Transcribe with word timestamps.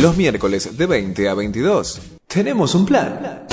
Los 0.00 0.16
miércoles 0.16 0.78
de 0.78 0.86
20 0.86 1.28
a 1.28 1.34
22. 1.34 2.00
Tenemos 2.26 2.74
un 2.74 2.86
plan. 2.86 3.44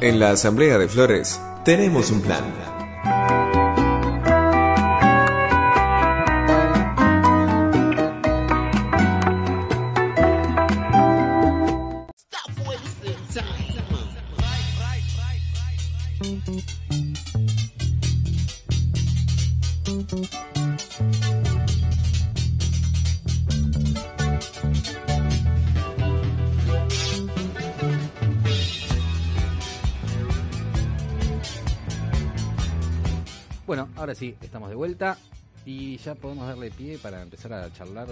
En 0.00 0.18
la 0.18 0.30
Asamblea 0.30 0.78
de 0.78 0.88
Flores, 0.88 1.38
tenemos 1.66 2.10
un 2.10 2.22
plan. 2.22 2.73
De 34.74 34.78
vuelta 34.78 35.16
y 35.64 35.96
ya 35.98 36.16
podemos 36.16 36.48
darle 36.48 36.68
pie 36.72 36.98
para 36.98 37.22
empezar 37.22 37.52
a 37.52 37.72
charlar 37.72 38.08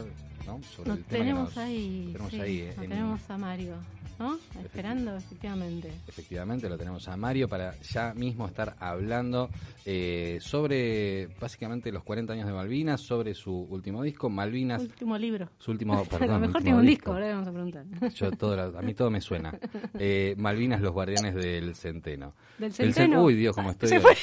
¿no? 0.46 0.62
sobre 0.62 0.90
Nos 0.90 0.98
el 0.98 1.04
tema 1.04 1.10
que 1.10 1.18
tenemos 1.18 1.44
nos- 1.48 1.56
ahí, 1.58 2.08
tenemos 2.12 2.30
sí, 2.32 2.40
ahí, 2.40 2.58
eh, 2.60 2.66
nos 2.76 2.84
en- 2.84 2.90
tenemos 2.90 3.30
a 3.30 3.38
Mario, 3.38 3.74
¿no? 4.20 4.38
Esperando, 4.62 5.16
efectivamente. 5.16 5.92
Efectivamente, 6.06 6.68
lo 6.68 6.78
tenemos 6.78 7.08
a 7.08 7.16
Mario 7.16 7.48
para 7.48 7.76
ya 7.80 8.14
mismo 8.14 8.46
estar 8.46 8.76
hablando 8.78 9.50
eh, 9.84 10.38
sobre 10.40 11.26
básicamente 11.40 11.90
los 11.90 12.04
40 12.04 12.32
años 12.32 12.46
de 12.46 12.52
Malvinas, 12.52 13.00
sobre 13.00 13.34
su 13.34 13.52
último 13.52 14.02
disco, 14.04 14.30
Malvinas, 14.30 14.82
Último 14.82 15.18
libro. 15.18 15.48
su 15.58 15.72
último, 15.72 15.94
a 15.98 16.04
perdón, 16.04 16.40
lo 16.40 16.46
mejor 16.46 16.62
tiene 16.62 16.78
un 16.78 16.86
disco, 16.86 17.12
ahora 17.12 17.28
vamos 17.30 17.48
a 17.48 17.52
preguntar. 17.52 17.84
Yo 18.14 18.30
todo 18.32 18.78
a 18.78 18.82
mí 18.82 18.94
todo 18.94 19.10
me 19.10 19.20
suena. 19.20 19.52
Eh, 19.98 20.34
Malvinas, 20.38 20.80
los 20.80 20.92
guardianes 20.92 21.34
del 21.34 21.74
centeno. 21.74 22.34
Del 22.58 22.72
Del 22.72 22.90
cen- 22.90 22.94
centeno. 22.94 23.24
Uy, 23.24 23.34
Dios, 23.34 23.54
cómo 23.54 23.70
estoy. 23.72 23.88
Se 23.90 24.00
fue. 24.00 24.14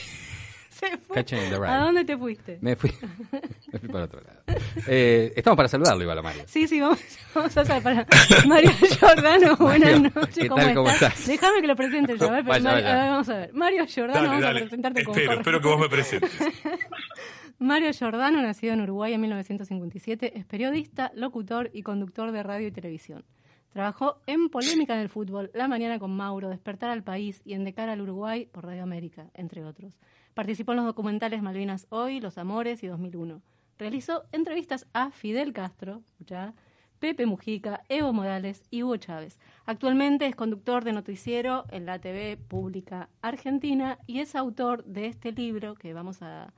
Se 0.80 0.98
fue. 0.98 1.16
Catching 1.16 1.40
the 1.50 1.56
ride. 1.58 1.68
¿A 1.68 1.78
dónde 1.80 2.06
te 2.06 2.18
fuiste? 2.18 2.58
Me 2.62 2.76
fui, 2.76 2.92
me 3.74 3.80
fui 3.80 3.90
para 3.90 4.06
otro 4.06 4.22
lado. 4.22 4.42
Eh, 4.88 5.34
estamos 5.36 5.58
para 5.58 5.68
saludarlo 5.68 6.02
igual 6.04 6.20
a 6.20 6.22
Mario. 6.22 6.44
Sí, 6.48 6.68
sí, 6.68 6.80
vamos, 6.80 7.00
vamos 7.36 7.58
a 7.58 7.62
hacer 7.62 7.84
para 7.84 8.06
Mario 8.48 8.72
Giordano, 8.72 9.56
buenas 9.58 10.00
Mario, 10.00 10.12
noches, 10.16 10.38
¿qué 10.38 10.48
¿cómo, 10.48 10.62
tal? 10.64 10.74
¿Cómo 10.76 10.90
estás? 10.90 11.14
estás? 11.14 11.28
Déjame 11.28 11.62
que 11.62 11.68
lo 11.68 11.76
presente 11.76 12.18
yo, 12.18 12.28
a 12.28 12.32
ver, 12.32 12.44
pero 12.46 12.52
Vaya, 12.52 12.64
Mario- 12.64 12.84
vaya. 12.86 12.90
a 12.96 13.02
ver, 13.04 13.10
vamos 13.12 13.30
a 13.30 13.38
ver. 13.38 13.54
Mario 13.54 13.86
Giordano, 13.88 14.16
Dale, 14.16 14.28
vamos 14.30 14.42
dale. 14.44 14.60
a 14.60 14.62
presentarte 14.64 15.04
como 15.04 15.18
Espero, 15.18 15.34
espero 15.40 15.62
que 15.62 15.68
vos 15.68 15.80
me 15.80 15.90
presentes. 15.90 16.32
Mario 17.60 17.92
Giordano, 17.92 18.42
nacido 18.42 18.74
en 18.74 18.82
Uruguay 18.82 19.14
en 19.14 19.22
1957, 19.22 20.38
es 20.38 20.46
periodista, 20.46 21.12
locutor 21.16 21.70
y 21.74 21.82
conductor 21.84 22.32
de 22.32 22.42
radio 22.42 22.68
y 22.68 22.72
televisión. 22.72 23.26
Trabajó 23.72 24.20
en 24.26 24.50
Polémica 24.50 24.96
en 24.96 25.02
el 25.02 25.10
Fútbol, 25.10 25.52
La 25.54 25.68
Mañana 25.68 26.00
con 26.00 26.16
Mauro, 26.16 26.50
Despertar 26.50 26.90
al 26.90 27.04
País 27.04 27.42
y 27.46 27.54
En 27.54 27.64
De 27.64 27.74
Cara 27.74 27.94
al 27.94 28.02
Uruguay 28.02 28.48
por 28.52 28.66
Radio 28.66 28.84
América, 28.84 29.28
entre 29.34 29.64
otros. 29.64 29.94
Participó 30.34 30.72
en 30.72 30.78
los 30.78 30.86
documentales 30.86 31.42
Malvinas 31.42 31.86
Hoy, 31.90 32.20
Los 32.20 32.38
Amores 32.38 32.84
y 32.84 32.88
2001. 32.88 33.42
Realizó 33.78 34.24
entrevistas 34.32 34.88
a 34.94 35.12
Fidel 35.12 35.54
Castro, 35.54 36.02
escuchá, 36.06 36.54
Pepe 37.00 37.26
Mujica, 37.26 37.84
Evo 37.90 38.12
Morales 38.12 38.64
y 38.70 38.84
Hugo 38.84 38.98
Chávez. 38.98 39.40
Actualmente 39.66 40.26
es 40.26 40.36
conductor 40.36 40.84
de 40.84 40.94
noticiero 40.94 41.66
en 41.72 41.86
la 41.86 42.00
TV 42.00 42.38
pública 42.38 43.10
argentina 43.22 44.00
y 44.06 44.20
es 44.20 44.36
autor 44.36 44.84
de 44.84 45.08
este 45.08 45.32
libro 45.32 45.76
que 45.76 45.94
vamos 45.94 46.22
a, 46.22 46.54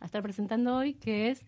a 0.00 0.04
estar 0.04 0.22
presentando 0.22 0.76
hoy, 0.76 0.94
que 0.94 1.30
es 1.30 1.46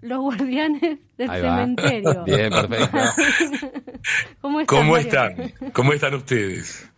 Los 0.00 0.18
Guardianes 0.20 0.98
del 1.16 1.30
Ahí 1.30 1.42
va. 1.42 1.56
Cementerio. 1.56 2.24
Bien, 2.26 2.50
perfecto. 2.50 2.98
¿Cómo 4.66 4.96
están? 4.96 5.52
¿Cómo 5.72 5.92
están 5.92 6.14
ustedes? 6.14 6.90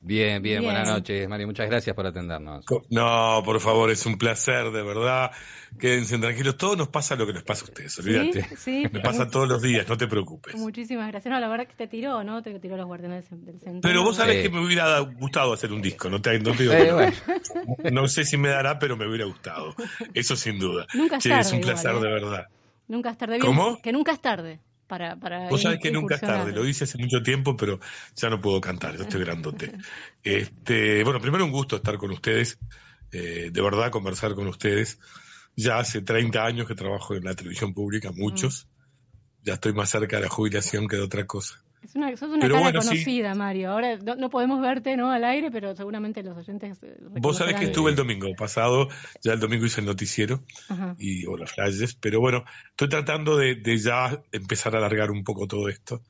Bien, 0.00 0.40
bien, 0.40 0.60
Bien. 0.60 0.64
buenas 0.72 0.88
noches, 0.88 1.28
Mario. 1.28 1.46
Muchas 1.48 1.68
gracias 1.68 1.94
por 1.94 2.06
atendernos. 2.06 2.64
No, 2.88 3.42
por 3.44 3.60
favor, 3.60 3.90
es 3.90 4.06
un 4.06 4.16
placer, 4.16 4.70
de 4.70 4.82
verdad. 4.82 5.32
Quédense 5.78 6.16
tranquilos. 6.18 6.56
Todo 6.56 6.76
nos 6.76 6.88
pasa 6.88 7.14
lo 7.16 7.26
que 7.26 7.34
nos 7.34 7.42
pasa 7.42 7.62
a 7.62 7.68
ustedes, 7.68 7.98
olvídate. 7.98 8.44
Sí, 8.56 8.56
sí. 8.56 8.86
Me 8.90 9.00
pasa 9.00 9.28
todos 9.28 9.46
los 9.48 9.60
días, 9.60 9.86
no 9.88 9.98
te 9.98 10.06
preocupes. 10.06 10.54
Muchísimas 10.54 11.08
gracias. 11.08 11.30
No, 11.30 11.38
la 11.40 11.48
verdad 11.48 11.66
que 11.66 11.74
te 11.74 11.88
tiró, 11.88 12.24
¿no? 12.24 12.42
Te 12.42 12.58
tiró 12.58 12.76
los 12.78 12.86
guardianes 12.86 13.26
del 13.30 13.60
centro. 13.60 13.80
Pero 13.82 14.02
vos 14.02 14.16
sabés 14.16 14.36
Sí. 14.36 14.42
que 14.44 14.48
me 14.50 14.64
hubiera 14.64 14.98
gustado 15.00 15.52
hacer 15.52 15.72
un 15.72 15.82
disco, 15.82 16.08
no 16.08 16.22
te, 16.22 16.38
no 16.38 16.52
te 16.52 16.62
digo 16.62 16.72
Eh, 16.72 16.92
bueno, 16.92 17.12
No 17.90 18.08
sé 18.08 18.24
si 18.24 18.38
me 18.38 18.48
dará, 18.48 18.78
pero 18.78 18.96
me 18.96 19.06
hubiera 19.06 19.26
gustado. 19.26 19.74
Eso 20.14 20.36
sin 20.36 20.58
duda. 20.58 20.86
Nunca 20.94 21.16
es 21.16 21.24
tarde 21.24 21.40
es 21.40 21.52
un 21.52 21.58
igual, 21.58 21.72
placer 21.74 21.90
¿eh? 21.96 22.00
de 22.00 22.08
verdad. 22.08 22.46
Nunca 22.86 23.10
es 23.10 23.18
tarde. 23.18 23.34
Bien, 23.34 23.46
¿Cómo? 23.46 23.82
Que 23.82 23.92
nunca 23.92 24.12
es 24.12 24.22
tarde 24.22 24.60
para, 24.88 25.16
para 25.16 25.48
Vos 25.48 25.62
sabés 25.62 25.78
que 25.78 25.92
nunca 25.92 26.16
es 26.16 26.20
tarde, 26.20 26.52
lo 26.52 26.66
hice 26.66 26.84
hace 26.84 26.98
mucho 26.98 27.22
tiempo, 27.22 27.56
pero 27.56 27.78
ya 28.16 28.30
no 28.30 28.40
puedo 28.40 28.60
cantar, 28.60 28.96
yo 28.96 29.02
estoy 29.02 29.20
grandote. 29.20 29.72
Este, 30.24 31.04
bueno, 31.04 31.20
primero 31.20 31.44
un 31.44 31.52
gusto 31.52 31.76
estar 31.76 31.96
con 31.96 32.10
ustedes, 32.10 32.58
eh, 33.12 33.50
de 33.52 33.62
verdad 33.62 33.90
conversar 33.90 34.34
con 34.34 34.48
ustedes. 34.48 34.98
Ya 35.54 35.78
hace 35.78 36.02
30 36.02 36.44
años 36.44 36.66
que 36.66 36.74
trabajo 36.74 37.14
en 37.14 37.24
la 37.24 37.34
televisión 37.34 37.74
pública, 37.74 38.10
muchos. 38.12 38.68
Ya 39.42 39.54
estoy 39.54 39.72
más 39.72 39.90
cerca 39.90 40.16
de 40.16 40.22
la 40.22 40.28
jubilación 40.28 40.88
que 40.88 40.96
de 40.96 41.02
otra 41.02 41.26
cosa. 41.26 41.62
Es 41.82 41.94
una, 41.94 42.16
sos 42.16 42.30
una 42.30 42.40
Pero 42.40 42.54
cara 42.54 42.64
bueno, 42.64 42.82
sí. 42.82 42.88
conocida, 42.88 43.34
Mario. 43.34 43.70
Ahora 43.70 43.96
no, 43.98 44.16
no 44.16 44.30
podemos 44.30 44.60
verte 44.60 44.96
no 44.96 45.10
al 45.10 45.24
aire, 45.24 45.50
pero 45.50 45.74
seguramente 45.76 46.22
los 46.22 46.36
oyentes. 46.36 46.78
eh, 46.82 46.96
Vos 47.20 47.36
sabés 47.38 47.54
que 47.56 47.66
estuve 47.66 47.90
el 47.90 47.96
domingo 47.96 48.28
pasado, 48.36 48.88
ya 49.22 49.32
el 49.32 49.40
domingo 49.40 49.64
hice 49.66 49.80
el 49.80 49.86
noticiero 49.86 50.42
Ajá. 50.68 50.96
y 50.98 51.24
o 51.26 51.36
los 51.36 51.52
flashes, 51.52 51.94
pero 51.94 52.20
bueno, 52.20 52.44
estoy 52.70 52.88
tratando 52.88 53.36
de, 53.36 53.54
de 53.54 53.78
ya 53.78 54.22
empezar 54.32 54.74
a 54.74 54.78
alargar 54.78 55.10
un 55.10 55.22
poco 55.24 55.46
todo 55.46 55.68
esto. 55.68 56.02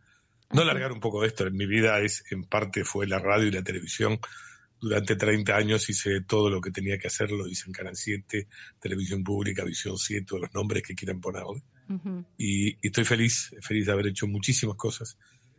No 0.51 0.63
alargar 0.63 0.93
un 0.93 1.01
poco 1.01 1.25
esto, 1.25 1.47
en 1.47 1.55
mi 1.57 1.67
vida 1.67 2.01
es 2.01 2.25
en 2.31 2.45
parte 2.45 2.83
fue 2.85 3.07
la 3.07 3.19
radio 3.19 3.49
y 3.49 3.51
la 3.51 3.63
televisión. 3.63 4.19
Durante 4.81 5.17
30 5.17 5.57
años 5.57 5.91
hice 5.91 6.21
todo 6.23 6.49
lo 6.51 6.61
que 6.61 6.71
tenía 6.71 6.99
que 6.99 7.09
hacer, 7.09 7.31
lo 7.33 7.47
hice 7.49 7.65
en 7.67 7.73
Canal 7.73 7.97
7, 7.97 8.47
Televisión 8.81 9.25
Pública, 9.25 9.65
Visión 9.65 9.99
7, 9.99 10.35
o 10.35 10.39
los 10.39 10.55
nombres 10.55 10.83
que 10.85 10.95
quieran 10.95 11.21
ponerle. 11.21 11.63
Ujú. 11.89 12.25
Y, 12.39 12.69
y 12.71 12.79
estoy 12.83 13.05
feliz, 13.05 13.55
feliz 13.61 13.87
de 13.87 13.93
haber 13.93 14.07
hecho 14.07 14.27
muchísimas 14.27 14.77
cosas. 14.77 15.19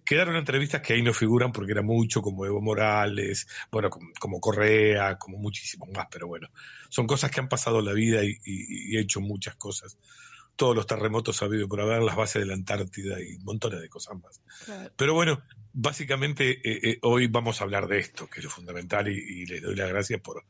Quedaron 0.10 0.36
entrevistas 0.38 0.82
que 0.82 0.94
ahí 0.94 1.04
no 1.04 1.14
figuran 1.14 1.52
porque 1.52 1.72
era 1.72 1.84
mucho, 1.84 2.24
como 2.24 2.44
Evo 2.44 2.62
Morales, 2.62 3.48
bueno, 3.72 3.92
como, 3.92 4.08
como 4.20 4.40
Correa, 4.40 5.20
como 5.20 5.38
muchísimo 5.38 5.86
más, 5.86 6.08
pero 6.10 6.26
bueno, 6.26 6.48
son 6.90 7.06
cosas 7.06 7.30
que 7.30 7.40
han 7.40 7.48
pasado 7.48 7.80
la 7.84 7.94
vida 7.94 8.24
y, 8.24 8.30
y- 8.44 8.94
y 8.94 8.98
he 8.98 9.02
hecho 9.02 9.22
muchas 9.22 9.56
cosas. 9.56 10.00
Todos 10.56 10.76
los 10.76 10.88
terremotos 10.88 11.44
ha 11.44 11.46
habido 11.46 11.68
por 11.68 11.80
haber, 11.82 12.02
las 12.02 12.16
bases 12.16 12.42
de 12.42 12.48
la 12.48 12.56
Antártida 12.56 13.22
y 13.22 13.38
montones 13.44 13.82
de 13.82 13.88
cosas 13.88 14.18
más. 14.20 14.42
Claro. 14.66 14.92
Pero 14.96 15.14
bueno, 15.14 15.44
básicamente 15.74 16.54
eh, 16.68 16.80
eh, 16.94 17.00
hoy 17.04 17.28
vamos 17.28 17.62
a 17.62 17.66
hablar 17.66 17.88
de 17.88 18.00
esto, 18.00 18.28
que 18.28 18.40
es 18.40 18.46
lo 18.46 18.50
fundamental, 18.50 19.08
y, 19.10 19.12
y 19.16 19.46
les 19.46 19.62
doy 19.62 19.76
las 19.76 19.90
gracias 19.90 20.22
por, 20.22 20.44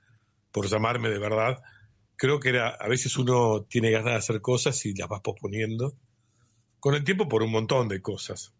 por 0.53 0.67
llamarme 0.67 1.09
de 1.09 1.19
verdad. 1.19 1.61
Creo 2.15 2.39
que 2.39 2.47
era, 2.47 2.69
a 2.69 2.87
veces 2.87 3.17
uno 3.17 3.65
tiene 3.69 3.91
ganas 3.91 4.11
de 4.13 4.17
hacer 4.19 4.39
cosas 4.39 4.85
y 4.85 4.95
las 4.95 5.09
vas 5.09 5.19
posponiendo. 5.19 5.97
Con 6.79 6.95
el 6.95 7.03
tiempo 7.03 7.27
por 7.27 7.43
un 7.43 7.51
montón 7.51 7.89
de 7.89 8.01
cosas. 8.01 8.53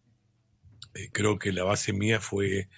Eh, 0.94 1.08
creo 1.12 1.38
que 1.38 1.52
la 1.52 1.64
base 1.64 1.92
mía 1.92 2.20
fue 2.20 2.68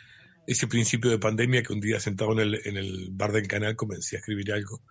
ese 0.46 0.66
principio 0.66 1.10
de 1.10 1.18
pandemia 1.18 1.62
que 1.62 1.72
un 1.72 1.80
día 1.80 2.00
sentado 2.00 2.32
en 2.32 2.40
el, 2.40 2.60
en 2.64 2.76
el 2.76 3.08
bar 3.10 3.32
del 3.32 3.46
canal 3.46 3.76
comencé 3.76 4.16
a 4.16 4.18
escribir 4.18 4.52
algo. 4.52 4.82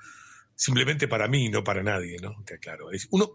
Simplemente 0.55 1.07
para 1.07 1.27
mí, 1.27 1.49
no 1.49 1.63
para 1.63 1.83
nadie, 1.83 2.17
¿no? 2.21 2.43
Que 2.45 2.57
claro, 2.57 2.91
es, 2.91 3.07
uno, 3.11 3.31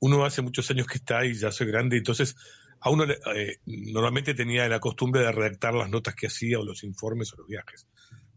uno 0.00 0.24
hace 0.24 0.42
muchos 0.42 0.70
años 0.70 0.86
que 0.86 0.98
está 0.98 1.24
y 1.24 1.34
ya 1.34 1.50
soy 1.50 1.68
grande, 1.68 1.96
entonces 1.96 2.36
a 2.80 2.90
uno 2.90 3.04
eh, 3.04 3.58
normalmente 3.64 4.34
tenía 4.34 4.68
la 4.68 4.80
costumbre 4.80 5.22
de 5.22 5.32
redactar 5.32 5.74
las 5.74 5.88
notas 5.88 6.14
que 6.14 6.26
hacía 6.26 6.58
o 6.58 6.64
los 6.64 6.84
informes 6.84 7.32
o 7.32 7.36
los 7.36 7.46
viajes. 7.46 7.86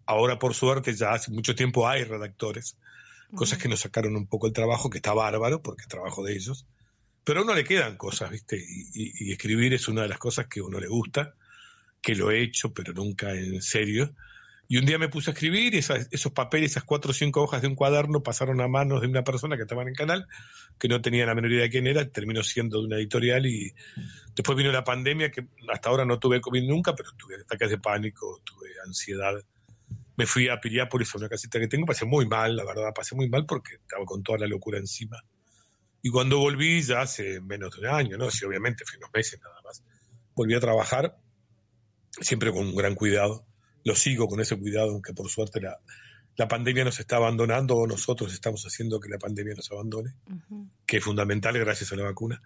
Ahora, 0.05 0.39
por 0.39 0.53
suerte, 0.53 0.93
ya 0.93 1.11
hace 1.11 1.31
mucho 1.31 1.53
tiempo 1.53 1.87
hay 1.87 2.05
redactores, 2.05 2.77
cosas 3.35 3.59
que 3.59 3.67
nos 3.67 3.81
sacaron 3.81 4.15
un 4.15 4.25
poco 4.25 4.47
el 4.47 4.53
trabajo, 4.53 4.89
que 4.89 4.99
está 4.99 5.13
bárbaro, 5.13 5.61
porque 5.61 5.81
es 5.81 5.87
trabajo 5.89 6.23
de 6.23 6.33
ellos. 6.33 6.65
Pero 7.27 7.41
a 7.41 7.43
uno 7.43 7.53
le 7.53 7.65
quedan 7.65 7.97
cosas, 7.97 8.31
¿viste? 8.31 8.57
Y, 8.57 9.33
escribir 9.33 9.73
es 9.73 9.89
una 9.89 10.03
de 10.03 10.07
las 10.07 10.17
cosas 10.17 10.47
que 10.47 10.61
a 10.61 10.63
uno 10.63 10.79
le 10.79 10.87
gusta, 10.87 11.35
que 12.01 12.15
lo 12.15 12.31
he 12.31 12.41
hecho, 12.41 12.73
pero 12.73 12.93
nunca 12.93 13.33
en 13.33 13.61
serio. 13.61 14.15
Y 14.69 14.77
un 14.77 14.85
día 14.85 14.97
me 14.97 15.09
puse 15.09 15.31
a 15.31 15.33
escribir 15.33 15.75
y 15.75 15.79
esos 15.79 16.31
papeles, 16.31 16.71
esas 16.71 16.85
cuatro 16.85 17.11
o 17.11 17.13
cinco 17.13 17.41
hojas 17.41 17.61
de 17.61 17.67
un 17.67 17.75
cuaderno 17.75 18.23
pasaron 18.23 18.61
a 18.61 18.69
manos 18.69 19.01
de 19.01 19.07
una 19.07 19.25
persona 19.25 19.57
que 19.57 19.63
estaba 19.63 19.81
en 19.81 19.89
el 19.89 19.93
canal, 19.93 20.25
que 20.79 20.87
no 20.87 21.01
tenía 21.01 21.25
la 21.25 21.35
menor 21.35 21.51
idea 21.51 21.63
de 21.63 21.69
quién 21.69 21.85
era, 21.85 22.09
terminó 22.09 22.43
siendo 22.43 22.79
de 22.79 22.85
una 22.85 22.95
editorial 22.95 23.45
y 23.45 23.73
después 24.33 24.57
vino 24.57 24.71
la 24.71 24.85
pandemia, 24.85 25.29
que 25.29 25.47
hasta 25.67 25.89
ahora 25.89 26.05
no 26.05 26.19
tuve 26.19 26.39
COVID 26.39 26.63
nunca, 26.63 26.95
pero 26.95 27.11
tuve 27.17 27.35
ataques 27.41 27.71
de 27.71 27.77
pánico, 27.77 28.41
tuve 28.45 28.69
ansiedad. 28.85 29.33
Me 30.15 30.25
fui 30.25 30.47
a 30.47 30.61
Piriápolis, 30.61 31.13
a 31.13 31.17
una 31.17 31.27
casita 31.27 31.59
que 31.59 31.67
tengo, 31.67 31.85
pasé 31.85 32.05
muy 32.05 32.25
mal, 32.25 32.55
la 32.55 32.63
verdad, 32.63 32.93
pasé 32.95 33.15
muy 33.15 33.27
mal 33.27 33.45
porque 33.45 33.75
estaba 33.75 34.05
con 34.05 34.23
toda 34.23 34.37
la 34.37 34.47
locura 34.47 34.77
encima. 34.77 35.21
Y 36.01 36.09
cuando 36.09 36.39
volví, 36.39 36.81
ya 36.81 37.01
hace 37.01 37.41
menos 37.41 37.75
de 37.75 37.81
un 37.81 37.87
año, 37.87 38.17
¿no? 38.17 38.29
Sí, 38.31 38.45
obviamente, 38.45 38.85
fue 38.85 38.97
unos 38.97 39.09
meses 39.13 39.39
nada 39.41 39.59
más. 39.63 39.83
Volví 40.35 40.53
a 40.53 40.59
trabajar, 40.59 41.17
siempre 42.21 42.51
con 42.51 42.67
un 42.67 42.75
gran 42.75 42.95
cuidado. 42.95 43.45
Lo 43.83 43.95
sigo 43.95 44.27
con 44.27 44.39
ese 44.39 44.57
cuidado, 44.57 44.91
aunque 44.91 45.13
por 45.13 45.29
suerte 45.29 45.61
la, 45.61 45.79
la 46.37 46.47
pandemia 46.47 46.83
nos 46.83 46.99
está 46.99 47.17
abandonando 47.17 47.75
o 47.75 47.87
nosotros 47.87 48.31
estamos 48.31 48.63
haciendo 48.63 48.99
que 48.99 49.09
la 49.09 49.17
pandemia 49.17 49.55
nos 49.55 49.71
abandone, 49.71 50.13
que 50.85 50.97
es 50.97 51.03
fundamental 51.03 51.57
gracias 51.57 51.91
a 51.91 51.95
la 51.95 52.03
vacuna. 52.03 52.41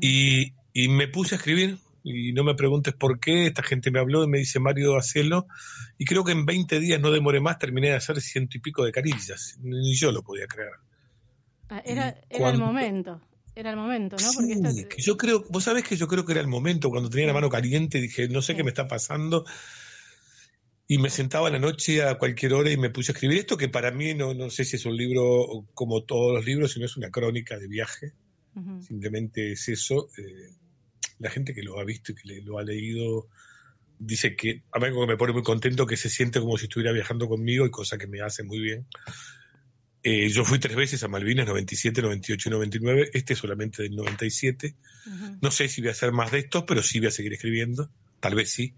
Y, 0.00 0.54
y, 0.72 0.88
me 0.88 1.06
puse 1.08 1.34
a 1.34 1.38
escribir 1.38 1.78
y 2.02 2.32
no 2.32 2.44
me 2.44 2.54
preguntes 2.54 2.94
por 2.94 3.20
qué, 3.20 3.46
esta 3.46 3.62
gente 3.62 3.90
me 3.90 3.98
habló 3.98 4.24
y 4.24 4.28
me 4.28 4.38
dice 4.38 4.58
Mario, 4.58 4.96
hacelo. 4.96 5.46
Y 5.98 6.06
creo 6.06 6.24
que 6.24 6.32
en 6.32 6.46
20 6.46 6.80
días, 6.80 7.00
no 7.00 7.10
demoré 7.10 7.40
más, 7.40 7.58
terminé 7.58 7.88
de 7.88 7.96
hacer 7.96 8.20
ciento 8.22 8.56
y 8.56 8.60
pico 8.60 8.84
de 8.84 8.92
carillas. 8.92 9.58
Ni 9.60 9.94
yo 9.94 10.12
lo 10.12 10.22
podía 10.22 10.46
creer. 10.46 10.70
Ah, 11.68 11.82
era, 11.84 12.20
era 12.30 12.50
el 12.50 12.58
momento. 12.58 13.20
Era 13.54 13.70
el 13.70 13.76
momento, 13.76 14.16
¿no? 14.16 14.32
Porque 14.34 15.00
yo 15.00 15.16
creo, 15.16 15.44
vos 15.48 15.64
sabés 15.64 15.82
que 15.84 15.96
yo 15.96 16.06
creo 16.06 16.26
que 16.26 16.32
era 16.32 16.42
el 16.42 16.46
momento, 16.46 16.90
cuando 16.90 17.08
tenía 17.08 17.26
la 17.26 17.32
mano 17.32 17.48
caliente, 17.48 18.00
dije, 18.02 18.28
no 18.28 18.42
sé 18.42 18.54
qué 18.54 18.62
me 18.62 18.68
está 18.68 18.86
pasando, 18.86 19.46
y 20.86 20.98
me 20.98 21.10
sentaba 21.10 21.50
la 21.50 21.58
noche 21.58 22.02
a 22.02 22.16
cualquier 22.18 22.52
hora 22.52 22.70
y 22.70 22.76
me 22.76 22.90
puse 22.90 23.10
a 23.10 23.14
escribir 23.14 23.38
esto, 23.38 23.56
que 23.56 23.68
para 23.68 23.90
mí 23.90 24.14
no, 24.14 24.34
no 24.34 24.50
sé 24.50 24.64
si 24.64 24.76
es 24.76 24.84
un 24.84 24.96
libro 24.96 25.66
como 25.74 26.04
todos 26.04 26.34
los 26.34 26.44
libros, 26.44 26.72
sino 26.72 26.86
es 26.86 26.96
una 26.96 27.10
crónica 27.10 27.58
de 27.58 27.66
viaje. 27.66 28.12
Simplemente 28.80 29.52
es 29.52 29.68
eso. 29.68 30.08
Eh, 30.16 30.50
la 31.18 31.30
gente 31.30 31.52
que 31.52 31.62
lo 31.62 31.78
ha 31.78 31.84
visto 31.84 32.12
y 32.12 32.14
que 32.14 32.40
lo 32.40 32.58
ha 32.58 32.62
leído 32.62 33.28
dice 33.98 34.34
que, 34.36 34.62
a 34.72 34.78
mí 34.78 34.86
me 35.06 35.16
pone 35.16 35.32
muy 35.32 35.42
contento, 35.42 35.86
que 35.86 35.96
se 35.96 36.08
siente 36.08 36.40
como 36.40 36.56
si 36.56 36.64
estuviera 36.64 36.92
viajando 36.92 37.28
conmigo 37.28 37.66
y 37.66 37.70
cosa 37.70 37.98
que 37.98 38.06
me 38.06 38.20
hace 38.20 38.44
muy 38.44 38.60
bien. 38.60 38.86
Eh, 40.08 40.28
yo 40.28 40.44
fui 40.44 40.60
tres 40.60 40.76
veces 40.76 41.02
a 41.02 41.08
Malvinas, 41.08 41.48
97, 41.48 42.00
98 42.00 42.48
y 42.48 42.52
99. 42.52 43.10
Este 43.12 43.34
solamente 43.34 43.82
del 43.82 43.96
97. 43.96 44.76
No 45.40 45.50
sé 45.50 45.68
si 45.68 45.80
voy 45.80 45.88
a 45.88 45.90
hacer 45.90 46.12
más 46.12 46.30
de 46.30 46.38
estos, 46.38 46.62
pero 46.62 46.80
sí 46.80 47.00
voy 47.00 47.08
a 47.08 47.10
seguir 47.10 47.32
escribiendo. 47.32 47.90
Tal 48.20 48.36
vez 48.36 48.52
sí. 48.52 48.72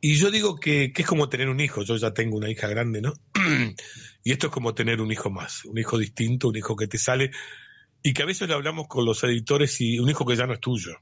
Y 0.00 0.14
yo 0.14 0.30
digo 0.30 0.54
que, 0.54 0.92
es 0.96 1.06
como 1.06 1.28
tener 1.28 1.48
un 1.48 1.58
hijo. 1.58 1.82
Yo 1.82 1.96
ya 1.96 2.14
tengo 2.14 2.36
una 2.36 2.48
hija 2.48 2.68
grande, 2.68 3.02
¿no? 3.02 3.14
y 4.22 4.30
esto 4.30 4.46
es 4.46 4.52
como 4.52 4.72
tener 4.72 5.00
un 5.00 5.10
hijo 5.10 5.30
más, 5.30 5.64
un 5.64 5.78
hijo 5.78 5.98
distinto, 5.98 6.46
un 6.46 6.56
hijo 6.56 6.76
que 6.76 6.86
te 6.86 6.98
sale 6.98 7.32
y 8.04 8.14
que 8.14 8.22
a 8.22 8.26
veces 8.26 8.46
le 8.46 8.54
hablamos 8.54 8.86
con 8.86 9.04
los 9.04 9.24
editores 9.24 9.80
y 9.80 9.98
un 9.98 10.08
hijo 10.10 10.24
que 10.24 10.36
ya 10.36 10.46
no 10.46 10.52
es 10.52 10.60
tuyo. 10.60 10.92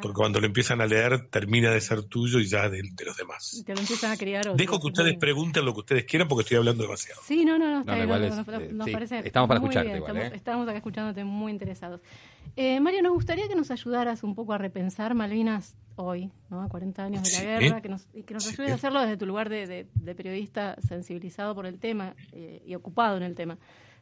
Porque 0.00 0.14
cuando 0.14 0.40
lo 0.40 0.46
empiezan 0.46 0.80
a 0.80 0.86
leer 0.86 1.28
termina 1.28 1.70
de 1.70 1.80
ser 1.80 2.02
tuyo 2.04 2.38
y 2.38 2.46
ya 2.46 2.68
de, 2.68 2.82
los 3.04 3.16
demás. 3.16 3.62
te 3.66 3.74
lo 3.74 3.80
empiezan 3.80 4.12
a 4.12 4.16
criar 4.16 4.56
Dejo 4.56 4.80
que 4.80 4.86
ustedes 4.86 5.18
pregunten 5.18 5.64
lo 5.64 5.74
que 5.74 5.80
ustedes 5.80 6.04
quieran 6.04 6.28
porque 6.28 6.42
estoy 6.42 6.56
hablando 6.56 6.82
demasiado. 6.84 7.20
Sí, 7.24 7.44
no, 7.44 7.58
no, 7.58 7.84
no. 7.84 7.84
nos, 7.84 8.90
parece 8.90 9.20
estamos 9.24 9.48
para 9.48 9.60
escucharte. 9.60 9.98
estamos, 9.98 10.22
¿eh? 10.22 10.32
estamos, 10.34 10.68
acá 10.68 10.76
escuchándote 10.78 11.24
muy 11.24 11.52
interesados. 11.52 12.00
Eh, 12.56 12.80
Mario, 12.80 13.02
nos 13.02 13.12
gustaría 13.12 13.48
que 13.48 13.54
nos 13.54 13.70
ayudaras 13.70 14.22
un 14.22 14.34
poco 14.34 14.52
a 14.52 14.58
repensar 14.58 15.14
Malvinas 15.14 15.74
hoy, 15.96 16.30
¿no? 16.50 16.62
a 16.62 16.68
40 16.68 17.04
años 17.04 17.22
de 17.22 17.32
la 17.32 17.60
guerra, 17.60 17.80
que 17.80 17.88
nos, 17.88 18.08
y 18.12 18.22
que 18.22 18.34
nos 18.34 18.46
ayudes 18.46 18.72
a 18.72 18.74
hacerlo 18.74 19.00
desde 19.00 19.16
tu 19.16 19.26
lugar 19.26 19.48
de, 19.48 19.86
periodista 20.16 20.76
sensibilizado 20.86 21.54
por 21.54 21.66
el 21.66 21.78
tema 21.78 22.14
eh, 22.32 22.62
y 22.66 22.74
ocupado 22.74 23.16
en 23.16 23.22
el 23.22 23.34
tema. 23.34 23.58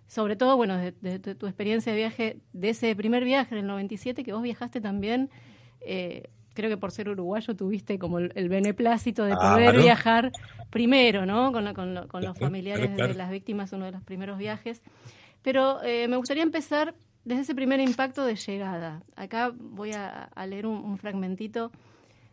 Sobre 0.07 0.35
todo, 0.35 0.57
bueno, 0.57 0.77
desde, 0.77 1.37
tu 1.37 1.47
experiencia 1.47 1.93
de 1.93 1.99
viaje, 1.99 2.37
de 2.53 2.71
ese 2.71 2.97
primer 2.97 3.25
viaje 3.25 3.55
en 3.55 3.61
el 3.61 3.67
97, 3.69 4.25
que 4.25 4.33
vos 4.33 4.43
viajaste 4.43 4.81
también 4.81 5.31
eh, 5.81 6.31
creo 6.55 6.71
que 6.71 6.77
por 6.77 6.91
ser 6.91 7.09
uruguayo 7.09 7.55
tuviste 7.57 7.99
como 7.99 8.19
el, 8.19 8.49
beneplácito 8.49 9.25
de 9.25 9.33
ah, 9.33 9.39
poder 9.39 9.79
viajar 9.79 10.33
primero, 10.71 11.27
¿no? 11.27 11.53
Con, 11.53 11.95
los 11.95 12.39
familiares 12.39 12.97
de 12.97 13.15
las 13.15 13.31
víctimas, 13.31 13.73
uno 13.73 13.87
de 13.87 13.93
los 13.93 14.03
primeros 14.03 14.39
viajes. 14.39 14.83
Pero 15.43 15.83
eh, 15.83 16.07
me 16.09 16.17
gustaría 16.17 16.43
empezar 16.43 16.95
desde 17.25 17.43
ese 17.43 17.55
primer 17.55 17.81
impacto 17.81 18.25
de 18.25 18.37
llegada. 18.37 19.03
Acá 19.17 19.53
voy 19.55 19.93
a, 19.93 20.31
leer 20.47 20.67
un, 20.67 20.99
fragmentito 20.99 21.71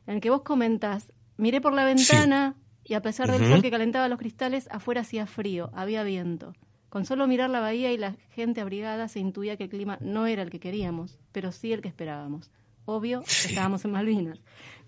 en 0.07 0.15
el 0.15 0.21
que 0.21 0.29
vos 0.29 0.41
comentas, 0.41 1.11
miré 1.37 1.61
por 1.61 1.73
la 1.73 1.85
ventana 1.85 2.55
y 2.83 2.93
a 2.93 3.01
pesar 3.01 3.31
del 3.31 3.45
sol 3.47 3.61
que 3.61 3.71
calentaba 3.71 4.07
los 4.07 4.19
cristales, 4.19 4.67
afuera 4.71 5.01
hacía 5.01 5.25
frío, 5.25 5.69
había 5.73 6.03
viento. 6.03 6.53
Con 6.89 7.05
solo 7.05 7.27
mirar 7.27 7.49
la 7.49 7.59
bahía 7.59 7.91
y 7.91 7.97
la 7.97 8.15
gente 8.29 8.61
abrigada 8.61 9.09
se 9.09 9.19
intuía 9.19 9.57
que 9.57 9.65
el 9.65 9.69
clima 9.69 9.97
no 9.99 10.25
era 10.25 10.41
el 10.41 10.49
que 10.49 10.61
queríamos, 10.61 11.19
pero 11.33 11.51
sí 11.51 11.73
el 11.73 11.81
que 11.81 11.89
esperábamos 11.89 12.49
obvio, 12.87 13.21
estábamos 13.27 13.85
en 13.85 13.91
Malvinas. 13.91 14.39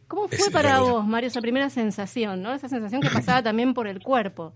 ¿Cómo 0.07 0.27
fue 0.27 0.49
para 0.49 0.79
vos, 0.79 1.05
Mario, 1.05 1.27
esa 1.27 1.39
primera 1.39 1.69
sensación, 1.69 2.41
¿no? 2.41 2.51
Esa 2.51 2.67
sensación 2.67 2.99
que 2.99 3.11
pasaba 3.11 3.43
también 3.43 3.75
por 3.75 3.87
el 3.87 4.01
cuerpo, 4.01 4.55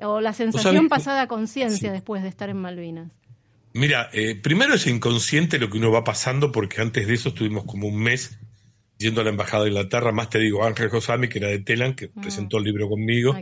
o 0.00 0.22
la 0.22 0.32
sensación 0.32 0.88
pasada 0.88 1.22
a 1.22 1.28
conciencia 1.28 1.92
después 1.92 2.22
de 2.22 2.30
estar 2.30 2.48
en 2.48 2.56
Malvinas. 2.56 3.12
Mira, 3.74 4.08
eh, 4.14 4.34
primero 4.34 4.74
es 4.74 4.86
inconsciente 4.86 5.58
lo 5.58 5.68
que 5.68 5.76
uno 5.76 5.90
va 5.90 6.04
pasando, 6.04 6.50
porque 6.52 6.80
antes 6.80 7.06
de 7.06 7.14
eso 7.14 7.30
estuvimos 7.30 7.64
como 7.64 7.86
un 7.86 8.00
mes 8.02 8.38
yendo 8.96 9.20
a 9.20 9.24
la 9.24 9.30
Embajada 9.30 9.64
de 9.64 9.70
Inglaterra, 9.70 10.12
más 10.12 10.30
te 10.30 10.38
digo, 10.38 10.64
Ángel 10.64 10.88
Josami, 10.88 11.28
que 11.28 11.38
era 11.38 11.48
de 11.48 11.58
Telan, 11.58 11.94
que 11.94 12.06
mm. 12.06 12.20
presentó 12.20 12.58
el 12.58 12.64
libro 12.64 12.88
conmigo, 12.88 13.36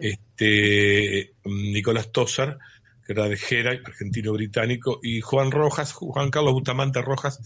este, 0.00 1.32
Nicolás 1.44 2.12
Tosar, 2.12 2.58
que 3.04 3.12
era 3.14 3.28
de 3.28 3.36
Gera, 3.36 3.72
argentino-británico, 3.72 5.00
y 5.02 5.20
Juan 5.22 5.50
Rojas, 5.50 5.92
Juan 5.92 6.30
Carlos 6.30 6.52
Bustamante 6.52 7.02
Rojas, 7.02 7.40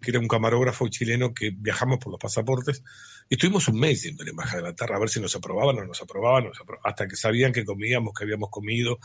que 0.00 0.10
era 0.10 0.20
un 0.20 0.28
camarógrafo 0.28 0.88
chileno 0.88 1.34
que 1.34 1.50
viajamos 1.50 1.98
por 1.98 2.12
los 2.12 2.20
pasaportes, 2.20 2.82
y 3.28 3.34
estuvimos 3.34 3.68
un 3.68 3.80
mes 3.80 4.02
yendo 4.02 4.22
a 4.22 4.26
la 4.26 4.30
Embajada 4.30 4.62
de 4.62 4.68
la 4.68 4.74
Tierra 4.74 4.96
a 4.96 5.00
ver 5.00 5.08
si 5.08 5.20
nos 5.20 5.34
aprobaban 5.34 5.78
o 5.78 5.84
nos 5.84 6.00
aprobaban, 6.00 6.50
hasta 6.84 7.08
que 7.08 7.16
sabían 7.16 7.52
que 7.52 7.64
comíamos, 7.64 8.14
que 8.14 8.24
habíamos 8.24 8.50
comido, 8.50 8.98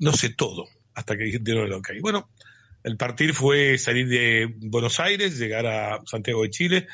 no 0.00 0.12
sé 0.12 0.30
todo, 0.30 0.66
hasta 0.94 1.16
que 1.16 1.38
dieron 1.40 1.82
que 1.82 1.94
hay. 1.94 2.00
Bueno, 2.00 2.30
el 2.84 2.96
partir 2.96 3.34
fue 3.34 3.78
salir 3.78 4.08
de 4.08 4.54
Buenos 4.58 5.00
Aires, 5.00 5.38
llegar 5.38 5.66
a 5.66 6.00
Santiago 6.06 6.42
de 6.42 6.50
Chile, 6.50 6.86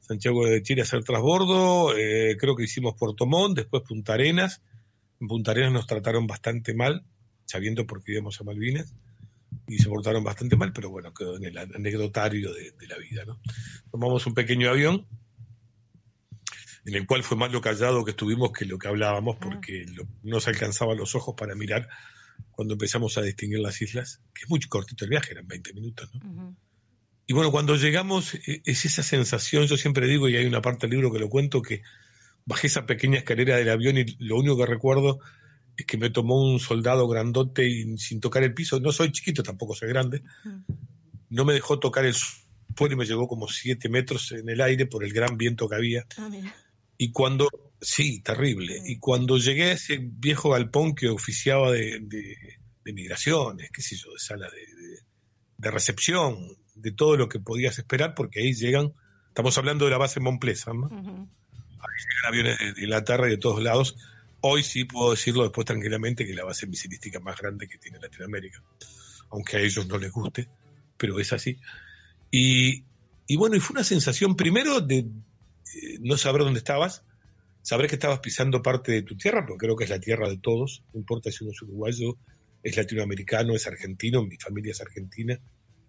Santiago 0.00 0.46
de 0.46 0.62
Chile 0.62 0.82
hacer 0.82 1.02
trasbordo, 1.02 1.96
eh, 1.96 2.36
creo 2.38 2.54
que 2.54 2.64
hicimos 2.64 2.94
Puerto 2.94 3.26
Montt, 3.26 3.56
después 3.56 3.82
Punta 3.82 4.14
Arenas. 4.14 4.62
En 5.20 5.26
Punta 5.26 5.50
Arenas 5.50 5.72
nos 5.72 5.86
trataron 5.86 6.26
bastante 6.26 6.74
mal, 6.74 7.04
sabiendo 7.46 7.86
por 7.86 8.04
qué 8.04 8.12
íbamos 8.12 8.40
a 8.40 8.44
Malvinas 8.44 8.94
y 9.68 9.78
se 9.78 9.88
portaron 9.88 10.22
bastante 10.24 10.56
mal, 10.56 10.72
pero 10.72 10.90
bueno, 10.90 11.12
quedó 11.12 11.36
en 11.36 11.44
el 11.44 11.58
anecdotario 11.58 12.52
de, 12.52 12.86
la 12.86 12.98
vida. 12.98 13.24
¿no? 13.24 13.40
Tomamos 13.90 14.26
un 14.26 14.34
pequeño 14.34 14.70
avión 14.70 15.06
en 16.84 16.94
el 16.94 17.06
cual 17.06 17.24
fue 17.24 17.36
más 17.36 17.50
lo 17.52 17.60
callado 17.60 18.04
que 18.04 18.12
estuvimos 18.12 18.52
que 18.52 18.64
lo 18.64 18.78
que 18.78 18.86
hablábamos, 18.86 19.36
porque 19.36 19.86
no 20.22 20.40
se 20.40 20.50
alcanzaban 20.50 20.96
los 20.96 21.16
ojos 21.16 21.34
para 21.36 21.56
mirar 21.56 21.88
cuando 22.52 22.74
empezamos 22.74 23.18
a 23.18 23.22
distinguir 23.22 23.58
las 23.58 23.82
islas, 23.82 24.20
que 24.32 24.44
es 24.44 24.50
muy 24.50 24.60
cortito 24.60 25.04
el 25.04 25.10
viaje, 25.10 25.32
eran 25.32 25.48
20 25.48 25.74
minutos. 25.74 26.08
¿no? 26.14 26.56
Y 27.26 27.32
bueno, 27.32 27.50
cuando 27.50 27.74
llegamos, 27.76 28.34
e, 28.34 28.62
es 28.64 28.84
esa 28.84 29.02
sensación, 29.02 29.66
yo 29.66 29.76
siempre 29.76 30.06
digo, 30.06 30.28
y 30.28 30.36
hay 30.36 30.46
una 30.46 30.62
parte 30.62 30.86
del 30.86 30.96
libro 30.96 31.12
que 31.12 31.18
lo 31.18 31.28
cuento, 31.28 31.60
que 31.60 31.82
bajé 32.44 32.68
esa 32.68 32.86
pequeña 32.86 33.18
escalera 33.18 33.56
del 33.56 33.68
avión 33.68 33.98
y 33.98 34.04
lo 34.20 34.36
único 34.36 34.56
que 34.56 34.66
recuerdo 34.66 35.18
que 35.84 35.98
me 35.98 36.10
tomó 36.10 36.42
un 36.42 36.58
soldado 36.60 37.06
grandote 37.08 37.68
y 37.68 37.98
sin 37.98 38.20
tocar 38.20 38.42
el 38.42 38.54
piso, 38.54 38.80
no 38.80 38.92
soy 38.92 39.12
chiquito, 39.12 39.42
tampoco 39.42 39.74
soy 39.74 39.88
grande, 39.88 40.22
no 41.28 41.44
me 41.44 41.52
dejó 41.52 41.78
tocar 41.78 42.04
el 42.06 42.14
suelo 42.14 42.94
y 42.94 42.96
me 42.96 43.04
llegó 43.04 43.28
como 43.28 43.48
siete 43.48 43.88
metros 43.88 44.32
en 44.32 44.48
el 44.48 44.60
aire 44.60 44.86
por 44.86 45.04
el 45.04 45.12
gran 45.12 45.36
viento 45.36 45.68
que 45.68 45.76
había. 45.76 46.06
Ah, 46.18 46.30
y 46.98 47.12
cuando, 47.12 47.48
sí, 47.80 48.20
terrible, 48.20 48.80
y 48.84 48.98
cuando 48.98 49.36
llegué 49.36 49.64
a 49.64 49.72
ese 49.72 49.98
viejo 50.00 50.50
galpón 50.50 50.94
que 50.94 51.08
oficiaba 51.08 51.72
de, 51.72 52.00
migraciones, 52.84 53.70
qué 53.72 53.82
sé 53.82 53.96
yo, 53.96 54.12
de 54.12 54.18
sala 54.18 54.48
de, 55.58 55.70
recepción, 55.70 56.38
de 56.74 56.92
todo 56.92 57.16
lo 57.16 57.28
que 57.28 57.40
podías 57.40 57.78
esperar, 57.78 58.14
porque 58.14 58.40
ahí 58.40 58.54
llegan, 58.54 58.92
estamos 59.28 59.58
hablando 59.58 59.84
de 59.84 59.90
la 59.90 59.98
base 59.98 60.20
Monplesa, 60.20 60.72
¿no? 60.72 60.88
Ahí 60.88 61.98
llegan 62.04 62.26
aviones 62.28 62.58
de, 62.58 62.72
de 62.72 62.82
Inglaterra 62.82 63.26
y 63.26 63.30
de 63.30 63.38
todos 63.38 63.62
lados, 63.62 63.96
Hoy 64.48 64.62
sí 64.62 64.84
puedo 64.84 65.10
decirlo 65.10 65.42
después 65.42 65.64
tranquilamente 65.64 66.24
que 66.24 66.32
la 66.32 66.44
base 66.44 66.68
misilística 66.68 67.18
más 67.18 67.36
grande 67.36 67.66
que 67.66 67.78
tiene 67.78 67.98
Latinoamérica, 67.98 68.62
aunque 69.30 69.56
a 69.56 69.60
ellos 69.60 69.88
no 69.88 69.98
les 69.98 70.12
guste, 70.12 70.48
pero 70.96 71.18
es 71.18 71.32
así. 71.32 71.58
Y, 72.30 72.84
bueno, 73.36 73.56
y 73.56 73.60
fue 73.60 73.74
una 73.74 73.82
sensación 73.82 74.36
primero 74.36 74.80
de 74.80 74.98
eh, 74.98 75.98
no 76.00 76.16
saber 76.16 76.42
dónde 76.42 76.58
estabas, 76.58 77.02
saber 77.62 77.88
que 77.88 77.96
estabas 77.96 78.20
pisando 78.20 78.62
parte 78.62 78.92
de 78.92 79.02
tu 79.02 79.16
tierra, 79.16 79.44
porque 79.44 79.66
creo 79.66 79.74
que 79.74 79.82
es 79.82 79.90
la 79.90 79.98
tierra 79.98 80.28
de 80.28 80.38
todos, 80.38 80.84
no 80.92 81.00
importa 81.00 81.32
si 81.32 81.42
uno 81.42 81.52
es 81.52 81.60
uruguayo, 81.62 82.16
es 82.62 82.76
latinoamericano, 82.76 83.52
es 83.52 83.66
argentino, 83.66 84.22
mi 84.22 84.36
familia 84.36 84.70
es 84.70 84.80
argentina, 84.80 85.36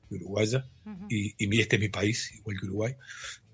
uruguaya, 0.09 0.65
y, 1.09 1.35
y 1.37 1.61
este 1.61 1.75
es 1.75 1.79
mi 1.79 1.89
país, 1.89 2.33
igual 2.33 2.59
que 2.59 2.65
Uruguay. 2.65 2.95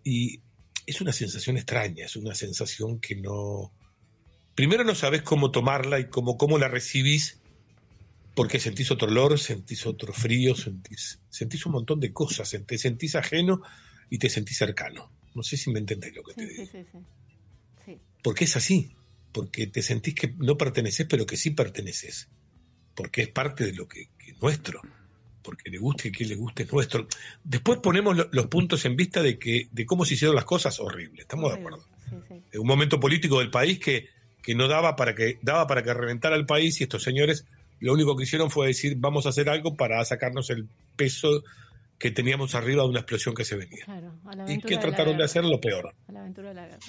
Y 0.05 0.39
es 0.85 1.01
una 1.01 1.11
sensación 1.11 1.57
extraña, 1.57 2.05
es 2.05 2.15
una 2.15 2.33
sensación 2.35 3.01
que 3.01 3.17
no, 3.17 3.73
primero 4.55 4.83
no 4.83 4.95
sabes 4.95 5.21
cómo 5.21 5.51
tomarla 5.51 5.99
y 5.99 6.09
cómo, 6.09 6.37
cómo 6.37 6.57
la 6.57 6.67
recibís, 6.67 7.39
porque 8.35 8.59
sentís 8.59 8.91
otro 8.91 9.07
olor, 9.07 9.39
sentís 9.39 9.85
otro 9.85 10.13
frío, 10.13 10.55
sentís, 10.55 11.19
sentís 11.29 11.65
un 11.65 11.73
montón 11.73 11.99
de 11.99 12.11
cosas, 12.11 12.55
te 12.65 12.77
sentís 12.77 13.15
ajeno 13.15 13.61
y 14.09 14.17
te 14.17 14.29
sentís 14.29 14.57
cercano. 14.57 15.11
No 15.35 15.43
sé 15.43 15.57
si 15.57 15.71
me 15.71 15.79
entendés 15.79 16.15
lo 16.15 16.23
que 16.23 16.33
te 16.33 16.47
digo. 16.47 16.65
Sí, 16.65 16.83
sí, 17.85 17.99
porque 18.23 18.45
es 18.45 18.55
así, 18.55 18.95
porque 19.31 19.67
te 19.67 19.81
sentís 19.81 20.15
que 20.15 20.33
no 20.37 20.57
perteneces, 20.57 21.05
pero 21.07 21.25
que 21.25 21.37
sí 21.37 21.51
perteneces, 21.51 22.29
porque 22.95 23.23
es 23.23 23.29
parte 23.29 23.65
de 23.65 23.73
lo 23.73 23.87
que, 23.87 24.09
es 24.25 24.41
nuestro, 24.41 24.81
porque 25.41 25.69
le 25.69 25.77
guste 25.77 26.07
y 26.07 26.11
que 26.11 26.25
le 26.25 26.35
guste 26.35 26.63
es 26.63 26.71
nuestro. 26.71 27.07
Después 27.43 27.79
ponemos 27.79 28.15
los 28.31 28.47
puntos 28.47 28.85
en 28.85 28.95
vista 28.95 29.21
de 29.21 29.37
que 29.37 29.67
de 29.71 29.85
cómo 29.85 30.05
se 30.05 30.13
hicieron 30.13 30.35
las 30.35 30.45
cosas, 30.45 30.79
horrible, 30.79 31.23
estamos 31.23 31.51
de 31.51 31.59
acuerdo. 31.59 31.85
Un 32.53 32.67
momento 32.67 32.99
político 32.99 33.39
del 33.39 33.51
país 33.51 33.79
que 33.79 34.07
que 34.43 34.53
no 34.53 34.67
daba 34.67 34.95
para 34.95 35.15
que 35.15 35.39
daba 35.41 35.65
para 35.65 35.81
que 35.81 35.93
reventara 35.93 36.35
el 36.35 36.45
país 36.45 36.79
y 36.79 36.83
estos 36.83 37.01
señores 37.01 37.45
lo 37.79 37.93
único 37.93 38.15
que 38.15 38.23
hicieron 38.23 38.51
fue 38.51 38.67
decir 38.67 38.95
vamos 38.97 39.25
a 39.25 39.29
hacer 39.29 39.49
algo 39.49 39.75
para 39.75 40.03
sacarnos 40.05 40.49
el 40.51 40.67
peso 40.95 41.43
que 41.97 42.11
teníamos 42.11 42.53
arriba 42.53 42.83
de 42.83 42.89
una 42.89 42.99
explosión 42.99 43.33
que 43.33 43.45
se 43.45 43.55
venía. 43.55 43.85
y 44.47 44.59
que 44.59 44.77
trataron 44.77 45.17
de, 45.17 45.23
hacer 45.23 45.45
lo 45.45 45.61
peor. 45.61 45.93
A 46.07 46.11
la 46.11 46.19
aventura 46.19 46.49
de 46.49 46.55
la 46.55 46.65
guerra. 46.65 46.79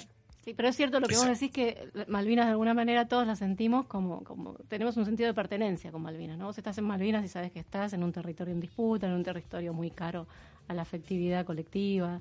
Sí, 0.45 0.53
pero 0.53 0.69
es 0.69 0.75
cierto 0.75 0.99
lo 0.99 1.07
que 1.07 1.15
vos 1.15 1.25
decís 1.25 1.51
que 1.51 1.89
Malvinas 2.07 2.45
de 2.45 2.51
alguna 2.51 2.75
manera 2.75 3.07
todos 3.07 3.25
la 3.25 3.35
sentimos 3.35 3.87
como, 3.87 4.23
como 4.23 4.53
tenemos 4.67 4.95
un 4.95 5.05
sentido 5.05 5.27
de 5.27 5.33
pertenencia 5.33 5.91
con 5.91 6.03
Malvinas, 6.03 6.37
¿no? 6.37 6.45
Vos 6.45 6.57
estás 6.57 6.77
en 6.77 6.83
Malvinas 6.83 7.25
y 7.25 7.29
sabes 7.29 7.51
que 7.51 7.59
estás 7.59 7.93
en 7.93 8.03
un 8.03 8.11
territorio 8.11 8.53
en 8.53 8.59
disputa, 8.59 9.07
en 9.07 9.13
un 9.13 9.23
territorio 9.23 9.73
muy 9.73 9.89
caro 9.89 10.27
a 10.67 10.73
la 10.73 10.83
afectividad 10.83 11.45
colectiva. 11.45 12.19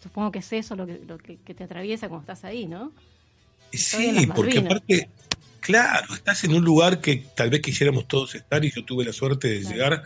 Supongo 0.00 0.32
que 0.32 0.40
es 0.40 0.52
eso 0.52 0.74
lo 0.74 0.86
que, 0.86 1.00
lo 1.06 1.18
que, 1.18 1.36
te 1.36 1.64
atraviesa 1.64 2.08
cuando 2.08 2.22
estás 2.22 2.44
ahí, 2.44 2.66
¿no? 2.66 2.90
Sí, 3.76 4.28
porque 4.34 4.58
aparte, 4.58 5.08
claro, 5.60 6.14
estás 6.14 6.44
en 6.44 6.54
un 6.54 6.64
lugar 6.64 7.00
que 7.00 7.24
tal 7.36 7.50
vez 7.50 7.60
quisiéramos 7.60 8.08
todos 8.08 8.34
estar 8.34 8.64
y 8.64 8.70
yo 8.70 8.84
tuve 8.84 9.04
la 9.04 9.12
suerte 9.12 9.48
de 9.48 9.60
llegar 9.60 10.02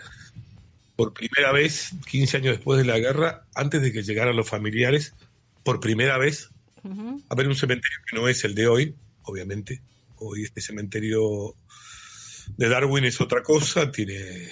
por 0.97 1.13
primera 1.13 1.53
vez, 1.53 1.93
15 2.11 2.37
años 2.39 2.57
después 2.57 2.79
de 2.79 2.85
la 2.85 2.99
guerra, 2.99 3.45
antes 3.55 3.81
de 3.83 3.93
que 3.93 4.03
llegaran 4.03 4.37
los 4.37 4.49
familiares, 4.49 5.15
por 5.63 5.81
primera 5.81 6.19
vez, 6.19 6.51
a 7.29 7.35
ver 7.35 7.49
un 7.49 7.57
cementerio 7.57 7.99
que 8.09 8.17
no 8.17 8.29
es 8.29 8.45
el 8.45 8.55
de 8.55 8.67
hoy, 8.67 8.95
obviamente. 9.23 9.83
Hoy 10.17 10.43
este 10.43 10.61
cementerio 10.61 11.55
de 12.57 12.69
Darwin 12.69 13.05
es 13.05 13.21
otra 13.21 13.43
cosa, 13.43 13.93
tiene 13.93 14.49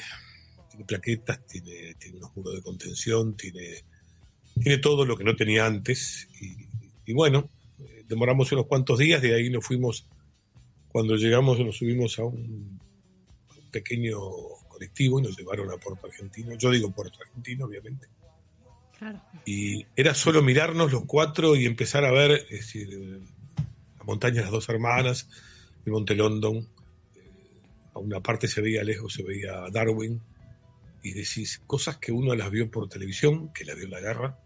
tiene 0.76 0.84
plaquetas, 0.84 1.46
tiene, 1.46 1.94
tiene 1.94 2.18
unos 2.18 2.36
muros 2.36 2.54
de 2.54 2.62
contención, 2.62 3.36
tiene, 3.36 3.82
tiene 4.60 4.78
todo 4.78 5.06
lo 5.06 5.16
que 5.16 5.24
no 5.24 5.34
tenía 5.34 5.66
antes. 5.66 6.28
Y, 7.06 7.12
bueno, 7.12 7.48
demoramos 8.06 8.50
unos 8.52 8.66
cuantos 8.66 8.98
días, 8.98 9.20
de 9.22 9.34
ahí 9.34 9.50
nos 9.50 9.64
fuimos, 9.64 10.06
cuando 10.88 11.16
llegamos 11.16 11.58
nos 11.58 11.76
subimos 11.76 12.18
a 12.18 12.24
un, 12.24 12.80
pequeño 13.70 14.18
colectivo 14.68 15.18
y 15.18 15.22
nos 15.22 15.36
llevaron 15.36 15.70
a 15.70 15.76
Puerto 15.76 16.06
Argentino. 16.06 16.56
Yo 16.56 16.70
digo 16.70 16.90
Puerto 16.92 17.18
Argentino, 17.20 17.66
obviamente. 17.66 18.08
Y 19.44 19.84
era 19.94 20.14
solo 20.14 20.42
mirarnos 20.42 20.90
los 20.92 21.04
cuatro 21.04 21.54
y 21.56 21.66
empezar 21.66 22.04
a 22.04 22.10
ver, 22.10 22.46
es 22.48 22.60
decir, 22.60 23.20
la 23.98 24.04
montaña 24.04 24.36
de 24.36 24.42
las 24.42 24.50
dos 24.50 24.68
hermanas, 24.70 25.28
el 25.84 25.92
Monte 25.92 26.14
London, 26.14 26.56
eh, 27.14 27.20
a 27.94 27.98
una 27.98 28.20
parte 28.20 28.48
se 28.48 28.62
veía 28.62 28.82
lejos, 28.82 29.12
se 29.12 29.22
veía 29.22 29.66
Darwin, 29.70 30.22
y 31.02 31.12
decís 31.12 31.60
cosas 31.66 31.98
que 31.98 32.12
uno 32.12 32.34
las 32.34 32.50
vio 32.50 32.70
por 32.70 32.88
televisión, 32.88 33.52
que 33.52 33.66
la 33.66 33.74
vio 33.74 33.84
en 33.84 33.90
la 33.90 34.00
guerra, 34.00 34.38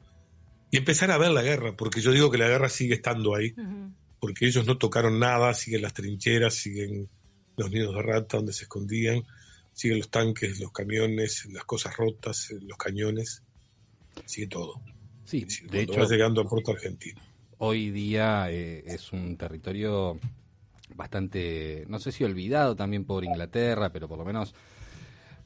y 0.71 0.77
empezar 0.77 1.11
a 1.11 1.19
ver 1.19 1.31
la 1.31 1.43
guerra, 1.43 1.75
porque 1.77 2.01
yo 2.01 2.13
digo 2.13 2.31
que 2.31 2.39
la 2.39 2.49
guerra 2.49 2.69
sigue 2.69 2.95
estando 2.95 3.35
ahí, 3.35 3.55
porque 4.21 4.47
ellos 4.47 4.67
no 4.67 4.79
tocaron 4.79 5.19
nada, 5.19 5.53
siguen 5.55 5.83
las 5.83 5.95
trincheras, 5.95 6.55
siguen 6.55 7.09
los 7.57 7.71
nidos 7.71 7.95
de 7.95 8.03
rata 8.03 8.37
donde 8.37 8.53
se 8.53 8.65
escondían, 8.65 9.23
siguen 9.73 9.99
los 9.99 10.11
tanques, 10.11 10.61
los 10.61 10.73
camiones, 10.73 11.47
las 11.53 11.65
cosas 11.65 11.97
rotas, 11.97 12.53
los 12.63 12.79
cañones, 12.79 13.43
sigue 14.27 14.47
todo. 14.47 14.81
Sí, 15.25 15.47
de 15.71 15.83
hecho, 15.83 16.09
llegando 16.09 16.41
a 16.41 16.45
Puerto 16.45 16.73
Argentino. 16.73 17.21
Hoy 17.59 17.91
día 17.91 18.51
eh, 18.51 18.83
es 18.87 19.13
un 19.13 19.37
territorio 19.37 20.19
bastante, 20.95 21.85
no 21.89 21.99
sé 21.99 22.13
si 22.13 22.25
olvidado 22.25 22.75
también 22.75 23.05
por 23.05 23.25
Inglaterra, 23.25 23.93
pero 23.93 24.09
por 24.09 24.19
lo 24.19 24.25
menos 24.25 24.55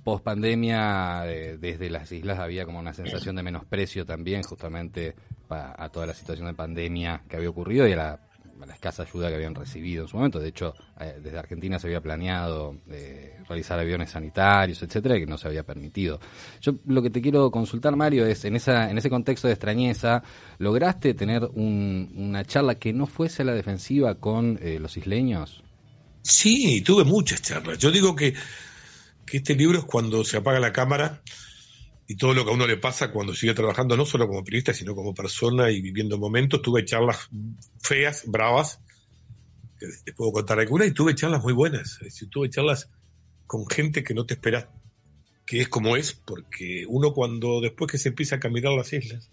post 0.04 0.22
pandemia 0.22 1.24
eh, 1.26 1.56
desde 1.58 1.88
las 1.90 2.12
islas 2.12 2.38
había 2.38 2.66
como 2.66 2.78
una 2.78 2.92
sensación 2.92 3.34
de 3.36 3.42
menosprecio 3.42 4.04
también 4.04 4.42
justamente 4.42 5.14
a 5.48 5.88
toda 5.88 6.06
la 6.06 6.14
situación 6.14 6.48
de 6.48 6.54
pandemia 6.54 7.22
que 7.28 7.36
había 7.36 7.48
ocurrido 7.48 7.86
y 7.86 7.92
a 7.92 7.96
la, 7.96 8.20
escasa 8.72 9.02
ayuda 9.02 9.28
que 9.28 9.34
habían 9.34 9.54
recibido 9.54 10.02
en 10.02 10.08
su 10.08 10.16
momento. 10.16 10.40
De 10.40 10.48
hecho, 10.48 10.74
eh, 10.98 11.20
desde 11.22 11.38
Argentina 11.38 11.78
se 11.78 11.86
había 11.86 12.00
planeado 12.00 12.78
eh, 12.88 13.36
realizar 13.46 13.78
aviones 13.78 14.10
sanitarios, 14.10 14.82
etcétera, 14.82 15.16
que 15.18 15.26
no 15.26 15.36
se 15.36 15.48
había 15.48 15.64
permitido. 15.64 16.18
Yo 16.62 16.72
lo 16.86 17.02
que 17.02 17.10
te 17.10 17.20
quiero 17.20 17.50
consultar, 17.50 17.94
Mario, 17.94 18.24
es 18.26 18.44
en 18.46 18.56
esa 18.56 18.90
en 18.90 18.96
ese 18.96 19.10
contexto 19.10 19.48
de 19.48 19.54
extrañeza, 19.54 20.22
¿lograste 20.58 21.12
tener 21.12 21.44
una 21.54 22.44
charla 22.44 22.76
que 22.76 22.92
no 22.94 23.06
fuese 23.06 23.42
a 23.42 23.44
la 23.44 23.52
defensiva 23.52 24.14
con 24.14 24.58
los 24.80 24.96
isleños? 24.96 25.62
Sí, 26.22 26.80
tuve 26.80 27.04
muchas 27.04 27.42
charlas. 27.42 27.76
Yo 27.76 27.90
digo 27.90 28.16
que 28.16 28.32
que 29.26 29.38
este 29.38 29.54
libro 29.54 29.78
es 29.78 29.84
cuando 29.84 30.24
se 30.24 30.36
apaga 30.36 30.60
la 30.60 30.72
cámara 30.72 31.22
y 32.06 32.16
todo 32.16 32.34
lo 32.34 32.44
que 32.44 32.50
a 32.50 32.54
uno 32.54 32.66
le 32.66 32.76
pasa 32.76 33.10
cuando 33.10 33.34
sigue 33.34 33.54
trabajando, 33.54 33.96
no 33.96 34.04
solo 34.04 34.26
como 34.26 34.44
periodista, 34.44 34.74
sino 34.74 34.94
como 34.94 35.14
persona 35.14 35.70
y 35.70 35.80
viviendo 35.80 36.18
momentos. 36.18 36.60
Tuve 36.62 36.84
charlas 36.84 37.28
feas, 37.80 38.24
bravas, 38.26 38.80
que 39.78 39.86
te 40.04 40.12
puedo 40.12 40.32
contar 40.32 40.60
algunas, 40.60 40.88
y 40.88 40.92
tuve 40.92 41.14
charlas 41.14 41.42
muy 41.42 41.52
buenas. 41.52 41.98
tuve 42.30 42.50
charlas 42.50 42.90
con 43.46 43.66
gente 43.66 44.02
que 44.04 44.14
no 44.14 44.26
te 44.26 44.34
esperas 44.34 44.66
que 45.46 45.60
es 45.60 45.68
como 45.68 45.96
es, 45.96 46.14
porque 46.14 46.86
uno 46.88 47.12
cuando 47.12 47.60
después 47.60 47.90
que 47.90 47.98
se 47.98 48.08
empieza 48.10 48.36
a 48.36 48.40
caminar 48.40 48.72
las 48.72 48.92
islas, 48.92 49.30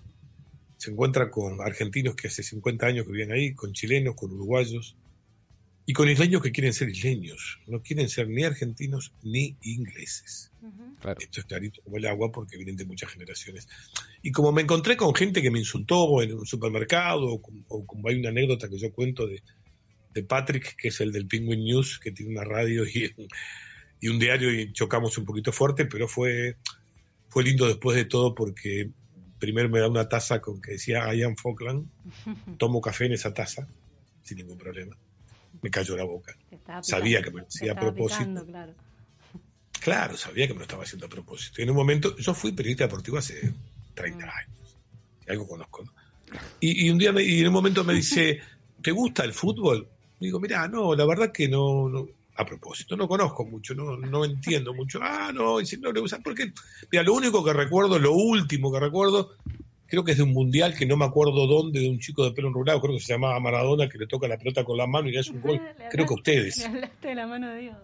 se 0.77 0.91
encuentra 0.91 1.29
con 1.29 1.61
argentinos 1.61 2.15
que 2.15 2.27
hace 2.27 2.43
50 2.43 2.85
años 2.85 3.05
que 3.05 3.11
viven 3.11 3.31
ahí, 3.31 3.53
con 3.53 3.71
chilenos, 3.71 4.15
con 4.15 4.31
uruguayos, 4.31 4.97
y 5.85 5.93
con 5.93 6.09
isleños 6.09 6.41
que 6.41 6.51
quieren 6.51 6.73
ser 6.73 6.89
isleños, 6.89 7.59
no 7.67 7.81
quieren 7.81 8.07
ser 8.07 8.27
ni 8.29 8.43
argentinos 8.43 9.13
ni 9.23 9.57
ingleses. 9.63 10.51
Esto 11.19 11.39
es 11.39 11.45
clarito 11.45 11.81
como 11.83 11.97
el 11.97 12.05
agua 12.05 12.31
porque 12.31 12.57
vienen 12.57 12.75
de 12.75 12.85
muchas 12.85 13.11
generaciones. 13.11 13.67
Y 14.21 14.31
como 14.31 14.51
me 14.51 14.61
encontré 14.61 14.95
con 14.95 15.15
gente 15.15 15.41
que 15.41 15.49
me 15.49 15.59
insultó 15.59 16.21
en 16.21 16.33
un 16.33 16.45
supermercado, 16.45 17.41
o 17.67 17.85
como, 17.85 18.09
hay 18.09 18.19
una 18.19 18.29
anécdota 18.29 18.69
que 18.69 18.77
yo 18.77 18.91
cuento 18.93 19.27
de, 19.27 19.41
Patrick, 20.23 20.75
que 20.75 20.89
es 20.89 21.01
el 21.01 21.11
del 21.11 21.27
Penguin 21.27 21.63
News, 21.63 21.99
que 21.99 22.11
tiene 22.11 22.33
una 22.33 22.43
radio 22.43 22.85
y, 22.85 23.11
y 23.99 24.07
un 24.09 24.19
diario 24.19 24.53
y 24.53 24.71
chocamos 24.73 25.17
un 25.17 25.25
poquito 25.25 25.51
fuerte, 25.51 25.85
pero 25.85 26.07
fue, 26.07 26.57
fue 27.29 27.43
lindo 27.43 27.65
después 27.65 27.95
de 27.95 28.05
todo 28.05 28.35
porque 28.35 28.91
primero 29.39 29.69
me 29.69 29.79
da 29.79 29.87
una 29.87 30.09
taza 30.09 30.41
con 30.41 30.61
que 30.61 30.73
decía 30.73 31.11
Ian 31.15 31.37
Falkland, 31.37 31.87
tomo 32.59 32.81
café 32.81 33.05
en 33.05 33.13
esa 33.13 33.33
taza, 33.33 33.67
sin 34.21 34.37
ningún 34.37 34.57
problema 34.57 34.95
me 35.61 35.69
cayó 35.69 35.95
la 35.95 36.03
boca. 36.03 36.35
Sabía 36.81 37.21
que 37.21 37.31
me 37.31 37.41
lo 37.41 37.47
hacía 37.47 37.73
a 37.73 37.79
propósito. 37.79 38.45
claro. 39.79 40.17
sabía 40.17 40.47
que 40.47 40.53
me 40.53 40.59
lo 40.59 40.63
estaba 40.63 40.83
haciendo 40.83 41.05
a 41.05 41.09
propósito. 41.09 41.61
Y 41.61 41.63
en 41.63 41.71
un 41.71 41.75
momento, 41.75 42.15
yo 42.17 42.33
fui 42.33 42.51
periodista 42.51 42.85
deportivo 42.85 43.17
hace 43.17 43.53
30 43.93 44.25
mm. 44.25 44.29
años, 44.29 44.77
algo 45.27 45.47
conozco. 45.47 45.83
Y, 46.59 46.89
un 46.89 46.97
día, 46.97 47.13
y 47.21 47.41
en 47.41 47.47
un 47.47 47.53
momento 47.53 47.83
me 47.83 47.93
dice, 47.93 48.39
¿te 48.81 48.91
gusta 48.91 49.23
el 49.23 49.33
fútbol? 49.33 49.87
digo, 50.19 50.39
mira, 50.39 50.67
no, 50.67 50.93
la 50.93 51.05
verdad 51.05 51.31
que 51.31 51.49
no, 51.49 52.07
a 52.35 52.45
propósito, 52.45 52.95
no 52.95 53.07
conozco 53.07 53.43
mucho, 53.43 53.73
no, 53.73 53.97
no 53.97 54.23
entiendo 54.23 54.73
mucho. 54.73 54.99
Ah, 55.01 55.31
no, 55.33 55.59
y 55.59 55.65
si 55.65 55.77
no 55.77 55.91
le 55.91 55.99
gusta, 55.99 56.19
porque, 56.23 56.53
mira, 56.91 57.03
lo 57.03 57.13
único 57.13 57.43
que 57.43 57.53
recuerdo, 57.53 57.97
lo 57.97 58.13
último 58.13 58.71
que 58.71 58.79
recuerdo, 58.79 59.35
creo 59.91 60.05
que 60.05 60.13
es 60.13 60.17
de 60.17 60.23
un 60.23 60.31
mundial 60.31 60.73
que 60.73 60.85
no 60.85 60.95
me 60.95 61.03
acuerdo 61.03 61.47
dónde, 61.47 61.81
de 61.81 61.89
un 61.89 61.99
chico 61.99 62.23
de 62.23 62.31
pelo 62.31 62.47
enrulado, 62.47 62.79
creo 62.79 62.95
que 62.95 63.01
se 63.01 63.11
llamaba 63.11 63.37
Maradona, 63.41 63.89
que 63.89 63.97
le 63.97 64.07
toca 64.07 64.25
la 64.25 64.37
pelota 64.37 64.63
con 64.63 64.77
la 64.77 64.87
mano 64.87 65.09
y 65.09 65.17
hace 65.17 65.31
un 65.31 65.41
gol. 65.41 65.61
creo 65.91 66.05
que 66.05 66.13
ustedes. 66.13 66.65
hablaste 66.65 67.09
de 67.09 67.15
la 67.15 67.27
mano 67.27 67.49
de 67.49 67.59
Dios. 67.59 67.77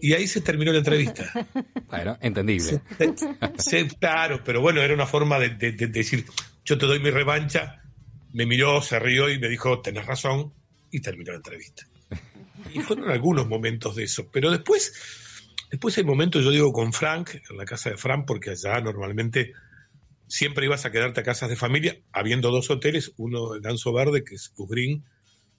Y 0.00 0.14
ahí 0.14 0.26
se 0.26 0.40
terminó 0.40 0.72
la 0.72 0.78
entrevista. 0.78 1.32
Bueno, 1.88 2.18
entendible. 2.20 2.82
Sí, 3.56 3.88
claro, 3.98 4.42
pero 4.44 4.60
bueno, 4.60 4.82
era 4.82 4.92
una 4.92 5.06
forma 5.06 5.38
de, 5.38 5.48
decir, 5.72 6.26
yo 6.64 6.76
te 6.76 6.84
doy 6.84 7.00
mi 7.00 7.08
revancha, 7.10 7.82
me 8.34 8.44
miró, 8.44 8.82
se 8.82 8.98
rió 8.98 9.30
y 9.30 9.38
me 9.38 9.48
dijo, 9.48 9.80
tenés 9.80 10.04
razón, 10.04 10.52
y 10.90 11.00
terminó 11.00 11.30
la 11.30 11.38
entrevista. 11.38 11.86
Y 12.74 12.80
fueron 12.80 13.10
algunos 13.10 13.48
momentos 13.48 13.96
de 13.96 14.04
eso, 14.04 14.28
pero 14.30 14.50
después, 14.50 14.92
después 15.70 15.96
hay 15.96 16.04
momentos, 16.04 16.44
yo 16.44 16.50
digo, 16.50 16.72
con 16.74 16.92
Frank, 16.92 17.30
en 17.48 17.56
la 17.56 17.64
casa 17.64 17.88
de 17.88 17.96
Frank, 17.96 18.26
porque 18.26 18.50
allá 18.50 18.82
normalmente 18.82 19.54
siempre 20.28 20.66
ibas 20.66 20.84
a 20.84 20.92
quedarte 20.92 21.20
a 21.20 21.24
casas 21.24 21.48
de 21.48 21.56
familia, 21.56 21.98
habiendo 22.12 22.50
dos 22.50 22.70
hoteles, 22.70 23.12
uno 23.16 23.56
en 23.56 23.66
Anzo 23.66 23.92
Verde, 23.92 24.24
que 24.24 24.34
es 24.34 24.52
Green, 24.56 25.04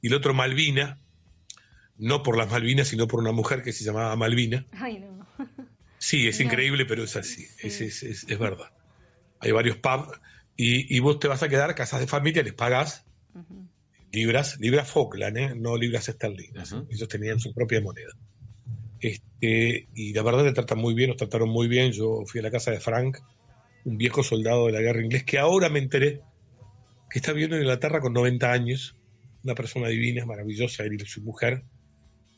y 0.02 0.08
el 0.08 0.14
otro 0.14 0.34
Malvina, 0.34 1.00
no 1.98 2.24
por 2.24 2.38
las 2.38 2.50
Malvinas, 2.50 2.88
sino 2.88 3.08
por 3.08 3.20
una 3.20 3.32
mujer 3.32 3.62
que 3.62 3.74
se 3.74 3.84
llamaba 3.84 4.16
Malvina. 4.16 4.66
Ay, 4.72 5.00
no. 5.00 5.28
Sí, 6.02 6.30
es 6.30 6.40
increíble, 6.40 6.86
pero 6.86 7.04
es 7.04 7.18
así, 7.18 7.46
Es, 7.62 7.82
es, 7.82 8.04
es, 8.04 8.40
verdad. 8.40 8.72
Hay 9.42 9.52
varios 9.52 9.76
pubs 9.76 10.18
y, 10.56 10.96
y, 10.96 11.00
vos 11.02 11.20
te 11.20 11.28
vas 11.28 11.44
a 11.44 11.50
quedar 11.50 11.70
a 11.70 11.76
casas 11.76 12.00
de 12.00 12.08
familia, 12.08 12.42
les 12.42 12.54
pagas 12.54 13.04
libras, 14.12 14.60
libras 14.60 14.90
Falkland, 14.90 15.38
¿eh? 15.38 15.54
no 15.56 15.78
libras 15.78 16.10
esterlinas. 16.10 16.74
Ellos 16.90 17.08
tenían 17.08 17.40
su 17.40 17.54
propia 17.54 17.82
moneda. 17.82 18.12
Este, 19.00 19.88
y 19.94 20.14
la 20.14 20.24
verdad 20.24 20.44
te 20.44 20.54
tratan 20.54 20.80
muy 20.80 20.94
bien, 20.94 21.10
nos 21.10 21.18
trataron 21.18 21.50
muy 21.50 21.68
bien. 21.68 21.92
Yo 21.92 22.24
fui 22.26 22.40
a 22.40 22.44
la 22.44 22.52
casa 22.52 22.72
de 22.72 22.80
Frank, 22.80 23.18
un 23.86 23.98
viejo 23.98 24.24
soldado 24.24 24.68
de 24.68 24.74
la 24.74 24.82
guerra 24.82 25.04
inglés, 25.04 25.24
que 25.24 25.38
ahora 25.38 25.70
me 25.70 25.80
enteré 25.80 26.22
que 27.10 27.20
está 27.20 27.34
viviendo 27.34 27.56
en 27.56 27.64
Inglaterra 27.64 28.00
con 28.00 28.14
90 28.14 28.52
años, 28.52 28.96
una 29.44 29.56
persona 29.56 29.88
divina, 29.88 30.26
maravillosa, 30.26 30.84
él 30.84 31.02
y 31.02 31.06
su 31.06 31.22
mujer. 31.22 31.64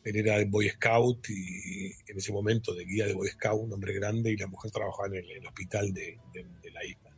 Él 0.03 0.15
era 0.15 0.37
de 0.37 0.45
Boy 0.45 0.69
Scout 0.69 1.29
y 1.29 1.91
en 2.07 2.17
ese 2.17 2.31
momento 2.31 2.73
de 2.73 2.85
guía 2.85 3.05
de 3.05 3.13
Boy 3.13 3.27
Scout, 3.29 3.61
un 3.61 3.73
hombre 3.73 3.93
grande, 3.93 4.31
y 4.31 4.37
la 4.37 4.47
mujer 4.47 4.71
trabajaba 4.71 5.07
en 5.07 5.15
el, 5.15 5.45
hospital 5.45 5.93
de, 5.93 6.17
la 6.73 6.85
isla. 6.85 7.11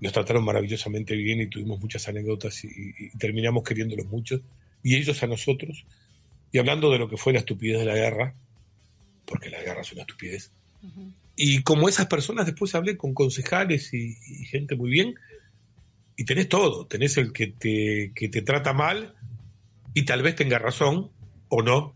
Nos 0.00 0.12
trataron 0.12 0.44
maravillosamente 0.44 1.14
bien 1.16 1.40
y 1.40 1.48
tuvimos 1.48 1.80
muchas 1.80 2.08
anécdotas 2.08 2.64
y, 2.64 3.10
terminamos 3.18 3.62
queriéndolos 3.62 4.06
mucho. 4.06 4.40
y 4.82 4.94
ellos 4.94 5.22
a 5.22 5.26
nosotros, 5.26 5.84
y 6.52 6.58
hablando 6.58 6.90
de 6.90 6.98
lo 6.98 7.08
que 7.10 7.16
fue 7.16 7.32
la 7.32 7.40
estupidez 7.40 7.80
de 7.80 7.86
la 7.86 7.94
guerra, 7.94 8.34
porque 9.26 9.50
la 9.50 9.60
guerra 9.60 9.80
es 9.80 9.92
una 9.92 10.02
estupidez. 10.02 10.52
Y 11.36 11.62
como 11.62 11.88
esas 11.88 12.06
personas 12.06 12.46
después 12.46 12.74
hablé 12.74 12.96
con 12.96 13.12
concejales 13.12 13.92
y, 13.92 14.14
gente 14.46 14.74
muy 14.74 14.90
bien, 14.90 15.14
y 16.16 16.24
tenés 16.24 16.48
todo, 16.48 16.86
tenés 16.86 17.18
el 17.18 17.32
que 17.32 17.48
te, 17.48 18.12
que 18.14 18.28
te 18.28 18.40
trata 18.40 18.72
mal 18.72 19.14
y 19.92 20.04
tal 20.04 20.22
vez 20.22 20.34
tenga 20.34 20.58
razón 20.58 21.12
o 21.48 21.62
no, 21.62 21.94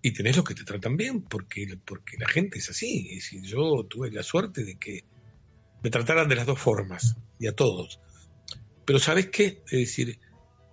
y 0.00 0.12
tenés 0.12 0.36
los 0.36 0.44
que 0.44 0.54
te 0.54 0.64
tratan 0.64 0.96
bien, 0.96 1.22
porque, 1.22 1.78
porque 1.84 2.18
la 2.18 2.28
gente 2.28 2.58
es 2.58 2.68
así. 2.68 3.08
Es 3.10 3.24
decir, 3.24 3.42
yo 3.42 3.84
tuve 3.84 4.10
la 4.10 4.22
suerte 4.22 4.64
de 4.64 4.76
que 4.76 5.04
me 5.82 5.90
trataran 5.90 6.28
de 6.28 6.36
las 6.36 6.46
dos 6.46 6.58
formas, 6.58 7.16
y 7.38 7.46
a 7.46 7.54
todos. 7.54 8.00
Pero 8.84 8.98
¿sabes 8.98 9.28
qué? 9.28 9.62
Es 9.66 9.78
decir, 9.80 10.18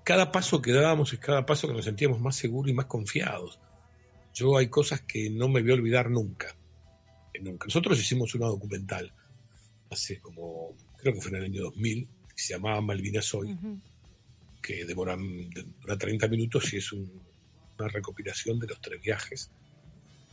cada 0.04 0.32
paso 0.32 0.62
que 0.62 0.72
dábamos 0.72 1.14
es 1.14 1.20
cada 1.20 1.46
paso 1.46 1.68
que 1.68 1.74
nos 1.74 1.86
sentíamos 1.86 2.20
más 2.20 2.36
seguros 2.36 2.72
y 2.72 2.74
más 2.74 2.86
confiados. 2.86 3.60
Yo 4.34 4.58
hay 4.58 4.68
cosas 4.68 5.02
que 5.02 5.30
no 5.30 5.48
me 5.48 5.62
voy 5.62 5.72
a 5.72 5.76
olvidar 5.76 6.10
nunca. 6.10 6.56
Nunca. 7.42 7.66
Nosotros 7.66 8.00
hicimos 8.00 8.34
una 8.36 8.48
documental 8.48 9.14
hace 9.90 10.20
como, 10.20 10.76
creo 10.98 11.14
que 11.14 11.22
fue 11.22 11.32
en 11.32 11.38
el 11.38 11.44
año 11.46 11.64
2000, 11.64 12.08
que 12.36 12.42
se 12.42 12.54
llamaba 12.54 12.82
Malvinas 12.82 13.34
Hoy, 13.34 13.58
que 14.62 14.86
demora, 14.86 15.18
dura 15.82 15.98
30 15.98 16.28
minutos 16.28 16.74
y 16.74 16.78
es 16.78 16.92
una 16.92 17.88
recopilación 17.88 18.60
de 18.60 18.68
los 18.68 18.80
tres 18.80 19.02
viajes 19.02 19.52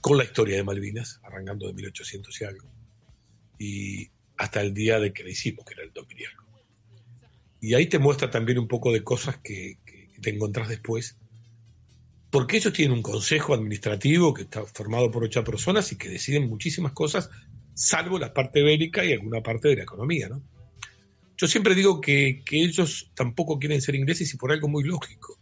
con 0.00 0.16
la 0.16 0.24
historia 0.24 0.56
de 0.56 0.64
Malvinas, 0.64 1.20
arrancando 1.24 1.66
de 1.66 1.72
1800 1.72 2.40
y 2.40 2.44
algo, 2.44 2.68
y 3.58 4.10
hasta 4.36 4.60
el 4.60 4.72
día 4.72 5.00
de 5.00 5.12
que 5.12 5.24
la 5.24 5.30
hicimos, 5.30 5.64
que 5.64 5.74
era 5.74 5.82
el 5.82 5.92
2000 5.92 6.20
y 6.20 6.24
algo. 6.24 6.44
Y 7.60 7.74
ahí 7.74 7.86
te 7.86 7.98
muestra 7.98 8.30
también 8.30 8.58
un 8.58 8.68
poco 8.68 8.92
de 8.92 9.02
cosas 9.02 9.38
que, 9.38 9.78
que 9.84 10.08
te 10.22 10.30
encontrás 10.30 10.68
después 10.68 11.16
porque 12.30 12.58
ellos 12.58 12.72
tienen 12.72 12.96
un 12.96 13.02
consejo 13.02 13.54
administrativo 13.54 14.34
que 14.34 14.42
está 14.42 14.64
formado 14.66 15.10
por 15.10 15.24
ocho 15.24 15.42
personas 15.44 15.90
y 15.92 15.96
que 15.96 16.10
deciden 16.10 16.48
muchísimas 16.48 16.92
cosas, 16.92 17.30
salvo 17.74 18.18
la 18.18 18.34
parte 18.34 18.62
bélica 18.62 19.04
y 19.04 19.12
alguna 19.12 19.42
parte 19.42 19.68
de 19.68 19.76
la 19.76 19.82
economía, 19.84 20.28
¿no? 20.28 20.42
Yo 21.36 21.46
siempre 21.46 21.76
digo 21.76 22.00
que, 22.00 22.42
ellos 22.50 23.12
tampoco 23.14 23.60
quieren 23.60 23.80
ser 23.80 23.94
ingleses 23.94 24.34
y 24.34 24.36
por 24.36 24.50
algo 24.50 24.68
muy 24.68 24.82
lógico, 24.82 25.38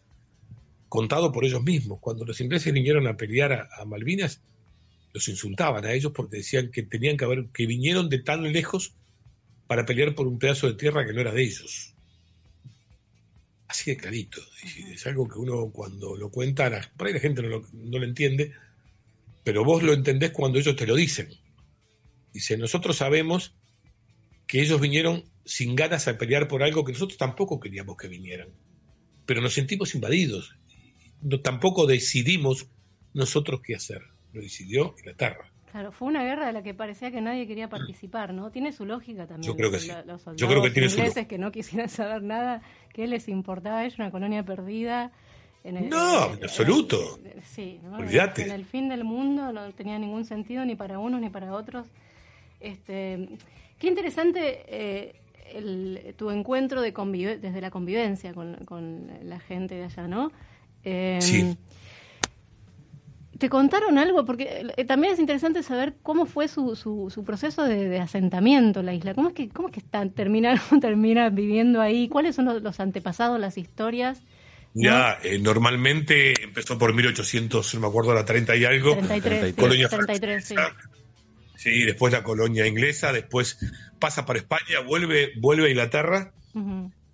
contado 0.91 1.33
por 1.33 1.47
ellos 1.47 1.63
mismos. 1.63 1.99
Cuando 2.01 2.27
los 2.27 2.39
ingleses 2.41 2.73
vinieron 2.73 3.07
a 3.07 3.17
pelear 3.17 3.69
a, 3.73 3.85
Malvinas, 3.87 4.43
los 5.15 5.27
insultaban 5.29 5.87
a 5.87 5.95
ellos 5.95 6.13
porque 6.15 6.37
decían 6.37 6.71
que 6.71 6.83
tenían 6.83 7.17
que 7.17 7.25
haber, 7.25 7.47
que 7.47 7.67
vinieron 7.67 8.11
de 8.11 8.19
tan 8.19 8.53
lejos 8.53 8.95
para 9.67 9.87
pelear 9.87 10.15
por 10.15 10.27
un 10.27 10.39
pedazo 10.39 10.67
de 10.67 10.75
tierra 10.75 11.07
que 11.07 11.15
no 11.15 11.23
era 11.23 11.33
de 11.33 11.43
ellos 11.43 11.96
así 13.69 13.91
de 13.91 13.97
clarito. 13.97 14.41
Es 14.93 15.07
algo 15.07 15.29
que 15.29 15.39
uno 15.39 15.71
cuando 15.71 16.17
lo 16.17 16.31
cuenta, 16.31 16.91
por 16.97 17.07
ahí 17.07 17.15
la 17.15 17.21
gente 17.21 17.43
no 17.43 17.49
lo, 17.49 17.69
no 17.73 17.99
lo 17.99 18.05
entiende, 18.05 18.53
pero 19.45 19.65
vos 19.65 19.83
lo 19.83 19.93
entendés 19.93 20.31
cuando 20.31 20.59
ellos 20.59 20.77
te 20.77 20.87
lo 20.87 20.95
dicen. 20.95 21.29
Dice, 22.33 22.57
nosotros 22.57 22.97
sabemos 22.97 23.55
que 24.47 24.61
ellos 24.61 24.81
vinieron 24.81 25.25
sin 25.45 25.75
ganas 25.77 26.09
a 26.09 26.19
pelear 26.19 26.49
por 26.49 26.63
algo 26.63 26.85
que 26.85 26.93
nosotros 26.93 27.19
tampoco 27.19 27.61
queríamos 27.61 27.97
que 27.97 28.09
vinieran, 28.09 28.49
pero 29.25 29.41
nos 29.41 29.55
sentimos 29.55 29.95
invadidos. 29.95 30.55
No, 31.23 31.41
tampoco 31.41 31.87
decidimos 31.87 32.67
nosotros 33.15 33.61
qué 33.65 33.75
hacer, 33.75 34.03
lo 34.33 34.43
decidió 34.43 34.95
Inglaterra. 34.99 35.51
Claro, 35.71 35.93
fue 35.93 36.09
una 36.09 36.23
guerra 36.23 36.47
de 36.47 36.53
la 36.53 36.63
que 36.63 36.75
parecía 36.75 37.11
que 37.11 37.21
nadie 37.21 37.47
quería 37.47 37.69
participar, 37.69 38.33
¿no? 38.33 38.51
Tiene 38.51 38.73
su 38.73 38.87
lógica 38.87 39.27
también. 39.27 39.53
Yo 39.53 39.57
creo 39.57 39.71
que 39.71 39.81
sí. 39.81 39.89
Los 40.07 40.23
soldados 40.23 40.41
Yo 40.41 40.49
creo 40.49 40.63
que 40.63 40.71
tiene 40.71 40.89
ingleses 40.89 41.27
que 41.27 41.39
no 41.39 41.53
quisieran 41.53 41.89
saber 41.89 42.23
nada, 42.23 42.63
¿qué 42.93 43.07
les 43.07 43.29
importaba 43.29 43.83
a 43.83 43.89
una 43.99 44.11
colonia 44.11 44.43
perdida? 44.45 45.13
En 45.65 45.77
el, 45.77 45.89
no, 45.89 46.33
en, 46.33 46.45
absoluto. 46.45 47.19
sí, 47.43 47.81
¿no? 47.83 47.97
Olvídate. 47.97 48.43
En 48.43 48.53
el 48.53 48.65
fin 48.65 48.89
del 48.89 49.03
mundo 49.03 49.53
no 49.53 49.73
tenía 49.73 49.99
ningún 49.99 50.25
sentido 50.25 50.65
ni 50.65 50.77
para 50.77 51.01
unos 51.01 51.21
ni 51.21 51.29
para 51.29 51.53
otros. 51.53 51.89
Este, 52.61 53.29
qué 53.79 53.89
interesante 53.89 54.65
eh, 54.69 55.17
el, 55.53 56.15
tu 56.17 56.31
encuentro 56.31 56.81
de 56.81 56.93
desde 57.41 57.61
la 57.61 57.71
convivencia 57.71 58.33
con, 58.33 58.65
con, 58.65 59.11
la 59.25 59.41
gente 59.41 59.75
de 59.75 59.85
allá, 59.85 60.07
¿no? 60.07 60.31
Eh, 60.85 61.19
sí. 61.21 61.57
¿Te 63.39 63.49
contaron 63.49 63.99
algo? 63.99 64.25
Porque 64.25 64.67
eh, 64.77 64.85
también 64.85 65.13
es 65.13 65.19
interesante 65.19 65.63
saber 65.63 65.95
cómo 66.03 66.27
fue 66.27 66.49
su, 66.49 66.77
su, 66.77 67.25
proceso 67.25 67.65
de, 67.65 67.99
asentamiento 67.99 68.81
en 68.81 68.87
la 68.87 68.95
isla. 68.95 69.15
¿Cómo 69.15 69.29
es 69.29 69.35
que, 69.35 69.49
cómo 69.49 69.69
es 69.69 69.75
que 69.75 69.81
están, 69.81 70.11
terminaron, 70.11 70.61
terminan 70.81 71.35
viviendo 71.35 71.81
ahí? 71.81 72.09
¿Cuáles 72.09 72.37
son 72.37 72.63
los, 72.63 72.81
antepasados, 72.81 73.41
las 73.41 73.59
historias? 73.59 74.23
Ya, 74.75 75.19
eh, 75.23 75.39
normalmente 75.39 76.35
empezó 76.43 76.77
por 76.77 76.95
1800, 76.95 77.75
no 77.75 77.81
me 77.81 77.87
acuerdo, 77.87 78.15
la 78.15 78.25
30 78.25 78.57
y 78.57 78.65
algo. 78.65 78.95
33, 78.95 79.55
colonia 79.55 79.89
33, 79.89 80.45
sí. 80.45 80.55
sí. 81.57 81.83
después 81.85 82.13
la 82.13 82.23
colonia 82.23 82.67
inglesa, 82.67 83.11
después 83.13 83.59
pasa 83.99 84.27
para 84.27 84.39
España, 84.39 84.81
vuelve, 84.87 85.33
vuelve 85.41 85.69
a 85.69 85.71
Inglaterra 85.71 86.33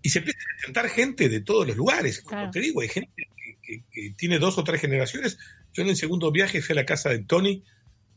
y 0.02 0.10
se 0.10 0.18
empieza 0.18 0.38
a 0.40 0.64
sentar 0.64 0.88
gente 0.88 1.28
de 1.28 1.40
todos 1.40 1.66
los 1.66 1.76
lugares. 1.76 2.20
Como 2.20 2.50
te 2.50 2.60
digo, 2.60 2.80
hay 2.80 2.88
gente 2.88 3.28
que, 3.62 4.14
tiene 4.16 4.38
dos 4.38 4.58
o 4.58 4.64
tres 4.64 4.80
generaciones. 4.80 5.38
Yo 5.72 5.82
en 5.82 5.88
el 5.88 5.96
segundo 5.96 6.30
viaje 6.30 6.60
fui 6.60 6.74
a 6.74 6.76
la 6.76 6.86
casa 6.86 7.10
de 7.10 7.20
Tony, 7.20 7.62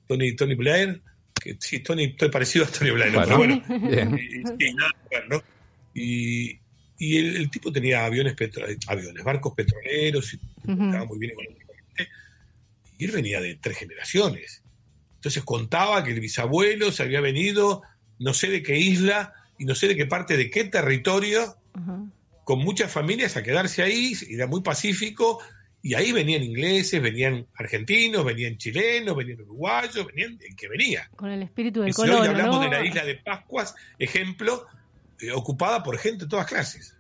Tony, 0.08 0.36
Tony 0.36 0.56
Blair, 0.56 1.02
que 1.40 1.58
sí, 1.60 1.80
Tony, 1.80 2.06
estoy 2.06 2.30
parecido 2.30 2.66
a 2.66 2.68
Tony 2.68 2.92
Blair, 2.92 3.14
pero 3.14 3.38
bueno. 3.38 3.64
y, 5.94 6.60
y, 6.98 7.18
el, 7.18 7.50
tipo 7.50 7.72
tenía 7.72 8.06
aviones, 8.06 8.36
aviones 8.88 9.24
barcos 9.24 9.54
petroleros, 9.54 10.34
y 10.34 10.40
estaba 10.70 11.06
muy 11.06 11.20
bien 11.20 11.32
económicamente. 11.32 12.10
Y 12.98 13.06
él 13.06 13.12
venía 13.12 13.42
de 13.42 13.56
tres 13.56 13.78
generaciones. 13.78 14.64
Entonces 15.16 15.44
contaba 15.44 16.04
que 16.04 16.12
el 16.12 16.20
bisabuelo 16.20 16.92
se 16.92 17.04
había 17.04 17.20
venido, 17.20 17.82
no 18.20 18.34
sé 18.34 18.50
de 18.50 18.62
qué 18.62 18.78
isla 18.78 19.34
y 19.58 19.66
no 19.66 19.76
sé 19.76 19.88
de 19.88 19.96
qué 19.96 20.06
parte 20.06 20.38
de 20.38 20.50
qué 20.50 20.66
territorio, 20.66 21.58
con 22.44 22.60
muchas 22.60 22.92
familias 22.92 23.36
a 23.36 23.44
quedarse 23.44 23.82
ahí, 23.82 24.14
era 24.30 24.48
muy 24.48 24.62
pacífico, 24.62 25.42
y 25.86 25.94
ahí 25.94 26.12
venían 26.12 26.42
ingleses, 26.42 27.00
venían 27.00 27.46
argentinos, 27.54 28.26
venían 28.26 28.58
chilenos, 28.58 29.16
venían 29.16 29.42
uruguayos, 29.42 30.08
venían 30.08 30.36
el 30.42 30.56
que 30.56 30.68
venía. 30.68 31.08
Con 31.16 31.30
el 31.30 31.44
espíritu 31.44 31.82
del 31.82 31.94
colono. 31.94 32.22
Hoy 32.22 32.28
hablamos 32.28 32.60
de 32.62 32.70
la 32.72 32.84
isla 32.84 33.06
de 33.06 33.18
Pascuas, 33.18 33.76
ejemplo, 34.00 34.66
eh, 35.20 35.32
ocupada 35.32 35.84
por 35.84 36.00
gente 36.00 36.24
de 36.24 36.30
todas 36.32 36.48
clases. 36.48 36.98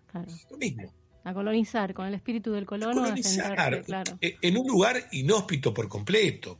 Lo 0.51 0.57
mismo. 0.57 0.93
A 1.23 1.33
colonizar, 1.33 1.95
con 1.95 2.05
el 2.05 2.13
espíritu 2.13 2.51
del 2.51 2.67
colono. 2.67 2.93
colonizar, 3.01 3.81
claro. 3.83 4.19
Eh, 4.21 4.37
en 4.39 4.55
un 4.55 4.67
lugar 4.67 5.07
inhóspito 5.13 5.73
por 5.73 5.89
completo. 5.89 6.59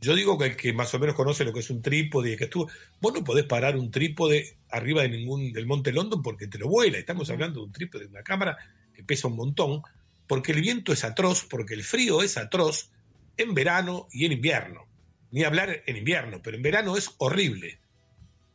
yo 0.00 0.16
digo 0.16 0.36
que 0.36 0.46
el 0.46 0.56
que 0.56 0.72
más 0.72 0.92
o 0.94 0.98
menos 0.98 1.14
conoce 1.14 1.44
lo 1.44 1.52
que 1.52 1.60
es 1.60 1.70
un 1.70 1.80
trípode, 1.80 2.36
que 2.36 2.44
estuvo, 2.44 2.68
vos 3.00 3.14
no 3.14 3.22
podés 3.22 3.44
parar 3.44 3.76
un 3.76 3.92
trípode 3.92 4.56
arriba 4.68 5.02
de 5.02 5.10
ningún 5.10 5.52
del 5.52 5.64
Monte 5.64 5.92
London 5.92 6.22
porque 6.22 6.48
te 6.48 6.58
lo 6.58 6.66
vuela. 6.66 6.98
Estamos 6.98 7.30
hablando 7.30 7.60
de 7.60 7.66
un 7.66 7.72
trípode 7.72 8.06
de 8.06 8.10
una 8.10 8.24
cámara 8.24 8.58
que 8.92 9.04
pesa 9.04 9.28
un 9.28 9.36
montón 9.36 9.80
porque 10.28 10.52
el 10.52 10.60
viento 10.60 10.92
es 10.92 11.04
atroz, 11.04 11.46
porque 11.48 11.74
el 11.74 11.82
frío 11.82 12.22
es 12.22 12.36
atroz 12.36 12.90
en 13.36 13.54
verano 13.54 14.06
y 14.12 14.26
en 14.26 14.32
invierno. 14.32 14.86
Ni 15.30 15.42
hablar 15.42 15.82
en 15.86 15.96
invierno, 15.96 16.40
pero 16.42 16.56
en 16.56 16.62
verano 16.62 16.96
es 16.96 17.10
horrible. 17.18 17.80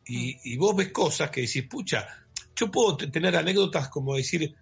Y, 0.06 0.56
mm. 0.56 0.58
vos 0.58 0.76
ves 0.76 0.92
cosas 0.92 1.30
que 1.30 1.42
decís, 1.42 1.64
pucha, 1.64 2.06
yo 2.56 2.70
puedo 2.70 2.96
tener 2.96 3.36
anécdotas 3.36 3.88
como 3.88 4.16
decir, 4.16 4.54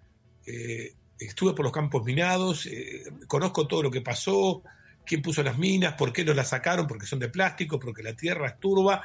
eh, 0.45 0.93
estuve 1.19 1.53
por 1.53 1.65
los 1.65 1.71
campos 1.71 2.03
minados, 2.03 2.65
eh, 2.65 3.03
conozco 3.27 3.67
todo 3.67 3.83
lo 3.83 3.91
que 3.91 4.01
pasó, 4.01 4.63
quién 5.05 5.21
puso 5.21 5.43
las 5.43 5.57
minas, 5.57 5.93
por 5.93 6.11
qué 6.11 6.23
no 6.25 6.33
las 6.33 6.49
sacaron, 6.49 6.87
porque 6.87 7.05
son 7.05 7.19
de 7.19 7.29
plástico, 7.29 7.79
porque 7.79 8.03
la 8.03 8.15
tierra 8.15 8.47
es 8.47 8.59
turba 8.59 9.01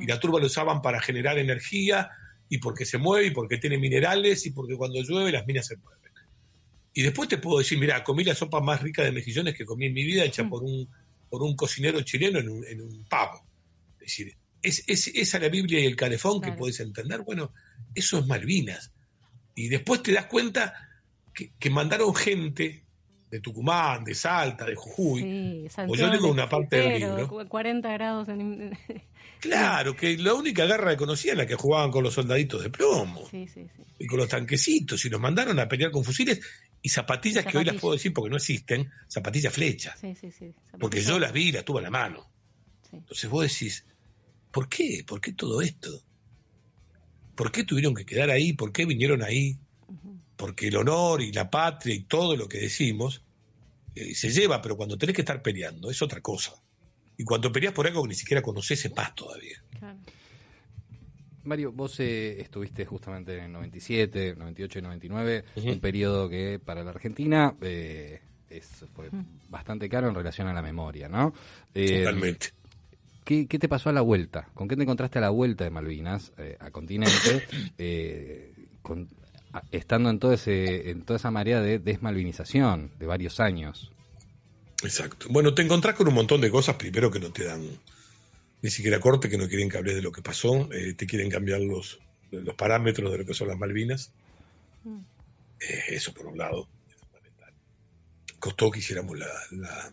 y 0.00 0.06
la 0.06 0.18
turba 0.18 0.38
lo 0.38 0.46
usaban 0.46 0.80
para 0.80 1.00
generar 1.00 1.38
energía 1.38 2.10
y 2.48 2.58
porque 2.58 2.84
se 2.84 2.98
mueve 2.98 3.26
y 3.26 3.30
porque 3.32 3.58
tiene 3.58 3.78
minerales 3.78 4.46
y 4.46 4.52
porque 4.52 4.76
cuando 4.76 5.02
llueve 5.02 5.32
las 5.32 5.46
minas 5.46 5.66
se 5.66 5.76
mueven. 5.76 5.99
Y 6.92 7.02
después 7.02 7.28
te 7.28 7.38
puedo 7.38 7.58
decir, 7.58 7.78
mira, 7.78 8.02
comí 8.02 8.24
la 8.24 8.34
sopa 8.34 8.60
más 8.60 8.82
rica 8.82 9.02
de 9.02 9.12
mejillones 9.12 9.54
que 9.54 9.64
comí 9.64 9.86
en 9.86 9.94
mi 9.94 10.04
vida, 10.04 10.24
hecha 10.24 10.42
mm. 10.42 10.50
por 10.50 10.64
un, 10.64 10.88
por 11.28 11.42
un 11.42 11.54
cocinero 11.54 12.00
chileno 12.02 12.40
en 12.40 12.48
un, 12.48 12.64
en 12.66 12.80
un 12.80 13.04
pavo. 13.04 13.46
Es 13.94 14.06
decir, 14.06 14.36
es, 14.62 14.84
es, 14.86 15.08
esa 15.08 15.38
la 15.38 15.48
Biblia 15.48 15.80
y 15.80 15.86
el 15.86 15.96
calefón 15.96 16.40
que 16.40 16.52
puedes 16.52 16.80
entender. 16.80 17.22
Bueno, 17.22 17.52
eso 17.94 18.18
es 18.18 18.26
Malvinas. 18.26 18.92
Y 19.54 19.68
después 19.68 20.02
te 20.02 20.12
das 20.12 20.26
cuenta 20.26 20.74
que, 21.32 21.52
que 21.58 21.70
mandaron 21.70 22.14
gente 22.14 22.84
de 23.30 23.40
Tucumán, 23.40 24.02
de 24.02 24.14
Salta, 24.14 24.64
de 24.64 24.74
Jujuy. 24.74 25.20
Sí, 25.22 25.80
o 25.86 25.94
yo 25.94 26.10
tengo 26.10 26.30
una 26.30 26.48
parte 26.48 26.76
del 26.76 27.00
libro. 27.00 27.48
40 27.48 27.92
grados 27.92 28.28
en... 28.28 28.76
Claro, 29.40 29.96
que 29.96 30.18
la 30.18 30.34
única 30.34 30.66
guerra 30.66 30.90
que 30.90 30.98
conocía 30.98 31.32
era 31.32 31.44
la 31.44 31.46
que 31.46 31.54
jugaban 31.54 31.90
con 31.90 32.04
los 32.04 32.12
soldaditos 32.12 32.62
de 32.62 32.68
plomo. 32.68 33.26
Sí, 33.30 33.48
sí, 33.48 33.66
y 33.98 34.06
con 34.06 34.18
los 34.18 34.28
tanquecitos. 34.28 35.02
Y 35.06 35.08
nos 35.08 35.18
mandaron 35.18 35.58
a 35.58 35.66
pelear 35.66 35.90
con 35.90 36.04
fusiles 36.04 36.40
y 36.82 36.88
zapatillas, 36.88 37.44
que 37.44 37.58
hoy 37.58 37.64
las 37.64 37.76
puedo 37.76 37.94
decir 37.94 38.12
porque 38.12 38.30
no 38.30 38.36
existen, 38.36 38.90
zapatillas 39.08 39.52
flechas. 39.52 39.98
Sí, 40.00 40.14
sí, 40.14 40.30
sí. 40.30 40.54
Porque 40.78 41.02
yo 41.02 41.18
las 41.18 41.32
vi 41.32 41.48
y 41.48 41.52
las 41.52 41.64
tuve 41.64 41.80
a 41.80 41.82
la 41.82 41.90
mano. 41.90 42.30
Entonces 42.92 43.28
vos 43.28 43.42
decís, 43.42 43.84
¿por 44.50 44.68
qué? 44.68 45.04
¿Por 45.06 45.20
qué 45.20 45.32
todo 45.32 45.60
esto? 45.60 46.02
¿Por 47.34 47.52
qué 47.52 47.64
tuvieron 47.64 47.94
que 47.94 48.04
quedar 48.04 48.30
ahí? 48.30 48.52
¿Por 48.52 48.72
qué 48.72 48.86
vinieron 48.86 49.22
ahí? 49.22 49.58
porque 50.40 50.68
el 50.68 50.76
honor 50.76 51.20
y 51.20 51.32
la 51.32 51.50
patria 51.50 51.94
y 51.94 52.04
todo 52.04 52.34
lo 52.34 52.48
que 52.48 52.56
decimos 52.56 53.22
eh, 53.94 54.14
se 54.14 54.30
lleva, 54.30 54.62
pero 54.62 54.74
cuando 54.74 54.96
tenés 54.96 55.14
que 55.14 55.20
estar 55.20 55.42
peleando 55.42 55.90
es 55.90 56.00
otra 56.00 56.22
cosa. 56.22 56.54
Y 57.18 57.24
cuando 57.24 57.52
peleas 57.52 57.74
por 57.74 57.86
algo 57.86 58.02
que 58.02 58.08
ni 58.08 58.14
siquiera 58.14 58.40
conoces 58.40 58.82
es 58.86 58.96
más 58.96 59.14
todavía. 59.14 59.62
Mario, 61.44 61.72
vos 61.72 61.98
eh, 62.00 62.40
estuviste 62.40 62.84
justamente 62.84 63.38
en 63.38 63.52
97, 63.52 64.34
98 64.36 64.78
y 64.78 64.82
99, 64.82 65.44
un 65.56 65.80
periodo 65.80 66.28
que 66.28 66.60
para 66.62 66.84
la 66.84 66.90
Argentina 66.90 67.54
eh, 67.60 68.20
es, 68.48 68.84
fue 68.94 69.08
bastante 69.48 69.88
caro 69.88 70.08
en 70.08 70.14
relación 70.14 70.48
a 70.48 70.52
la 70.52 70.62
memoria, 70.62 71.08
¿no? 71.08 71.32
Totalmente. 71.72 72.48
¿qué, 73.24 73.46
te 73.46 73.68
pasó 73.68 73.90
a 73.90 73.92
la 73.92 74.00
vuelta? 74.00 74.48
¿Con 74.54 74.66
qué 74.66 74.76
te 74.76 74.82
encontraste 74.82 75.18
a 75.18 75.22
la 75.22 75.30
vuelta 75.30 75.64
de 75.64 75.70
Malvinas, 75.70 76.32
a 76.58 76.70
continente, 76.70 77.44
con, 78.82 79.08
estando 79.70 80.10
en, 80.10 80.18
todo 80.18 80.32
ese, 80.32 80.90
en 80.90 81.02
toda 81.02 81.16
esa 81.16 81.30
marea 81.30 81.60
de 81.60 81.78
desmalvinización 81.78 82.92
de 82.98 83.06
varios 83.06 83.40
años. 83.40 83.90
Exacto. 84.82 85.26
Bueno, 85.30 85.54
te 85.54 85.62
encontrás 85.62 85.94
con 85.94 86.08
un 86.08 86.14
montón 86.14 86.40
de 86.40 86.50
cosas, 86.50 86.76
primero 86.76 87.10
que 87.10 87.20
no 87.20 87.30
te 87.30 87.44
dan 87.44 87.62
ni 88.62 88.70
siquiera 88.70 89.00
corte, 89.00 89.28
que 89.28 89.38
no 89.38 89.48
quieren 89.48 89.68
que 89.68 89.78
hables 89.78 89.94
de 89.94 90.02
lo 90.02 90.12
que 90.12 90.22
pasó, 90.22 90.70
eh, 90.72 90.94
te 90.94 91.06
quieren 91.06 91.30
cambiar 91.30 91.60
los, 91.60 92.00
los 92.30 92.54
parámetros 92.54 93.10
de 93.10 93.18
lo 93.18 93.24
que 93.24 93.34
son 93.34 93.48
las 93.48 93.58
Malvinas. 93.58 94.12
Eh, 95.60 95.84
eso 95.88 96.12
por 96.12 96.26
un 96.26 96.38
lado, 96.38 96.68
es 96.88 96.96
fundamental. 96.96 97.54
Costó 98.38 98.70
que 98.70 98.80
hiciéramos 98.80 99.18
la, 99.18 99.90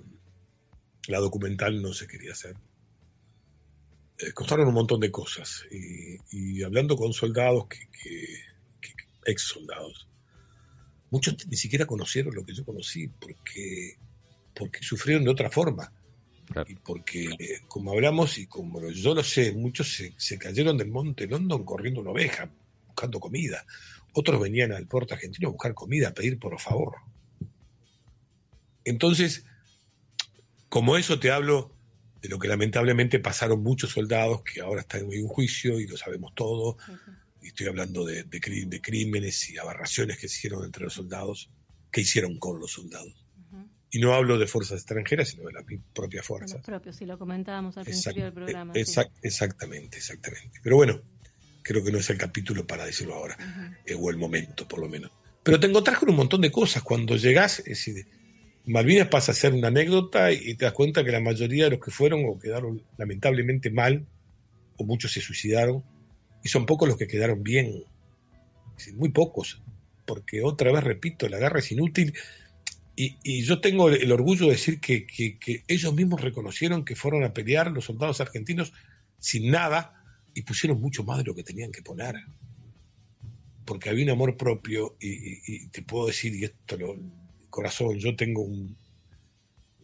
la, 1.07 1.19
documental, 1.19 1.81
no 1.81 1.93
se 1.93 2.07
quería 2.07 2.33
hacer. 2.33 2.55
Eh, 4.19 4.31
costaron 4.33 4.67
un 4.67 4.73
montón 4.73 4.99
de 4.99 5.11
cosas. 5.11 5.65
Y, 5.71 6.63
hablando 6.63 6.95
con 6.95 7.13
soldados 7.13 7.67
que 7.67 7.87
ex 9.27 9.41
soldados. 9.43 10.07
Muchos 11.09 11.47
ni 11.47 11.55
siquiera 11.55 11.85
conocieron 11.85 12.33
lo 12.33 12.45
que 12.45 12.53
yo 12.53 12.65
conocí 12.65 13.07
porque, 13.07 13.97
porque 14.55 14.81
sufrieron 14.81 15.23
de 15.23 15.31
otra 15.31 15.49
forma. 15.49 15.91
Y 16.67 16.75
porque, 16.75 17.61
como 17.67 17.91
hablamos 17.91 18.37
y 18.37 18.47
como 18.47 18.89
yo 18.89 19.13
lo 19.13 19.23
sé, 19.23 19.51
muchos 19.51 20.01
se, 20.17 20.37
cayeron 20.37 20.77
del 20.77 20.89
monte 20.89 21.27
London 21.27 21.63
corriendo 21.63 22.01
una 22.01 22.11
oveja, 22.11 22.49
buscando 22.87 23.19
comida. 23.19 23.65
Otros 24.13 24.41
venían 24.41 24.71
al 24.71 24.87
puerto 24.87 25.13
argentino 25.13 25.49
a 25.49 25.51
buscar 25.51 25.73
comida, 25.73 26.09
a 26.09 26.13
pedir 26.13 26.39
por 26.39 26.59
favor. 26.59 26.95
Entonces, 28.85 29.45
como 30.69 30.97
eso 30.97 31.19
te 31.19 31.31
hablo 31.31 31.73
de 32.21 32.29
lo 32.29 32.39
que 32.39 32.47
lamentablemente 32.47 33.19
pasaron 33.19 33.61
muchos 33.61 33.91
soldados 33.91 34.41
que 34.41 34.61
ahora 34.61 34.81
están 34.81 35.11
en 35.11 35.23
un 35.23 35.27
juicio 35.27 35.79
y 35.79 35.87
lo 35.87 35.97
sabemos 35.97 36.33
todo, 36.33 36.77
estoy 37.41 37.67
hablando 37.67 38.05
de, 38.05 38.23
de, 38.23 38.81
crímenes 38.81 39.49
y 39.49 39.57
aberraciones 39.57 40.17
que 40.17 40.27
se 40.27 40.37
hicieron 40.37 40.65
entre 40.65 40.85
los 40.85 40.93
soldados, 40.93 41.49
que 41.91 42.01
hicieron 42.01 42.37
con 42.39 42.59
los 42.59 42.71
soldados. 42.71 43.26
Y 43.89 43.99
no 43.99 44.13
hablo 44.13 44.37
de 44.37 44.47
fuerzas 44.47 44.79
extranjeras, 44.79 45.29
sino 45.29 45.45
de 45.47 45.53
las 45.53 45.63
propias 45.93 46.25
fuerzas. 46.25 46.57
Los 46.57 46.65
propios, 46.65 46.95
si 46.97 47.05
lo 47.05 47.17
comentábamos 47.17 47.77
al 47.77 47.85
principio 47.85 48.25
del 48.25 48.33
programa. 48.33 48.73
Exactamente, 48.75 49.97
exactamente. 49.97 50.59
Pero 50.61 50.75
bueno, 50.75 51.01
creo 51.61 51.83
que 51.83 51.91
no 51.91 51.97
es 51.97 52.09
el 52.09 52.17
capítulo 52.17 52.67
para 52.67 52.85
decirlo 52.85 53.15
ahora, 53.15 53.37
eh, 53.85 53.95
o 53.97 54.09
el 54.09 54.17
momento, 54.17 54.67
por 54.67 54.79
lo 54.79 54.89
menos. 54.89 55.11
Pero 55.43 55.59
te 55.59 55.67
encontrás 55.67 55.99
con 55.99 56.09
un 56.09 56.17
montón 56.17 56.41
de 56.41 56.51
cosas. 56.51 56.83
Cuando 56.83 57.15
llegás, 57.15 57.59
es 57.59 57.65
decir, 57.65 58.05
Malvinas 58.65 59.07
pasa 59.07 59.31
a 59.31 59.35
ser 59.35 59.53
una 59.53 59.69
anécdota 59.69 60.31
y 60.33 60.55
te 60.55 60.65
das 60.65 60.73
cuenta 60.73 61.05
que 61.05 61.11
la 61.11 61.21
mayoría 61.21 61.65
de 61.65 61.71
los 61.71 61.79
que 61.79 61.91
fueron 61.91 62.25
o 62.25 62.37
quedaron 62.37 62.83
lamentablemente 62.97 63.69
mal, 63.69 64.05
o 64.75 64.83
muchos 64.83 65.13
se 65.13 65.21
suicidaron, 65.21 65.83
y 66.43 66.49
son 66.49 66.65
pocos 66.65 66.89
los 66.89 66.97
que 66.97 67.07
quedaron 67.07 67.43
bien, 67.43 67.83
muy 68.95 69.09
pocos, 69.09 69.61
porque 70.05 70.41
otra 70.43 70.71
vez 70.71 70.83
repito, 70.83 71.29
la 71.29 71.39
guerra 71.39 71.59
es 71.59 71.71
inútil. 71.71 72.13
Y, 72.99 73.43
yo 73.43 73.61
tengo 73.61 73.89
el, 73.89 74.11
orgullo 74.11 74.47
de 74.47 74.53
decir 74.53 74.79
que, 74.79 75.05
ellos 75.67 75.93
mismos 75.93 76.19
reconocieron 76.19 76.83
que 76.83 76.95
fueron 76.95 77.23
a 77.23 77.31
pelear 77.31 77.71
los 77.71 77.85
soldados 77.85 78.21
argentinos 78.21 78.73
sin 79.19 79.51
nada 79.51 80.03
y 80.33 80.41
pusieron 80.41 80.81
mucho 80.81 81.03
más 81.03 81.19
de 81.19 81.25
lo 81.25 81.35
que 81.35 81.43
tenían 81.43 81.71
que 81.71 81.83
poner. 81.83 82.15
Porque 83.65 83.91
había 83.91 84.03
un 84.05 84.09
amor 84.09 84.35
propio 84.35 84.97
y, 84.99 85.67
te 85.67 85.83
puedo 85.83 86.07
decir, 86.07 86.33
y 86.33 86.45
esto 86.45 86.75
lo, 86.75 86.97
corazón, 87.51 87.99
yo 87.99 88.15
tengo 88.15 88.41
un, 88.41 88.75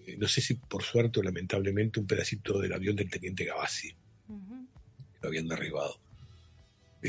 eh, 0.08 0.18
no 0.18 0.28
sé 0.28 0.42
si 0.42 0.56
por 0.56 0.82
suerte 0.82 1.20
o 1.20 1.24
lamentablemente, 1.24 2.00
un 2.00 2.08
pedacito 2.08 2.60
del 2.60 2.74
avión 2.74 2.96
del 2.96 3.12
teniente 3.12 3.46
Gavassi. 3.46 3.96
Lo 5.22 5.30
habían 5.30 5.48
derribado 5.48 6.03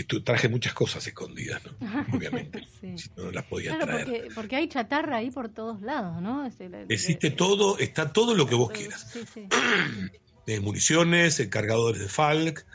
traje 0.03 0.49
muchas 0.49 0.75
cosas 0.75 1.07
escondidas, 1.07 1.63
¿no? 1.65 2.07
Obviamente. 2.13 2.67
Si 2.97 3.11
no, 3.17 3.31
las 3.31 3.45
podía 3.45 3.79
traer. 3.79 4.05
Porque, 4.05 4.29
porque, 4.35 4.57
hay 4.57 4.69
chatarra 4.69 5.17
ahí 5.17 5.31
por 5.31 5.49
todos 5.49 5.81
lados, 5.81 6.21
¿no? 6.21 6.47
Existe 6.89 7.31
todo, 7.31 7.79
está 7.79 8.13
todo 8.13 8.35
lo 8.35 8.47
que 8.47 8.55
vos 8.55 8.71
quieras. 8.71 9.11
Sí, 9.13 9.21
sí. 9.33 9.49
Eh, 10.47 10.61
municiones, 10.61 11.41
eh, 11.41 11.49
cargadores 11.49 12.03
de 12.03 12.09
Falk. 12.09 12.67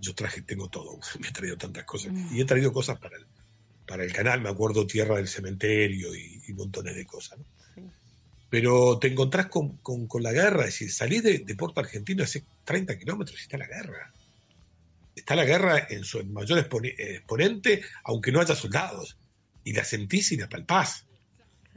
Yo 0.00 0.16
traje, 0.16 0.42
tengo 0.42 0.68
todo. 0.68 0.98
Me 1.20 1.28
he 1.28 1.30
traído 1.30 1.56
tantas 1.56 1.84
cosas. 1.84 2.12
Mm. 2.12 2.34
Y 2.34 2.40
he 2.40 2.44
traído 2.44 2.72
cosas 2.72 2.98
para 2.98 3.16
el, 3.16 3.24
para 3.86 4.02
el 4.02 4.12
canal. 4.12 4.40
Me 4.40 4.48
acuerdo 4.48 4.84
Tierra 4.84 5.14
del 5.14 5.28
Cementerio 5.28 6.12
y, 6.12 6.52
montones 6.54 6.96
de 6.96 7.06
cosas, 7.06 7.38
¿no? 7.38 7.44
Pero 8.50 8.98
te 8.98 9.06
encontrás 9.06 9.46
con, 9.46 9.76
con, 9.76 10.22
la 10.24 10.32
guerra. 10.32 10.62
Es 10.62 10.74
decir, 10.74 10.90
salís 10.90 11.22
de, 11.22 11.38
de 11.38 11.54
Puerto 11.54 11.78
Argentino 11.78 12.24
hace 12.24 12.42
30 12.64 12.98
kilómetros 12.98 13.38
y 13.38 13.42
está 13.42 13.58
la 13.58 13.68
guerra 13.68 14.12
está 15.14 15.36
la 15.36 15.44
guerra 15.44 15.86
en 15.88 16.04
su 16.04 16.24
mayor 16.24 16.58
exponente, 16.58 17.82
aunque 18.04 18.32
no 18.32 18.40
haya 18.40 18.54
soldados, 18.54 19.18
y 19.62 19.72
la 19.72 19.84
sentís 19.84 20.32
y 20.32 20.36
la 20.36 20.48
palpás. 20.48 21.06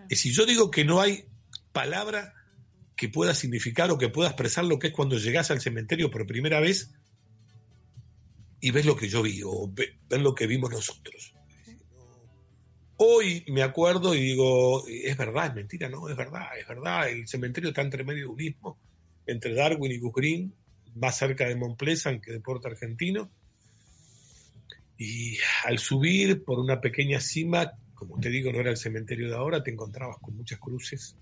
Es 0.10 0.22
si 0.22 0.32
yo 0.32 0.46
digo 0.46 0.72
que 0.72 0.86
no 0.86 1.02
hay 1.02 1.26
palabra 1.72 2.34
que 2.96 3.10
pueda 3.10 3.34
significar 3.36 3.92
o 3.92 3.98
que 3.98 4.10
pueda 4.10 4.30
expresar 4.30 4.66
lo 4.66 4.80
que 4.80 4.88
es 4.88 4.94
cuando 4.94 5.18
llegás 5.18 5.52
al 5.52 5.62
cementerio 5.62 6.10
por 6.10 6.26
primera 6.26 6.60
vez 6.60 6.92
y 8.60 8.72
ves 8.72 8.86
lo 8.86 8.96
que 8.96 9.08
yo 9.08 9.22
vi 9.22 9.42
o 9.46 9.72
ves 9.72 10.22
lo 10.22 10.34
que 10.34 10.48
vimos 10.48 10.72
nosotros. 10.72 11.34
Hoy 12.98 13.46
me 13.50 13.62
acuerdo 13.62 14.16
y 14.16 14.22
digo, 14.22 14.88
es 14.88 15.16
verdad, 15.16 15.48
es 15.48 15.54
mentira, 15.54 15.88
no, 15.88 16.10
es 16.10 16.16
verdad, 16.16 16.48
es 16.60 16.68
verdad, 16.68 17.08
el 17.08 17.28
cementerio 17.28 17.70
está 17.70 17.84
entre 17.84 18.04
medio 18.04 18.24
de 18.24 18.34
un 18.34 18.42
istmo, 18.42 18.80
entre 19.28 19.54
Darwin 19.54 19.92
y 19.92 20.00
Cukrin, 20.00 20.56
más 21.00 21.18
cerca 21.18 21.48
de 21.48 21.56
Mont 21.56 21.80
que 21.80 22.32
de 22.32 22.40
Puerto 22.40 22.68
Argentino. 22.68 23.30
Y 24.98 25.38
al 25.66 25.78
subir 25.78 26.44
por 26.44 26.60
una 26.60 26.82
pequeña 26.82 27.20
cima, 27.20 27.74
como 27.94 28.20
te 28.20 28.30
digo, 28.30 28.52
no 28.52 28.60
era 28.60 28.72
el 28.72 28.78
cementerio 28.78 29.30
de 29.30 29.36
ahora, 29.36 29.64
te 29.64 29.72
encontrabas 29.72 30.18
con 30.20 30.36
muchas 30.36 30.60
cruces 30.60 31.16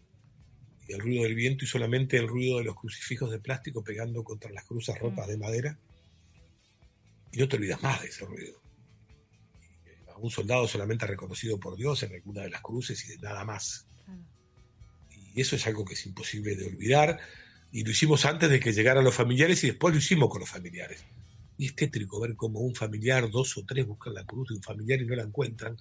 y 0.87 0.93
el 0.93 0.99
ruido 0.99 1.23
del 1.23 1.35
viento 1.35 1.65
y 1.65 1.67
solamente 1.67 2.17
el 2.17 2.27
ruido 2.27 2.59
de 2.59 2.63
los 2.63 2.75
crucifijos 2.75 3.31
de 3.31 3.39
plástico 3.39 3.83
pegando 3.83 4.23
contra 4.23 4.51
las 4.51 4.65
cruces 4.65 4.97
rotas 4.99 5.27
de 5.27 5.37
madera. 5.37 5.77
Y 7.31 7.39
no 7.39 7.47
te 7.47 7.57
olvidas 7.57 7.81
más 7.81 8.01
de 8.01 8.07
ese 8.07 8.25
ruido. 8.25 8.61
un 10.17 10.31
soldado 10.31 10.67
solamente 10.67 11.05
reconocido 11.05 11.59
por 11.59 11.75
Dios 11.75 12.01
en 12.03 12.13
alguna 12.13 12.43
de 12.43 12.49
las 12.49 12.61
cruces 12.61 13.03
y 13.05 13.09
de 13.09 13.17
nada 13.17 13.43
más. 13.43 13.85
Y 15.33 15.41
eso 15.41 15.57
es 15.57 15.67
algo 15.67 15.83
que 15.83 15.95
es 15.95 16.05
imposible 16.05 16.55
de 16.55 16.67
olvidar 16.67 17.19
y 17.75 17.83
lo 17.83 17.91
hicimos 17.91 18.23
antes 18.23 18.49
de 18.49 18.61
que 18.61 18.71
llegaran 18.71 19.03
los 19.03 19.13
familiares 19.13 19.61
y 19.65 19.67
después 19.67 19.93
lo 19.93 19.97
hicimos 19.99 20.29
con 20.29 20.39
los 20.39 20.49
familiares. 20.49 21.03
Y 21.57 21.65
es 21.65 21.75
tétrico 21.75 22.21
ver 22.21 22.33
cómo 22.37 22.61
un 22.61 22.73
familiar, 22.73 23.29
dos 23.29 23.57
o 23.57 23.65
tres 23.65 23.85
buscan 23.85 24.13
la 24.13 24.23
cruz 24.23 24.47
de 24.47 24.55
un 24.55 24.63
familiar 24.63 25.01
y 25.01 25.05
no 25.05 25.13
la 25.13 25.23
encuentran. 25.23 25.75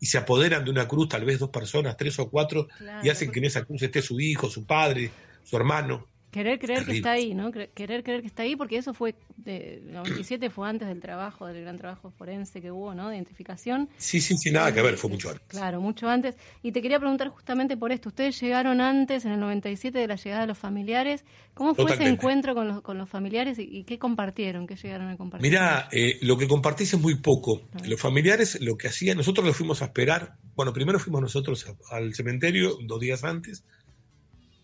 Y 0.00 0.06
se 0.06 0.18
apoderan 0.18 0.64
de 0.64 0.72
una 0.72 0.88
cruz, 0.88 1.10
tal 1.10 1.24
vez 1.24 1.38
dos 1.38 1.50
personas, 1.50 1.96
tres 1.96 2.18
o 2.18 2.28
cuatro, 2.28 2.66
y 3.04 3.08
hacen 3.08 3.30
que 3.30 3.38
en 3.38 3.44
esa 3.44 3.64
cruz 3.64 3.80
esté 3.82 4.02
su 4.02 4.18
hijo, 4.18 4.50
su 4.50 4.64
padre, 4.64 5.12
su 5.44 5.56
hermano. 5.56 6.08
Querer 6.30 6.58
creer 6.58 6.84
que 6.84 6.92
está 6.92 7.12
ahí, 7.12 7.32
¿no? 7.32 7.50
Querer 7.50 8.02
creer 8.04 8.20
que 8.20 8.26
está 8.26 8.42
ahí, 8.42 8.54
porque 8.54 8.76
eso 8.76 8.92
fue, 8.92 9.14
de, 9.36 9.80
97 9.86 10.50
fue 10.50 10.68
antes 10.68 10.86
del 10.86 11.00
trabajo, 11.00 11.46
del 11.46 11.62
gran 11.62 11.78
trabajo 11.78 12.10
forense 12.10 12.60
que 12.60 12.70
hubo, 12.70 12.94
¿no? 12.94 13.08
De 13.08 13.16
identificación. 13.16 13.88
Sí, 13.96 14.20
sí, 14.20 14.36
sí, 14.36 14.50
nada 14.50 14.72
que 14.74 14.82
ver, 14.82 14.98
fue 14.98 15.08
mucho 15.08 15.30
antes. 15.30 15.46
Claro, 15.48 15.80
mucho 15.80 16.06
antes. 16.06 16.36
Y 16.62 16.72
te 16.72 16.82
quería 16.82 16.98
preguntar 16.98 17.28
justamente 17.28 17.78
por 17.78 17.92
esto. 17.92 18.10
Ustedes 18.10 18.38
llegaron 18.42 18.82
antes, 18.82 19.24
en 19.24 19.32
el 19.32 19.40
97, 19.40 19.98
de 19.98 20.06
la 20.06 20.16
llegada 20.16 20.42
de 20.42 20.48
los 20.48 20.58
familiares. 20.58 21.24
¿Cómo 21.54 21.74
fue 21.74 21.92
ese 21.92 22.06
encuentro 22.06 22.54
con 22.54 22.68
los, 22.68 22.82
con 22.82 22.98
los 22.98 23.08
familiares 23.08 23.58
y, 23.58 23.84
qué 23.84 23.98
compartieron? 23.98 24.66
¿Qué 24.66 24.76
llegaron 24.76 25.08
a 25.08 25.16
compartir? 25.16 25.50
Mirá, 25.50 25.88
eh, 25.92 26.18
lo 26.20 26.36
que 26.36 26.46
compartís 26.46 26.92
es 26.92 27.00
muy 27.00 27.14
poco. 27.16 27.62
Los 27.84 27.98
familiares 27.98 28.60
lo 28.60 28.76
que 28.76 28.88
hacían, 28.88 29.16
nosotros 29.16 29.46
los 29.46 29.56
fuimos 29.56 29.80
a 29.80 29.86
esperar. 29.86 30.34
Bueno, 30.54 30.74
primero 30.74 30.98
fuimos 30.98 31.22
nosotros 31.22 31.66
al 31.90 32.14
cementerio 32.14 32.76
dos 32.82 33.00
días 33.00 33.24
antes 33.24 33.64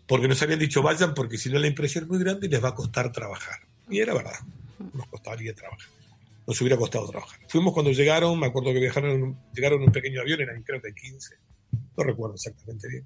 porque 0.06 0.28
nos 0.28 0.40
habían 0.42 0.58
dicho 0.58 0.82
vayan 0.82 1.14
porque 1.14 1.38
si 1.38 1.50
no 1.50 1.58
la 1.58 1.66
impresión 1.66 2.04
es 2.04 2.10
muy 2.10 2.18
grande 2.18 2.46
y 2.46 2.50
les 2.50 2.62
va 2.62 2.70
a 2.70 2.74
costar 2.74 3.12
trabajar. 3.12 3.60
Y 3.88 4.00
era 4.00 4.14
verdad, 4.14 4.38
nos 4.92 5.06
costaría 5.08 5.54
trabajar, 5.54 5.88
nos 6.46 6.60
hubiera 6.60 6.76
costado 6.76 7.08
trabajar. 7.08 7.40
Fuimos 7.48 7.72
cuando 7.72 7.92
llegaron, 7.92 8.38
me 8.38 8.46
acuerdo 8.46 8.72
que 8.72 8.80
viajaron, 8.80 9.38
llegaron 9.54 9.80
en 9.80 9.88
un 9.88 9.92
pequeño 9.92 10.20
avión, 10.20 10.40
eran 10.40 10.62
creo 10.62 10.80
que 10.80 10.92
15, 10.92 11.34
no 11.96 12.04
recuerdo 12.04 12.34
exactamente 12.34 12.88
bien. 12.88 13.04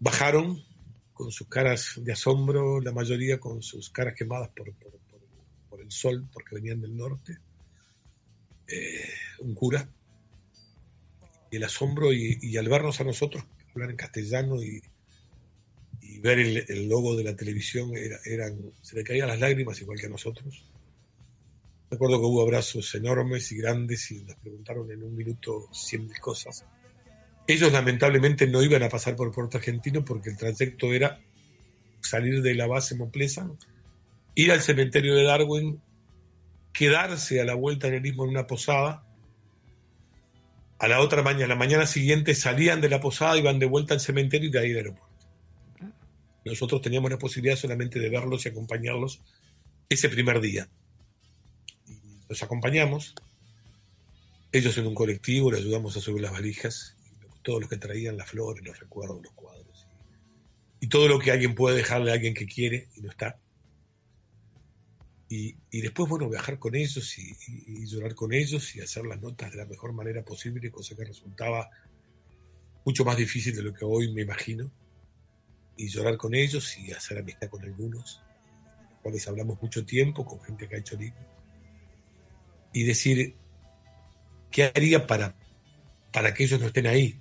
Bajaron 0.00 0.62
con 1.12 1.32
sus 1.32 1.48
caras 1.48 1.94
de 1.96 2.12
asombro, 2.12 2.80
la 2.80 2.92
mayoría 2.92 3.40
con 3.40 3.62
sus 3.62 3.90
caras 3.90 4.14
quemadas 4.16 4.50
por, 4.50 4.72
por, 5.68 5.80
el 5.80 5.90
sol, 5.92 6.28
porque 6.32 6.56
venían 6.56 6.80
del 6.80 6.96
norte. 6.96 7.38
Eh, 8.66 9.08
un 9.40 9.54
cura 9.54 9.88
el 11.50 11.64
asombro 11.64 12.12
y, 12.12 12.56
al 12.56 12.68
vernos 12.68 13.00
a 13.00 13.04
nosotros 13.04 13.44
hablar 13.74 13.90
en 13.90 13.96
castellano 13.96 14.62
y, 14.62 14.82
ver 16.20 16.38
el, 16.38 16.88
logo 16.88 17.16
de 17.16 17.24
la 17.24 17.36
televisión, 17.36 17.92
eran, 18.24 18.72
se 18.82 18.96
le 18.96 19.04
caían 19.04 19.28
las 19.28 19.40
lágrimas 19.40 19.80
igual 19.80 19.98
que 19.98 20.06
a 20.06 20.10
nosotros. 20.10 20.64
Recuerdo 21.90 22.20
que 22.20 22.26
hubo 22.26 22.42
abrazos 22.42 22.94
enormes 22.94 23.50
y 23.52 23.56
grandes 23.56 24.10
y 24.10 24.22
nos 24.24 24.36
preguntaron 24.36 24.90
en 24.90 25.02
un 25.02 25.16
minuto 25.16 25.68
cien 25.72 26.06
mil 26.06 26.18
cosas. 26.18 26.64
Ellos 27.46 27.72
lamentablemente 27.72 28.46
no 28.46 28.62
iban 28.62 28.82
a 28.82 28.90
pasar 28.90 29.16
por 29.16 29.32
Puerto 29.32 29.56
Argentino 29.56 30.04
porque 30.04 30.28
el 30.28 30.36
trayecto 30.36 30.92
era 30.92 31.20
salir 32.00 32.42
de 32.42 32.54
la 32.54 32.66
base 32.66 32.94
Moplesan, 32.94 33.56
ir 34.34 34.52
al 34.52 34.60
cementerio 34.60 35.14
de 35.14 35.24
Darwin, 35.24 35.80
quedarse 36.72 37.40
a 37.40 37.44
la 37.44 37.54
vuelta 37.54 37.88
en 37.88 37.94
el 37.94 38.02
mismo 38.02 38.24
en 38.24 38.30
una 38.30 38.46
posada. 38.46 39.04
A 40.78 40.88
la 40.88 41.00
otra 41.00 41.22
mañana, 41.22 41.48
la 41.48 41.56
mañana 41.56 41.86
siguiente 41.86 42.34
salían 42.34 42.80
de 42.82 42.90
la 42.90 43.00
posada, 43.00 43.38
iban 43.38 43.58
de 43.58 43.66
vuelta 43.66 43.94
al 43.94 44.00
cementerio 44.00 44.48
y 44.48 44.52
de 44.52 44.58
ahí 44.58 44.70
al 44.72 44.76
aeropuerto. 44.76 45.07
Nosotros 46.48 46.82
teníamos 46.82 47.10
la 47.10 47.18
posibilidad 47.18 47.56
solamente 47.56 48.00
de 48.00 48.08
verlos 48.08 48.44
y 48.44 48.48
acompañarlos 48.48 49.22
ese 49.88 50.08
primer 50.08 50.40
día. 50.40 50.68
los 52.28 52.42
acompañamos, 52.42 53.14
ellos 54.52 54.76
en 54.78 54.86
un 54.86 54.94
colectivo, 54.94 55.50
le 55.50 55.58
ayudamos 55.58 55.96
a 55.96 56.00
subir 56.00 56.22
las 56.22 56.32
valijas 56.32 56.96
todos 57.42 57.60
los 57.60 57.70
que 57.70 57.78
traían 57.78 58.16
las 58.16 58.28
flores, 58.28 58.62
los 58.64 58.78
recuerdos, 58.78 59.22
los 59.22 59.32
cuadros. 59.32 59.86
Y 60.80 60.88
todo 60.88 61.08
lo 61.08 61.18
que 61.18 61.30
alguien 61.30 61.54
puede 61.54 61.76
dejarle 61.76 62.10
a 62.10 62.14
alguien 62.14 62.34
que 62.34 62.46
quiere 62.46 62.88
y 62.94 63.00
no 63.00 63.10
está. 63.10 63.38
Y, 65.30 65.56
después, 65.72 66.08
bueno, 66.08 66.28
viajar 66.28 66.58
con 66.58 66.74
ellos 66.74 67.18
y, 67.18 67.86
llorar 67.86 68.14
con 68.14 68.32
ellos 68.32 68.74
y 68.76 68.80
hacer 68.80 69.04
las 69.06 69.20
notas 69.20 69.50
de 69.50 69.58
la 69.58 69.66
mejor 69.66 69.92
manera 69.92 70.24
posible, 70.24 70.70
cosa 70.70 70.96
que 70.96 71.04
resultaba 71.04 71.68
mucho 72.84 73.04
más 73.04 73.16
difícil 73.16 73.54
de 73.54 73.62
lo 73.62 73.74
que 73.74 73.84
hoy 73.84 74.12
me 74.12 74.22
imagino. 74.22 74.70
Y 75.78 75.88
llorar 75.88 76.18
con 76.18 76.34
ellos 76.34 76.76
y 76.76 76.92
hacer 76.92 77.18
amistad 77.18 77.48
con 77.48 77.62
algunos, 77.62 78.20
con 78.76 78.84
los 78.90 79.00
cuales 79.00 79.28
hablamos 79.28 79.62
mucho 79.62 79.86
tiempo, 79.86 80.26
con 80.26 80.40
gente 80.42 80.68
que 80.68 80.76
ha 80.76 80.78
hecho 80.78 80.96
libros. 80.96 81.24
Y 82.74 82.82
decir, 82.84 83.34
¿qué 84.50 84.64
haría 84.64 85.06
para, 85.06 85.34
para 86.12 86.34
que 86.34 86.44
ellos 86.44 86.60
no 86.60 86.66
estén 86.66 86.86
ahí? 86.86 87.18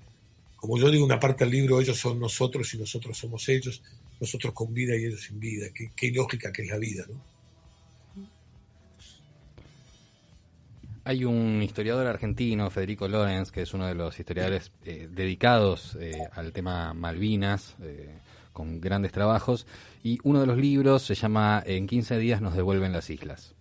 como 0.57 0.77
yo 0.77 0.89
digo 0.89 1.05
una 1.05 1.19
parte 1.19 1.45
del 1.45 1.53
libro, 1.53 1.79
ellos 1.79 1.97
son 1.97 2.19
nosotros 2.19 2.73
y 2.73 2.77
nosotros 2.77 3.17
somos 3.17 3.47
ellos, 3.47 3.81
nosotros 4.19 4.53
con 4.53 4.73
vida 4.73 4.95
y 4.95 5.05
ellos 5.05 5.21
sin 5.21 5.39
vida. 5.39 5.67
Qué, 5.73 5.91
qué 5.95 6.11
lógica 6.11 6.51
que 6.51 6.63
es 6.63 6.67
la 6.67 6.77
vida, 6.77 7.05
¿no? 7.07 7.37
Hay 11.03 11.23
un 11.23 11.61
historiador 11.63 12.05
argentino, 12.05 12.69
Federico 12.69 13.07
Lorenz, 13.07 13.49
que 13.49 13.61
es 13.61 13.73
uno 13.73 13.87
de 13.87 13.95
los 13.95 14.19
historiadores 14.19 14.73
eh, 14.83 15.07
dedicados 15.09 15.95
eh, 16.01 16.19
al 16.33 16.51
tema 16.51 16.93
Malvinas, 16.93 17.77
eh, 17.81 18.09
con 18.57 18.81
grandes 18.81 19.11
trabajos, 19.11 19.67
y 20.03 20.17
uno 20.23 20.41
de 20.41 20.47
los 20.47 20.57
libros 20.57 21.03
se 21.03 21.13
llama 21.15 21.61
En 21.65 21.85
15 21.85 22.17
días 22.17 22.41
nos 22.41 22.55
devuelven 22.55 22.91
las 22.91 23.09
islas, 23.09 23.53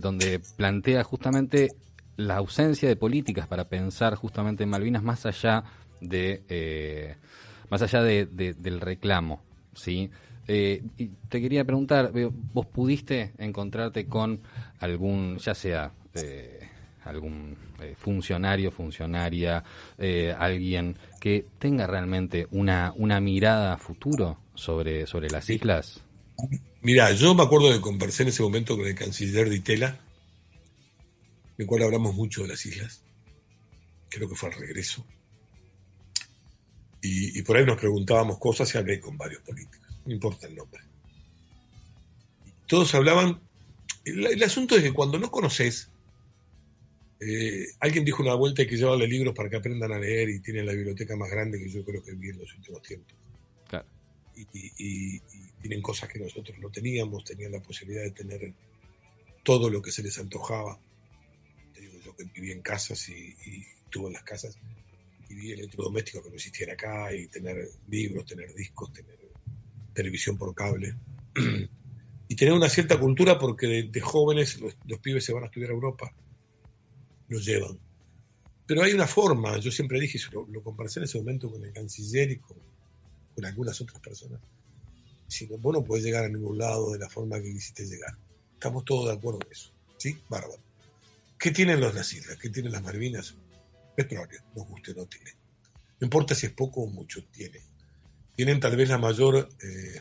donde 0.00 0.40
plantea 0.56 1.04
justamente 1.04 1.70
la 2.16 2.36
ausencia 2.36 2.88
de 2.88 2.96
políticas 2.96 3.46
para 3.46 3.68
pensar 3.68 4.14
justamente 4.16 4.64
en 4.64 4.70
Malvinas 4.70 5.02
más 5.02 5.24
allá 5.26 5.64
de 6.00 6.42
eh, 6.48 7.16
más 7.70 7.82
allá 7.82 8.02
de, 8.02 8.26
del 8.26 8.80
reclamo, 8.80 9.42
¿sí? 9.74 10.10
Eh, 10.46 10.82
te 11.28 11.40
quería 11.40 11.64
preguntar, 11.64 12.12
¿vos 12.52 12.66
pudiste 12.66 13.32
encontrarte 13.38 14.06
con 14.06 14.40
algún, 14.80 15.38
ya 15.38 15.54
sea 15.54 15.92
eh, 16.14 16.61
algún 17.04 17.56
funcionario, 17.96 18.70
funcionaria, 18.70 19.64
alguien 20.38 20.96
que 21.20 21.46
tenga 21.58 21.86
realmente 21.86 22.46
una, 22.50 22.92
una 22.96 23.20
mirada 23.20 23.74
a 23.74 23.78
futuro 23.78 24.38
sobre, 24.54 25.06
sobre 25.06 25.30
las 25.30 25.48
islas? 25.50 26.02
Mira, 26.80 27.12
yo 27.12 27.34
me 27.34 27.44
acuerdo 27.44 27.72
de 27.72 27.80
conversar 27.80 28.22
en 28.22 28.28
ese 28.28 28.42
momento 28.42 28.76
con 28.76 28.86
el 28.86 28.94
canciller 28.94 29.48
de 29.48 29.56
Itela, 29.56 30.00
en 31.46 31.54
el 31.58 31.66
cual 31.66 31.84
hablamos 31.84 32.14
mucho 32.14 32.42
de 32.42 32.48
las 32.48 32.66
islas. 32.66 33.04
Creo 34.08 34.28
que 34.28 34.34
fue 34.34 34.48
al 34.50 34.58
regreso. 34.58 35.06
Y, 37.04 37.42
por 37.42 37.56
ahí 37.56 37.64
nos 37.64 37.78
preguntábamos 37.78 38.38
cosas 38.38 38.72
y 38.74 38.78
hablé 38.78 39.00
con 39.00 39.16
varios 39.16 39.42
políticos, 39.42 39.88
no 40.06 40.12
importa 40.12 40.46
el 40.46 40.54
nombre. 40.54 40.80
Todos 42.66 42.94
hablaban, 42.94 43.40
el, 44.04 44.42
asunto 44.42 44.76
es 44.76 44.84
que 44.84 44.92
cuando 44.92 45.18
no 45.18 45.30
conoces, 45.30 45.90
eh, 47.24 47.66
alguien 47.80 48.04
dijo 48.04 48.22
una 48.22 48.34
vuelta 48.34 48.66
que 48.66 48.76
llevarle 48.76 49.06
libros 49.06 49.34
para 49.34 49.48
que 49.48 49.56
aprendan 49.56 49.92
a 49.92 49.98
leer 49.98 50.28
y 50.30 50.40
tienen 50.40 50.66
la 50.66 50.72
biblioteca 50.72 51.16
más 51.16 51.30
grande 51.30 51.58
que 51.58 51.68
yo 51.68 51.84
creo 51.84 52.02
que 52.02 52.14
vi 52.14 52.30
en 52.30 52.38
los 52.38 52.54
últimos 52.54 52.82
tiempos. 52.82 53.14
Y, 54.34 55.20
tienen 55.60 55.82
cosas 55.82 56.08
que 56.08 56.18
nosotros 56.18 56.58
no 56.58 56.70
teníamos, 56.70 57.22
tenían 57.22 57.52
la 57.52 57.62
posibilidad 57.62 58.02
de 58.02 58.10
tener 58.10 58.52
todo 59.44 59.70
lo 59.70 59.80
que 59.80 59.92
se 59.92 60.02
les 60.02 60.18
antojaba. 60.18 60.80
Te 61.72 61.82
digo 61.82 61.98
yo 62.04 62.16
que 62.16 62.24
viví 62.24 62.50
en 62.50 62.62
casas 62.62 63.08
y, 63.08 63.36
y 63.46 63.64
tuve 63.88 64.08
en 64.08 64.14
las 64.14 64.24
casas 64.24 64.58
y 65.28 65.52
electrodoméstico 65.52 66.22
que 66.22 66.30
no 66.30 66.34
existiera 66.34 66.72
acá 66.72 67.14
y 67.14 67.28
tener 67.28 67.68
libros, 67.88 68.26
tener 68.26 68.52
discos, 68.54 68.92
tener 68.92 69.18
televisión 69.92 70.36
por 70.36 70.52
cable. 70.54 70.96
y 72.32 72.36
tener 72.36 72.54
una 72.54 72.70
cierta 72.70 72.98
cultura 72.98 73.38
porque 73.38 73.66
de, 73.66 74.00
jóvenes 74.00 74.58
los, 74.58 74.98
pibes 75.00 75.22
se 75.22 75.34
van 75.34 75.42
a 75.42 75.46
estudiar 75.46 75.70
a 75.70 75.74
Europa, 75.74 76.14
los 77.32 77.44
llevan. 77.44 77.78
Pero 78.66 78.82
hay 78.82 78.92
una 78.92 79.06
forma, 79.06 79.58
yo 79.58 79.70
siempre 79.70 80.00
dije, 80.00 80.18
lo, 80.30 80.46
lo 80.46 80.62
conversé 80.62 81.00
en 81.00 81.04
ese 81.04 81.18
momento 81.18 81.50
con 81.50 81.64
el 81.64 81.72
canciller 81.72 82.30
y 82.30 82.36
con, 82.38 82.56
algunas 83.44 83.80
otras 83.80 84.00
personas. 84.00 84.40
Si 85.26 85.46
no, 85.48 85.58
vos 85.58 85.74
no 85.74 85.82
podés 85.82 86.04
llegar 86.04 86.24
a 86.24 86.28
ningún 86.28 86.58
lado 86.58 86.92
de 86.92 86.98
la 86.98 87.08
forma 87.08 87.40
que 87.40 87.50
quisiste 87.52 87.84
llegar. 87.86 88.16
Estamos 88.54 88.84
todos 88.84 89.08
de 89.08 89.14
acuerdo 89.14 89.40
en 89.44 89.50
eso. 89.50 89.72
¿Sí? 89.96 90.16
Bárbaro. 90.28 90.62
¿Qué 91.38 91.50
tienen 91.50 91.80
los 91.80 91.94
las 91.94 92.14
¿Qué 92.40 92.50
tienen 92.50 92.70
las 92.70 92.82
Malvinas? 92.82 93.34
petróleo, 93.94 94.40
nos 94.54 94.66
guste 94.66 94.92
o 94.92 94.94
no 94.94 95.06
tiene. 95.06 95.32
No 96.00 96.06
importa 96.06 96.34
si 96.34 96.46
es 96.46 96.52
poco 96.52 96.82
o 96.82 96.86
mucho, 96.86 97.24
tiene. 97.24 97.60
Tienen 98.36 98.60
tal 98.60 98.76
vez 98.76 98.88
la 98.88 98.98
mayor, 98.98 99.48
eh, 99.62 100.00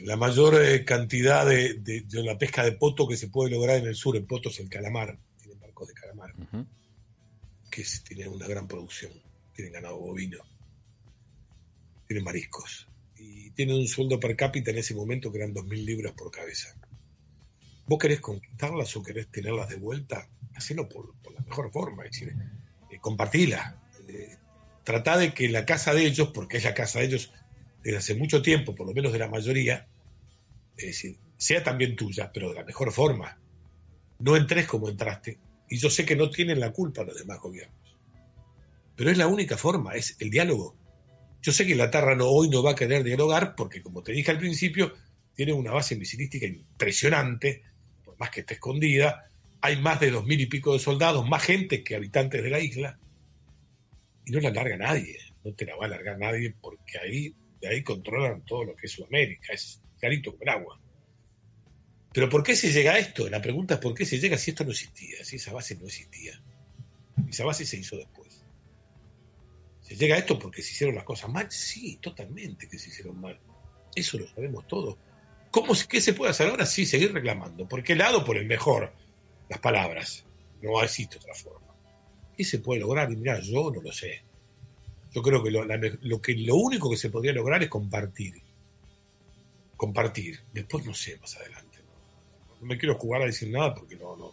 la 0.00 0.16
mayor 0.16 0.62
eh, 0.62 0.84
cantidad 0.84 1.46
de, 1.46 2.04
la 2.12 2.38
pesca 2.38 2.64
de 2.64 2.72
poto 2.72 3.06
que 3.08 3.16
se 3.16 3.28
puede 3.28 3.50
lograr 3.50 3.76
en 3.76 3.86
el 3.86 3.94
sur. 3.94 4.16
En 4.16 4.26
Poto 4.26 4.48
es 4.48 4.60
el 4.60 4.68
calamar, 4.68 5.18
tienen 5.40 5.60
barcos 5.60 5.88
de 5.88 5.94
calamar, 5.94 6.34
que 7.70 7.84
tienen 8.06 8.28
una 8.28 8.46
gran 8.46 8.68
producción. 8.68 9.12
Tienen 9.54 9.72
ganado 9.72 9.98
bovino, 9.98 10.38
tienen 12.06 12.24
mariscos. 12.24 12.88
Y 13.16 13.50
tienen 13.50 13.74
un 13.74 13.88
sueldo 13.88 14.20
per 14.20 14.36
cápita 14.36 14.70
en 14.70 14.78
ese 14.78 14.94
momento 14.94 15.32
que 15.32 15.38
eran 15.38 15.52
2.000 15.52 15.84
libras 15.84 16.12
por 16.12 16.30
cabeza. 16.30 16.76
¿Vos 17.86 17.98
querés 17.98 18.20
conquistarlas 18.20 18.94
o 18.96 19.02
querés 19.02 19.26
tenerlas 19.28 19.68
de 19.68 19.76
vuelta? 19.76 20.28
Hacelo 20.54 20.88
por, 20.88 21.14
la 21.32 21.40
mejor 21.40 21.72
forma, 21.72 22.04
es 22.04 22.12
decir, 22.12 22.36
eh, 22.90 22.98
compartila. 23.00 23.80
Eh, 24.06 24.36
trata 24.84 25.16
de 25.16 25.34
que 25.34 25.48
la 25.48 25.66
casa 25.66 25.92
de 25.92 26.04
ellos, 26.04 26.28
porque 26.32 26.58
es 26.58 26.64
la 26.64 26.74
casa 26.74 27.00
de 27.00 27.06
ellos 27.06 27.32
desde 27.82 27.98
hace 27.98 28.14
mucho 28.14 28.42
tiempo, 28.42 28.74
por 28.74 28.86
lo 28.86 28.94
menos 28.94 29.12
de 29.12 29.18
la 29.18 29.28
mayoría, 29.28 29.86
es 30.76 30.86
decir, 30.86 31.16
sea 31.36 31.62
también 31.62 31.96
tuya, 31.96 32.30
pero 32.32 32.50
de 32.50 32.56
la 32.56 32.64
mejor 32.64 32.92
forma. 32.92 33.38
No 34.18 34.36
entres 34.36 34.66
como 34.66 34.88
entraste. 34.88 35.38
Y 35.70 35.78
yo 35.78 35.90
sé 35.90 36.04
que 36.04 36.16
no 36.16 36.30
tienen 36.30 36.60
la 36.60 36.72
culpa 36.72 37.04
los 37.04 37.18
demás 37.18 37.38
gobiernos. 37.40 37.96
Pero 38.96 39.10
es 39.10 39.18
la 39.18 39.28
única 39.28 39.56
forma, 39.56 39.94
es 39.94 40.16
el 40.18 40.30
diálogo. 40.30 40.76
Yo 41.40 41.52
sé 41.52 41.66
que 41.66 41.76
la 41.76 41.90
Tarra 41.90 42.16
no, 42.16 42.26
hoy 42.26 42.48
no 42.48 42.62
va 42.62 42.72
a 42.72 42.74
querer 42.74 43.04
dialogar 43.04 43.54
porque, 43.54 43.80
como 43.80 44.02
te 44.02 44.12
dije 44.12 44.30
al 44.30 44.38
principio, 44.38 44.92
tiene 45.34 45.52
una 45.52 45.70
base 45.70 45.94
misilística 45.94 46.46
impresionante 46.46 47.62
más 48.18 48.30
que 48.30 48.40
esté 48.40 48.54
escondida, 48.54 49.30
hay 49.60 49.80
más 49.80 50.00
de 50.00 50.10
dos 50.10 50.26
mil 50.26 50.40
y 50.40 50.46
pico 50.46 50.72
de 50.72 50.78
soldados, 50.78 51.26
más 51.28 51.42
gente 51.42 51.82
que 51.82 51.96
habitantes 51.96 52.42
de 52.42 52.50
la 52.50 52.60
isla, 52.60 52.98
y 54.26 54.32
no 54.32 54.40
la 54.40 54.50
larga 54.50 54.76
nadie, 54.76 55.18
no 55.44 55.54
te 55.54 55.64
la 55.64 55.76
va 55.76 55.86
a 55.86 55.88
largar 55.88 56.18
nadie 56.18 56.54
porque 56.60 56.98
ahí, 56.98 57.34
de 57.60 57.68
ahí 57.68 57.82
controlan 57.82 58.44
todo 58.44 58.64
lo 58.64 58.76
que 58.76 58.86
es 58.86 58.92
Sudamérica, 58.92 59.52
es 59.52 59.80
clarito 59.98 60.32
como 60.32 60.42
el 60.42 60.48
agua. 60.48 60.80
Pero 62.12 62.28
¿por 62.28 62.42
qué 62.42 62.56
se 62.56 62.72
llega 62.72 62.92
a 62.92 62.98
esto? 62.98 63.28
La 63.28 63.42
pregunta 63.42 63.74
es 63.74 63.80
¿por 63.80 63.94
qué 63.94 64.04
se 64.04 64.18
llega 64.18 64.36
si 64.38 64.50
esto 64.50 64.64
no 64.64 64.70
existía, 64.70 65.24
si 65.24 65.36
esa 65.36 65.52
base 65.52 65.76
no 65.76 65.86
existía? 65.86 66.40
Esa 67.28 67.44
base 67.44 67.66
se 67.66 67.76
hizo 67.76 67.96
después. 67.96 68.44
¿Se 69.82 69.96
llega 69.96 70.16
a 70.16 70.18
esto 70.18 70.38
porque 70.38 70.62
se 70.62 70.72
hicieron 70.72 70.96
las 70.96 71.04
cosas 71.04 71.30
mal? 71.30 71.50
Sí, 71.50 71.98
totalmente 72.00 72.68
que 72.68 72.78
se 72.78 72.90
hicieron 72.90 73.20
mal. 73.20 73.38
Eso 73.94 74.18
lo 74.18 74.28
sabemos 74.28 74.66
todos. 74.66 74.96
¿Cómo, 75.50 75.72
¿Qué 75.88 76.00
se 76.00 76.12
puede 76.12 76.30
hacer 76.30 76.48
ahora? 76.48 76.66
Sí, 76.66 76.84
seguir 76.84 77.12
reclamando. 77.12 77.66
¿Por 77.66 77.82
qué 77.82 77.96
lado? 77.96 78.24
Por 78.24 78.36
el 78.36 78.46
mejor. 78.46 78.92
Las 79.48 79.60
palabras. 79.60 80.26
No 80.60 80.82
existe 80.82 81.16
otra 81.16 81.34
forma. 81.34 81.74
¿Qué 82.36 82.44
se 82.44 82.58
puede 82.58 82.80
lograr? 82.80 83.10
Y 83.10 83.16
mira, 83.16 83.40
yo 83.40 83.70
no 83.70 83.80
lo 83.80 83.92
sé. 83.92 84.22
Yo 85.18 85.22
creo 85.22 85.42
que 85.42 85.50
lo, 85.50 86.22
que 86.22 86.34
lo 86.34 86.54
único 86.54 86.88
que 86.88 86.96
se 86.96 87.10
podría 87.10 87.32
lograr 87.32 87.60
es 87.60 87.68
compartir. 87.68 88.34
Compartir. 89.76 90.38
Después 90.52 90.86
no 90.86 90.94
sé 90.94 91.18
más 91.18 91.36
adelante. 91.38 91.78
No, 92.60 92.66
me 92.68 92.78
quiero 92.78 92.94
jugar 92.94 93.22
a 93.22 93.24
decir 93.24 93.50
nada 93.50 93.74
porque 93.74 93.96
no, 93.96 94.16
no. 94.16 94.32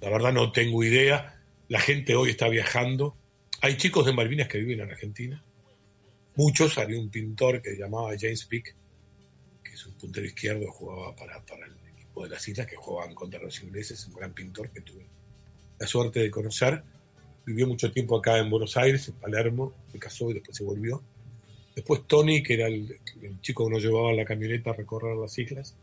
La 0.00 0.08
verdad 0.08 0.32
no 0.32 0.50
tengo 0.50 0.82
idea. 0.82 1.38
La 1.68 1.78
gente 1.78 2.16
hoy 2.16 2.30
está 2.30 2.48
viajando. 2.48 3.14
Hay 3.60 3.76
chicos 3.76 4.06
de 4.06 4.14
Malvinas 4.14 4.48
que 4.48 4.56
viven 4.56 4.80
en 4.80 4.90
Argentina. 4.90 5.44
Muchos, 6.36 6.78
había 6.78 6.98
un 6.98 7.10
pintor 7.10 7.60
que 7.60 7.72
se 7.72 7.78
llamaba 7.78 8.12
James 8.18 8.46
Peake, 8.46 8.74
que 9.62 9.74
es 9.74 9.84
un 9.84 9.92
puntero 9.92 10.26
izquierdo, 10.26 10.72
jugaba 10.72 11.14
para, 11.14 11.44
para 11.44 11.66
el 11.66 11.74
equipo 11.94 12.24
de 12.24 12.30
las 12.30 12.48
islas, 12.48 12.66
que 12.66 12.76
jugaban 12.76 13.14
contra 13.14 13.42
los 13.42 13.62
ingleses, 13.62 14.06
un 14.06 14.14
gran 14.14 14.32
pintor 14.32 14.70
que 14.70 14.80
tuve 14.80 15.06
la 15.78 15.86
suerte 15.86 16.20
de 16.20 16.30
conocer. 16.30 16.82
Vivió 17.48 17.66
mucho 17.66 17.90
tiempo 17.90 18.18
acá 18.18 18.36
en 18.36 18.50
Buenos 18.50 18.76
Aires, 18.76 19.08
en 19.08 19.14
Palermo, 19.14 19.72
se 19.90 19.98
casó 19.98 20.30
y 20.30 20.34
después 20.34 20.54
se 20.54 20.64
volvió. 20.64 21.02
Después 21.74 22.02
Tony, 22.06 22.42
que 22.42 22.52
era 22.52 22.66
el, 22.66 23.00
chico 23.40 23.64
que 23.64 23.72
nos 23.72 23.82
llevaba 23.82 24.12
la 24.12 24.26
camioneta 24.26 24.68
a 24.68 24.74
recorrer 24.74 25.16
las 25.16 25.38
islas, 25.38 25.74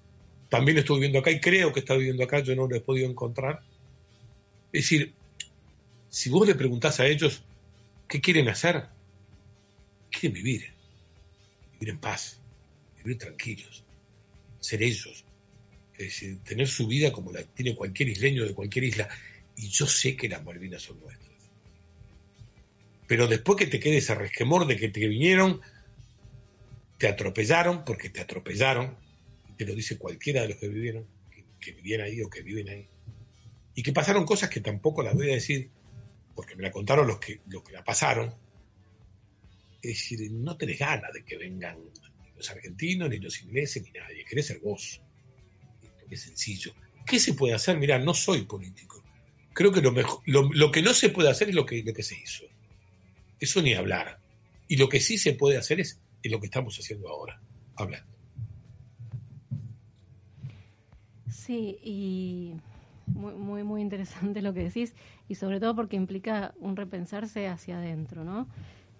también 0.47 0.78
estuvo 0.78 0.97
viviendo 0.97 1.17
acá 1.17 1.32
y 1.32 1.39
creo 1.39 1.73
que 1.73 1.80
está 1.80 1.95
viviendo 1.95 2.23
acá, 2.23 2.41
yo 2.41 2.56
no 2.56 2.67
lo 2.67 2.75
he 2.75 2.82
podido 2.82 3.10
encontrar. 3.10 3.63
Es 4.71 4.84
decir, 4.84 5.15
si 6.08 6.30
vos 6.30 6.47
le 6.47 6.54
preguntás 6.54 6.99
a 6.99 7.08
ellos 7.08 7.41
qué 8.08 8.21
quieren 8.21 8.47
hacer, 8.47 8.84
quieren 10.12 10.36
vivir, 10.36 10.71
vivir 11.80 11.89
en 11.89 11.97
paz, 11.97 12.39
vivir 12.97 13.17
tranquilos, 13.17 13.84
ser 14.60 14.84
ellos, 14.84 15.25
es 15.93 15.97
decir, 15.97 16.38
tener 16.43 16.67
su 16.67 16.86
vida 16.86 17.12
como 17.12 17.32
la 17.32 17.41
tiene 17.41 17.75
cualquier 17.75 18.10
isleño 18.10 18.45
de 18.45 18.54
cualquier 18.54 18.86
isla. 18.86 19.10
Y 19.58 19.69
yo 19.69 19.88
sé 19.88 20.15
que 20.15 20.30
las 20.30 20.43
Malvinas 20.43 20.84
son 20.84 20.99
nuestras. 20.99 21.24
Pero 23.07 23.27
después 23.27 23.57
que 23.57 23.67
te 23.67 23.79
quede 23.79 23.97
ese 23.97 24.15
resquemor 24.15 24.67
de 24.67 24.77
que 24.77 24.89
te 24.89 25.07
vinieron, 25.07 25.61
te 26.97 27.07
atropellaron, 27.07 27.83
porque 27.85 28.09
te 28.09 28.21
atropellaron, 28.21 28.97
te 29.57 29.65
lo 29.65 29.75
dice 29.75 29.97
cualquiera 29.97 30.41
de 30.41 30.49
los 30.49 30.57
que 30.57 30.67
vivieron, 30.67 31.05
que, 31.31 31.45
que 31.59 31.71
vivían 31.73 32.01
ahí 32.01 32.21
o 32.21 32.29
que 32.29 32.41
viven 32.41 32.69
ahí, 32.69 32.87
y 33.75 33.83
que 33.83 33.93
pasaron 33.93 34.25
cosas 34.25 34.49
que 34.49 34.61
tampoco 34.61 35.03
las 35.03 35.13
voy 35.13 35.29
a 35.29 35.35
decir, 35.35 35.69
porque 36.35 36.55
me 36.55 36.63
la 36.63 36.71
contaron 36.71 37.07
los 37.07 37.19
que, 37.19 37.41
los 37.47 37.63
que 37.63 37.73
la 37.73 37.83
pasaron. 37.83 38.33
Es 39.81 40.09
decir, 40.09 40.31
no 40.31 40.57
tenés 40.57 40.79
ganas 40.79 41.13
de 41.13 41.23
que 41.23 41.37
vengan 41.37 41.77
los 42.35 42.49
argentinos, 42.49 43.09
ni 43.09 43.19
los 43.19 43.41
ingleses, 43.41 43.83
ni 43.83 43.91
nadie. 43.91 44.25
Querés 44.25 44.47
ser 44.47 44.59
vos. 44.59 45.01
Es 46.09 46.21
sencillo. 46.21 46.73
¿Qué 47.05 47.19
se 47.19 47.33
puede 47.33 47.53
hacer? 47.53 47.77
Mirá, 47.77 47.99
no 47.99 48.13
soy 48.13 48.43
político. 48.43 49.03
Creo 49.53 49.71
que 49.71 49.81
lo, 49.81 49.91
mejor, 49.91 50.21
lo, 50.25 50.51
lo 50.51 50.71
que 50.71 50.81
no 50.81 50.93
se 50.93 51.09
puede 51.09 51.29
hacer 51.29 51.49
es 51.49 51.55
lo 51.55 51.65
que, 51.65 51.81
lo 51.83 51.93
que 51.93 52.03
se 52.03 52.15
hizo. 52.19 52.45
Eso 53.39 53.62
ni 53.62 53.74
hablar. 53.74 54.19
Y 54.67 54.78
lo 54.78 54.89
que 54.89 55.00
sí 55.00 55.17
se 55.17 55.34
puede 55.34 55.58
hacer 55.58 55.80
es, 55.80 56.00
es 56.24 56.32
lo 56.32 56.39
que 56.39 56.48
estamos 56.48 56.78
haciendo 56.78 57.10
ahora, 57.10 57.39
hablando. 57.76 58.08
Sí, 61.30 61.78
y 61.84 62.54
muy, 63.08 63.34
muy, 63.34 63.63
muy 63.63 63.82
interesante 63.82 64.41
lo 64.41 64.54
que 64.54 64.63
decís, 64.63 64.95
y 65.30 65.36
sobre 65.36 65.60
todo 65.60 65.76
porque 65.76 65.95
implica 65.95 66.54
un 66.60 66.76
repensarse 66.76 67.48
hacia 67.48 67.78
adentro, 67.78 68.24
¿no? 68.24 68.48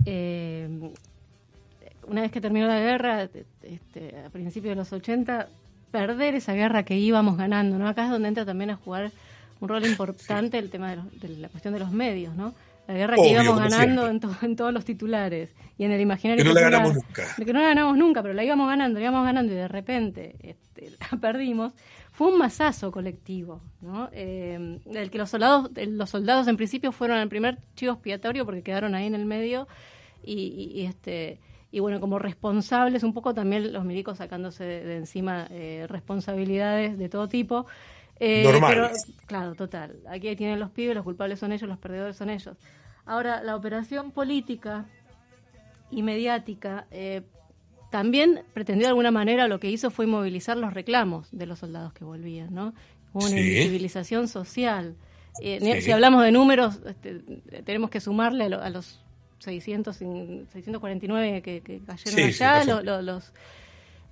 Eh, 0.06 0.92
una 2.08 2.22
vez 2.22 2.32
que 2.32 2.42
terminó 2.42 2.68
la 2.68 2.80
guerra, 2.80 3.30
este, 3.64 4.18
a 4.26 4.30
principios 4.30 4.72
de 4.72 4.76
los 4.76 4.94
80, 4.94 5.50
perder 5.92 6.36
esa 6.36 6.54
guerra 6.54 6.84
que 6.84 6.98
íbamos 6.98 7.38
ganando, 7.38 7.78
¿no? 7.80 7.88
Acá 7.88 8.06
es 8.06 8.12
donde 8.12 8.28
entra 8.28 8.46
también 8.46 8.70
a 8.70 8.76
jugar 8.76 9.12
un 9.60 9.70
rol 9.70 9.86
importante 9.86 10.58
el 10.60 10.70
tema 10.70 10.90
de, 10.90 10.96
los, 10.98 11.20
de 11.20 11.30
la 11.30 11.50
cuestión 11.50 11.74
de 11.74 11.80
los 11.80 11.92
medios, 11.92 12.36
¿no? 12.36 12.54
La 12.88 12.94
guerra 12.94 13.16
Obvio, 13.16 13.24
que 13.24 13.32
íbamos 13.44 13.60
ganando 13.72 14.08
en, 14.08 14.20
to- 14.20 14.36
en 14.42 14.56
todos 14.56 14.74
los 14.74 14.86
titulares 14.86 15.56
y 15.78 15.84
en 15.86 15.92
el 15.92 16.02
imaginario 16.02 16.44
Que 16.44 16.48
no 16.48 16.54
la 16.54 16.62
ganamos 16.62 16.94
nunca. 16.96 17.24
Que 17.36 17.54
no 17.54 17.60
la 17.60 17.68
ganamos 17.68 17.98
nunca, 17.98 18.22
pero 18.22 18.34
la 18.34 18.44
íbamos 18.44 18.68
ganando, 18.70 19.00
la 19.00 19.06
íbamos 19.06 19.26
ganando 19.26 19.52
y 19.54 19.56
de 19.56 19.68
repente 19.68 20.36
este, 20.42 20.92
la 21.12 21.18
perdimos. 21.20 21.74
Fue 22.12 22.28
un 22.32 22.38
masazo 22.38 22.92
colectivo, 22.92 23.62
¿no? 23.82 24.10
Eh, 24.14 24.80
del 24.86 25.10
que 25.12 25.18
los 25.18 25.30
soldados, 25.30 25.70
los 25.76 26.10
soldados 26.10 26.48
en 26.48 26.56
principio 26.58 26.92
fueron 26.92 27.18
el 27.18 27.28
primer 27.28 27.58
chivo 27.76 27.94
expiatorio 27.94 28.46
porque 28.46 28.62
quedaron 28.64 28.96
ahí 28.96 29.06
en 29.08 29.16
el 29.16 29.26
medio 29.26 29.68
y, 30.24 30.34
y- 30.34 30.82
y, 30.82 30.86
este 30.86 31.40
y 31.72 31.80
bueno 31.82 32.00
como 32.00 32.20
responsables 32.20 33.04
un 33.04 33.14
poco 33.14 33.34
también 33.34 33.74
los 33.74 33.84
milicos 33.84 34.20
sacándose 34.20 34.64
de, 34.64 34.86
de 34.86 34.96
encima 34.96 35.48
eh, 35.52 35.88
responsabilidades 35.90 36.98
de 36.98 37.10
todo 37.10 37.28
tipo. 37.28 37.66
Eh, 38.20 38.44
Normales. 38.44 39.04
pero, 39.06 39.18
claro, 39.28 39.56
total. 39.56 39.98
Aquí 40.10 40.36
tienen 40.36 40.60
los 40.60 40.72
pibes, 40.72 40.96
los 40.96 41.04
culpables 41.04 41.40
son 41.40 41.52
ellos, 41.52 41.68
los 41.68 41.78
perdedores 41.78 42.16
son 42.16 42.30
ellos. 42.30 42.56
Ahora, 43.06 43.44
la 43.44 43.56
operación 43.56 44.12
política 44.12 44.86
y 45.92 46.02
mediática 46.02 46.88
eh, 46.92 47.22
también 47.92 48.42
pretendió 48.54 48.86
de 48.86 48.90
alguna 48.90 49.12
manera 49.12 49.48
lo 49.48 49.60
que 49.60 49.70
hizo 49.70 49.92
fue 49.92 50.08
movilizar 50.08 50.58
los 50.58 50.74
reclamos 50.74 51.28
de 51.32 51.46
los 51.46 51.60
soldados 51.60 51.94
que 51.94 52.04
volvían, 52.04 52.54
¿no? 52.54 52.74
Hubo 53.14 53.26
una 53.26 53.30
Sí. 53.30 53.38
invisibilización 53.38 54.28
social. 54.28 54.96
Eh, 55.42 55.60
Sí. 55.62 55.82
Si 55.84 55.92
hablamos 55.92 56.24
de 56.24 56.32
números, 56.32 56.80
este, 56.86 57.20
tenemos 57.66 57.90
que 57.90 58.00
sumarle 58.00 58.46
a, 58.46 58.50
lo- 58.50 58.62
a 58.62 58.70
los 58.70 59.00
600, 59.40 60.02
y- 60.02 60.46
649 60.52 61.42
que, 61.42 61.62
que 61.62 61.80
cayeron 61.86 62.14
Sí, 62.16 62.22
allá, 62.24 62.60
pasó. 62.60 62.76
lo- 62.78 62.82
lo- 62.84 63.02
los, 63.02 63.34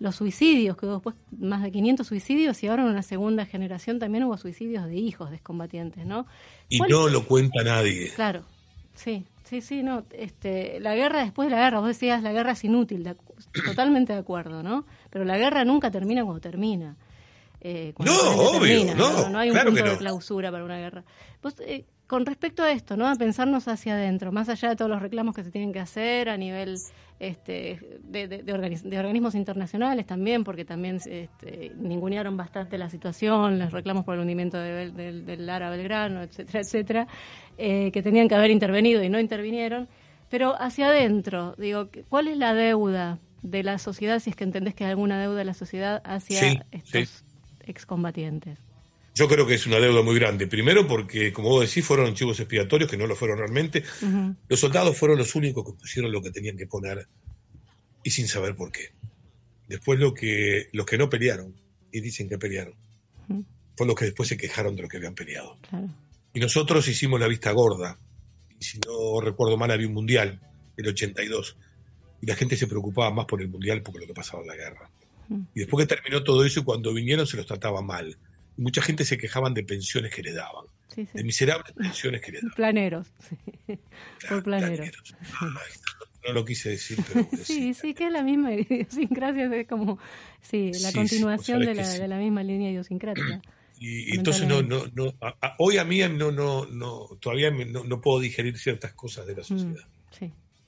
los 0.03 0.17
suicidios, 0.17 0.75
que 0.75 0.85
hubo 0.85 0.95
después 0.95 1.15
más 1.39 1.63
de 1.63 1.71
500 1.71 2.05
suicidios 2.05 2.61
y 2.61 2.67
ahora 2.67 2.83
en 2.83 2.89
una 2.89 3.03
segunda 3.03 3.45
generación 3.45 3.99
también 3.99 4.25
hubo 4.25 4.35
suicidios 4.37 4.85
de 4.85 4.95
hijos 4.97 5.29
de 5.29 5.37
excombatientes, 5.37 6.05
¿no? 6.05 6.27
Y 6.67 6.77
¿Cuál- 6.79 6.89
no 6.91 7.07
lo 7.07 7.25
cuenta 7.25 7.63
nadie. 7.63 8.11
Claro, 8.13 8.43
sí, 8.95 9.23
sí, 9.45 9.61
sí, 9.61 9.81
no. 9.81 10.03
Este, 10.11 10.81
la 10.81 10.93
guerra 10.93 11.23
después 11.23 11.47
de 11.49 11.55
la 11.55 11.61
guerra, 11.63 11.79
vos 11.79 11.87
decías 11.87 12.21
la 12.21 12.33
guerra 12.33 12.51
es 12.51 12.63
inútil, 12.65 13.05
de 13.05 13.15
totalmente 13.65 14.11
de 14.11 14.19
acuerdo, 14.19 14.61
¿no? 14.61 14.85
Pero 15.09 15.23
la 15.23 15.37
guerra 15.37 15.63
nunca 15.63 15.89
termina 15.89 16.21
cuando 16.25 16.41
termina. 16.41 16.97
Eh, 17.61 17.93
No, 17.99 18.11
obvio, 18.11 18.93
no, 18.95 19.29
no, 19.29 19.39
hay 19.39 19.47
un 19.49 19.53
claro 19.53 19.69
punto 19.71 19.85
de 19.85 19.97
clausura 19.97 20.51
para 20.51 20.65
una 20.65 20.79
guerra. 20.79 21.05
Vos, 21.41 21.55
eh, 21.61 21.85
con 22.13 22.27
respecto 22.27 22.61
a 22.61 22.71
esto, 22.71 22.95
¿no? 22.95 23.07
A 23.07 23.15
pensarnos 23.15 23.67
hacia 23.67 23.95
adentro, 23.95 24.31
más 24.31 24.47
allá 24.47 24.69
de 24.69 24.75
todos 24.75 24.91
los 24.91 25.01
reclamos 25.01 25.33
que 25.33 25.43
se 25.43 25.49
tienen 25.49 25.73
que 25.73 25.79
hacer 25.79 26.29
a 26.29 26.37
nivel 26.37 26.77
este, 27.19 27.79
de, 28.03 28.27
de- 28.27 28.43
de 28.43 28.53
organiz- 28.53 28.83
de 28.83 28.99
organismos 28.99 29.33
internacionales 29.33 30.05
también, 30.05 30.43
porque 30.43 30.63
también 30.63 30.97
este, 30.97 31.71
ningunearon 31.75 32.37
bastante 32.37 32.77
la 32.77 32.87
situación, 32.91 33.57
los 33.57 33.71
reclamos 33.71 34.05
por 34.05 34.13
el 34.13 34.21
hundimiento 34.21 34.59
del, 34.59 34.93
del 35.25 35.45
Lara 35.47 35.71
Belgrano, 35.71 36.21
etcétera, 36.21 36.59
etcétera, 36.59 37.07
eh, 37.57 37.89
que 37.91 38.03
tenían 38.03 38.27
que 38.29 38.35
haber 38.35 38.51
intervenido 38.51 39.01
y 39.03 39.09
no 39.09 39.19
intervinieron. 39.19 39.87
Pero 40.29 40.53
hacia 40.61 40.89
adentro, 40.89 41.55
digo, 41.57 41.89
¿cuál 42.09 42.27
es 42.27 42.37
la 42.37 42.53
deuda 42.53 43.17
de 43.41 43.63
la 43.63 43.79
sociedad, 43.79 44.19
si 44.19 44.29
es 44.29 44.35
que 44.35 44.43
entendés 44.43 44.75
que 44.75 44.83
hay 44.85 44.91
alguna 44.91 45.19
deuda 45.19 45.37
de 45.39 45.45
la 45.45 45.55
sociedad 45.55 45.99
hacia 46.05 46.39
Sí, 46.39 46.59
estos 46.71 47.23
excombatientes? 47.65 48.59
Yo 49.15 49.27
creo 49.27 49.45
que 49.45 49.53
es 49.53 49.67
una 49.67 49.79
deuda 49.79 50.01
muy 50.01 50.15
grande. 50.15 50.47
Primero 50.47 50.87
porque, 50.87 51.31
como 51.31 51.49
vos 51.49 51.67
decís, 51.67 51.85
fueron 51.85 52.15
chivos 52.15 52.39
expiatorios, 52.39 52.89
que 52.89 52.97
no 52.97 53.05
lo 53.05 53.15
fueron 53.15 53.37
realmente. 53.37 53.83
Ujú, 54.01 54.35
Los 54.47 54.59
soldados 54.59 54.97
fueron 54.97 55.17
los 55.19 55.35
únicos 55.35 55.63
que 55.65 55.73
pusieron 55.77 56.11
lo 56.11 56.21
que 56.21 56.31
tenían 56.31 56.57
que 56.57 56.65
poner 56.65 57.07
y 58.03 58.09
sin 58.09 58.27
saber 58.27 58.55
por 58.55 58.71
qué. 58.71 58.89
Después 59.67 59.99
lo 59.99 60.13
que, 60.13 60.67
los 60.73 60.85
que 60.85 60.97
no 60.97 61.09
pelearon 61.09 61.53
y 61.91 62.01
dicen 62.01 62.27
que 62.27 62.37
pelearon, 62.39 62.73
ujú, 63.29 63.45
fueron 63.77 63.87
los 63.89 63.95
que 63.95 64.05
después 64.05 64.27
se 64.29 64.35
quejaron 64.37 64.75
de 64.75 64.81
lo 64.81 64.87
que 64.87 64.97
habían 64.97 65.13
peleado. 65.15 65.57
claro. 65.69 65.89
Y 66.33 66.39
nosotros 66.39 66.87
hicimos 66.87 67.19
la 67.19 67.27
vista 67.27 67.51
gorda. 67.51 67.99
Y 68.59 68.63
si 68.63 68.79
no 68.79 69.21
recuerdo 69.21 69.55
mal, 69.57 69.69
había 69.69 69.87
un 69.87 69.93
mundial, 69.93 70.39
el 70.75 70.87
82. 70.87 71.57
Y 72.21 72.25
la 72.25 72.35
gente 72.35 72.55
se 72.57 72.65
preocupaba 72.65 73.11
más 73.11 73.27
por 73.27 73.39
el 73.43 73.49
mundial 73.49 73.83
porque 73.83 73.99
lo 73.99 74.07
que 74.07 74.13
pasaba 74.15 74.41
en 74.41 74.47
la 74.47 74.55
guerra. 74.55 74.89
Ujú. 75.29 75.45
Y 75.53 75.59
después 75.59 75.85
que 75.85 75.95
terminó 75.95 76.23
todo 76.23 76.43
eso, 76.43 76.61
y 76.61 76.63
cuando 76.63 76.91
vinieron 76.91 77.27
se 77.27 77.37
los 77.37 77.45
trataba 77.45 77.83
mal. 77.83 78.17
Mucha 78.57 78.81
gente 78.81 79.05
se 79.05 79.17
quejaban 79.17 79.53
de 79.53 79.63
pensiones 79.63 80.13
que 80.13 80.21
le 80.21 80.33
daban, 80.33 80.65
Sí, 80.89 81.05
sí. 81.05 81.17
de 81.17 81.23
miserables 81.23 81.73
pensiones 81.73 82.21
que 82.21 82.31
le 82.33 82.39
daban. 82.39 82.53
Planeros, 82.55 83.07
sí. 83.19 83.35
Claro, 84.19 84.35
por 84.35 84.43
planeros. 84.43 84.77
planeros. 84.77 85.15
Ay, 85.41 85.73
no, 86.23 86.27
no 86.27 86.33
lo 86.33 86.45
quise 86.45 86.69
decir, 86.69 86.97
pero 87.07 87.27
Sí, 87.43 87.73
sí, 87.73 87.93
que 87.93 88.07
es 88.07 88.11
la 88.11 88.23
misma 88.23 88.53
idiosincrasia, 88.53 89.53
es 89.55 89.67
como, 89.67 89.99
sí, 90.41 90.71
la 90.79 90.91
continuación 90.91 91.63
de 91.65 91.73
la, 91.73 91.89
de 91.89 92.07
misma 92.23 92.43
línea 92.43 92.69
idiosincrática. 92.71 93.41
Y, 93.75 94.13
y 94.13 94.17
entonces 94.17 94.47
no, 94.47 94.61
no, 94.61 94.85
no, 94.93 95.07
a- 95.19 95.35
a- 95.41 95.55
hoy 95.57 95.77
a 95.77 95.83
mí 95.83 95.99
no, 96.07 96.31
no, 96.31 96.65
no, 96.67 97.07
todavía 97.19 97.51
me- 97.51 97.65
no, 97.65 97.83
no 97.83 97.99
puedo 97.99 98.19
digerir 98.19 98.57
ciertas 98.57 98.93
cosas 98.93 99.25
de 99.27 99.33
la 99.35 99.41
Mm, 99.41 99.43
sociedad. 99.43 99.87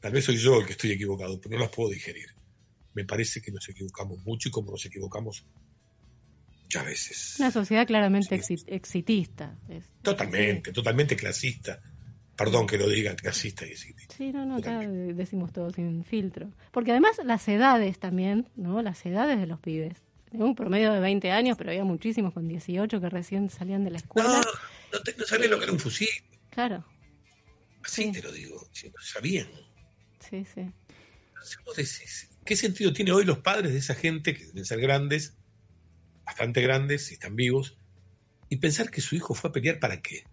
Tal 0.02 0.12
vez 0.12 0.26
soy 0.26 0.38
yo 0.38 0.60
el 0.60 0.66
que 0.66 0.74
estoy 0.74 0.92
equivocado, 0.92 1.40
pero 1.40 1.56
no 1.56 1.62
las 1.62 1.70
puedo 1.72 1.92
digerir. 1.92 2.26
Me 2.94 3.06
parece 3.06 3.42
que 3.42 3.52
nos 3.52 3.70
equivocamos 3.70 4.20
mucho 4.26 4.50
y 4.50 4.52
como 4.52 4.72
nos 4.72 4.86
equivocamos 4.86 5.46
muchas 6.66 6.86
veces. 6.86 7.36
una 7.40 7.52
sociedad 7.52 7.88
claramente 7.88 8.42
Sí. 8.42 8.56
exitista. 8.68 9.56
es- 9.70 9.90
Totalmente, 10.02 10.72
totalmente 10.72 11.16
clasista. 11.16 11.82
Perdón 12.36 12.68
que 12.68 12.78
lo 12.78 12.90
diga, 12.90 13.16
clasista 13.16 13.66
y 13.66 13.72
exitista. 13.72 14.14
Sí, 14.16 14.34
no, 14.34 14.46
no, 14.46 14.58
acá 14.58 14.80
decimos 14.80 15.54
todo 15.54 15.72
sin 15.72 16.04
filtro. 16.04 16.52
Porque 16.72 16.92
además 16.92 17.18
las 17.24 17.48
edades 17.48 17.98
también, 18.00 18.50
¿no? 18.58 18.82
Las 18.82 19.06
edades 19.06 19.40
de 19.40 19.48
los 19.48 19.60
pibes. 19.62 19.98
Tengo 20.30 20.44
un 20.46 20.56
promedio 20.56 20.92
de 20.92 21.00
20 21.00 21.32
años, 21.32 21.58
pero 21.58 21.70
había 21.70 21.86
muchísimos 21.86 22.34
con 22.34 22.48
18 22.50 23.00
que 23.00 23.10
recién 23.10 23.50
salían 23.50 23.86
de 23.86 23.92
la 23.92 24.00
No, 24.00 24.04
escuela. 24.04 24.42
no, 24.92 25.00
te- 25.00 25.16
no 25.18 25.24
sabían 25.24 25.52
lo 25.52 25.58
que 25.60 25.64
era 25.64 25.72
un 25.74 25.80
fusil. 25.80 26.10
Claro, 26.50 26.84
Así 27.84 28.04
Sí. 28.04 28.12
te 28.12 28.22
lo 28.24 28.32
digo. 28.34 28.56
no 28.84 29.02
sabían. 29.02 29.48
sí, 30.20 30.44
sí. 30.54 30.62
Entonces 31.60 32.30
¿qué 32.44 32.56
sentido 32.56 32.92
tiene 32.92 33.12
hoy 33.12 33.24
los 33.26 33.38
padres 33.40 33.72
de 33.74 33.80
esa 33.80 33.94
gente 33.96 34.34
que 34.34 34.46
deben 34.48 34.66
ser 34.66 34.82
grandes, 34.82 35.36
bastante 36.26 36.62
grandes, 36.62 37.12
y 37.12 37.16
están 37.16 37.36
vivos, 37.36 37.78
y 38.50 38.58
pensar 38.58 38.90
que 38.92 39.02
su 39.02 39.16
hijo 39.16 39.34
fue 39.34 39.50
a 39.50 39.54
pelear 39.54 39.80
para 39.80 40.02
qué? 40.02 40.26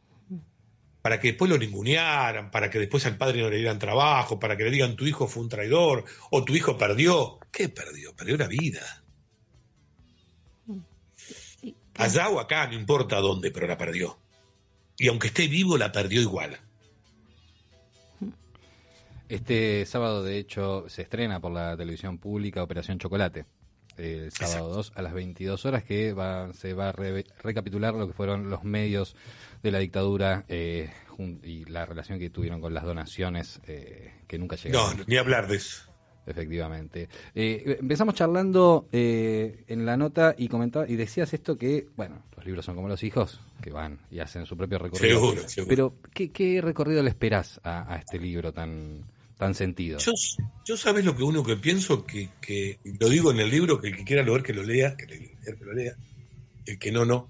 para 1.03 1.19
que 1.19 1.29
después 1.29 1.51
lo 1.51 1.59
ningunearan, 1.59 2.53
para 2.53 2.71
que 2.71 2.79
después 2.79 3.05
al 3.07 3.19
padre 3.19 3.43
no 3.43 3.51
le 3.51 3.57
dieran 3.57 3.81
trabajo, 3.81 4.39
para 4.39 4.57
que 4.57 4.65
le 4.65 4.71
digan 4.71 4.95
tu 4.95 5.05
hijo 5.05 5.27
fue 5.27 5.43
un 5.43 5.49
traidor 5.49 6.05
o 6.31 6.45
tu 6.45 6.55
hijo 6.55 6.79
perdió. 6.79 7.41
¿Qué 7.51 7.69
perdió? 7.69 8.15
Perdió 8.15 8.37
la 8.37 8.47
vida. 8.47 9.03
Allá 11.97 12.29
o 12.31 12.39
acá, 12.39 12.69
no 12.69 12.75
importa 12.75 13.17
dónde, 13.17 13.51
pero 13.51 13.67
la 13.67 13.77
perdió. 13.77 14.17
Y 14.97 15.09
aunque 15.09 15.27
esté 15.27 15.49
vivo, 15.49 15.77
la 15.77 15.91
perdió 15.91 16.21
igual. 16.21 16.59
Este 19.29 19.85
sábado, 19.87 20.23
de 20.23 20.39
hecho, 20.39 20.89
se 20.89 21.03
estrena 21.03 21.41
por 21.41 21.53
la 21.53 21.77
televisión 21.77 22.19
pública 22.19 22.63
Operación 22.63 22.99
Chocolate. 22.99 23.45
El 23.97 24.33
sábado 24.33 24.75
2 24.75 24.93
a 24.95 25.03
las 25.03 25.13
22 25.13 25.65
horas 25.67 25.85
que 25.85 26.13
va, 26.13 26.53
se 26.55 26.75
va 26.75 26.89
a 26.89 26.93
recapitular 26.93 27.95
lo 27.95 28.07
que 28.07 28.13
fueron 28.13 28.51
los 28.51 28.65
medios 28.65 29.15
de 29.63 29.71
la 29.71 29.79
dictadura 29.79 30.45
eh, 30.49 30.91
y 31.43 31.65
la 31.67 31.87
relación 31.87 32.19
que 32.19 32.31
tuvieron 32.31 32.61
con 32.61 32.75
las 32.75 32.85
donaciones 32.85 33.61
eh, 33.67 34.13
que 34.27 34.39
nunca 34.39 34.57
llegaron. 34.57 34.99
No, 34.99 35.05
ni 35.07 35.17
hablar 35.17 35.47
de 35.47 35.57
eso. 35.57 35.89
Efectivamente. 36.25 37.09
Eh, 37.35 37.79
empezamos 37.81 38.15
charlando 38.15 38.89
en 38.93 39.85
la 39.85 39.97
nota 39.97 40.37
y 40.39 40.47
comentaba 40.47 40.89
y 40.89 40.95
decías 40.95 41.35
esto 41.35 41.59
que, 41.59 41.89
bueno, 41.97 42.23
los 42.37 42.47
libros 42.47 42.65
son 42.65 42.77
como 42.77 42.87
los 42.87 43.03
hijos, 43.03 43.41
que 43.61 43.71
van 43.71 43.99
y 44.11 44.21
hacen 44.21 44.47
su 44.47 44.57
propio 44.57 44.79
recorrido. 44.79 45.19
Seguro, 45.19 45.49
seguro. 45.49 45.95
Pero, 46.13 46.31
¿qué, 46.33 46.61
recorrido 46.63 47.03
le 47.03 47.11
esperás 47.11 47.61
a, 47.65 47.97
este 47.97 48.21
libro 48.21 48.53
tan, 48.53 49.05
tan 49.43 49.55
sentido? 49.55 49.99
Yo, 49.99 50.13
yo 50.65 50.77
sabes 50.77 51.05
lo 51.05 51.17
que 51.17 51.25
uno 51.25 51.43
que 51.43 51.57
pienso, 51.57 52.05
que, 52.05 52.31
que 52.41 52.79
lo 53.01 53.09
digo 53.09 53.33
en 53.33 53.41
el 53.41 53.51
libro, 53.51 53.81
que 53.81 53.89
el 53.89 53.97
que 53.97 54.05
quiera 54.05 54.23
leer 54.23 54.43
que 54.43 54.53
lo 54.53 54.63
lea, 54.63 54.97
que, 54.97 55.07
que 55.07 55.65
lo 55.65 55.73
lea, 55.73 55.97
el 56.67 56.79
que 56.79 56.93
no, 56.93 57.05
no 57.05 57.29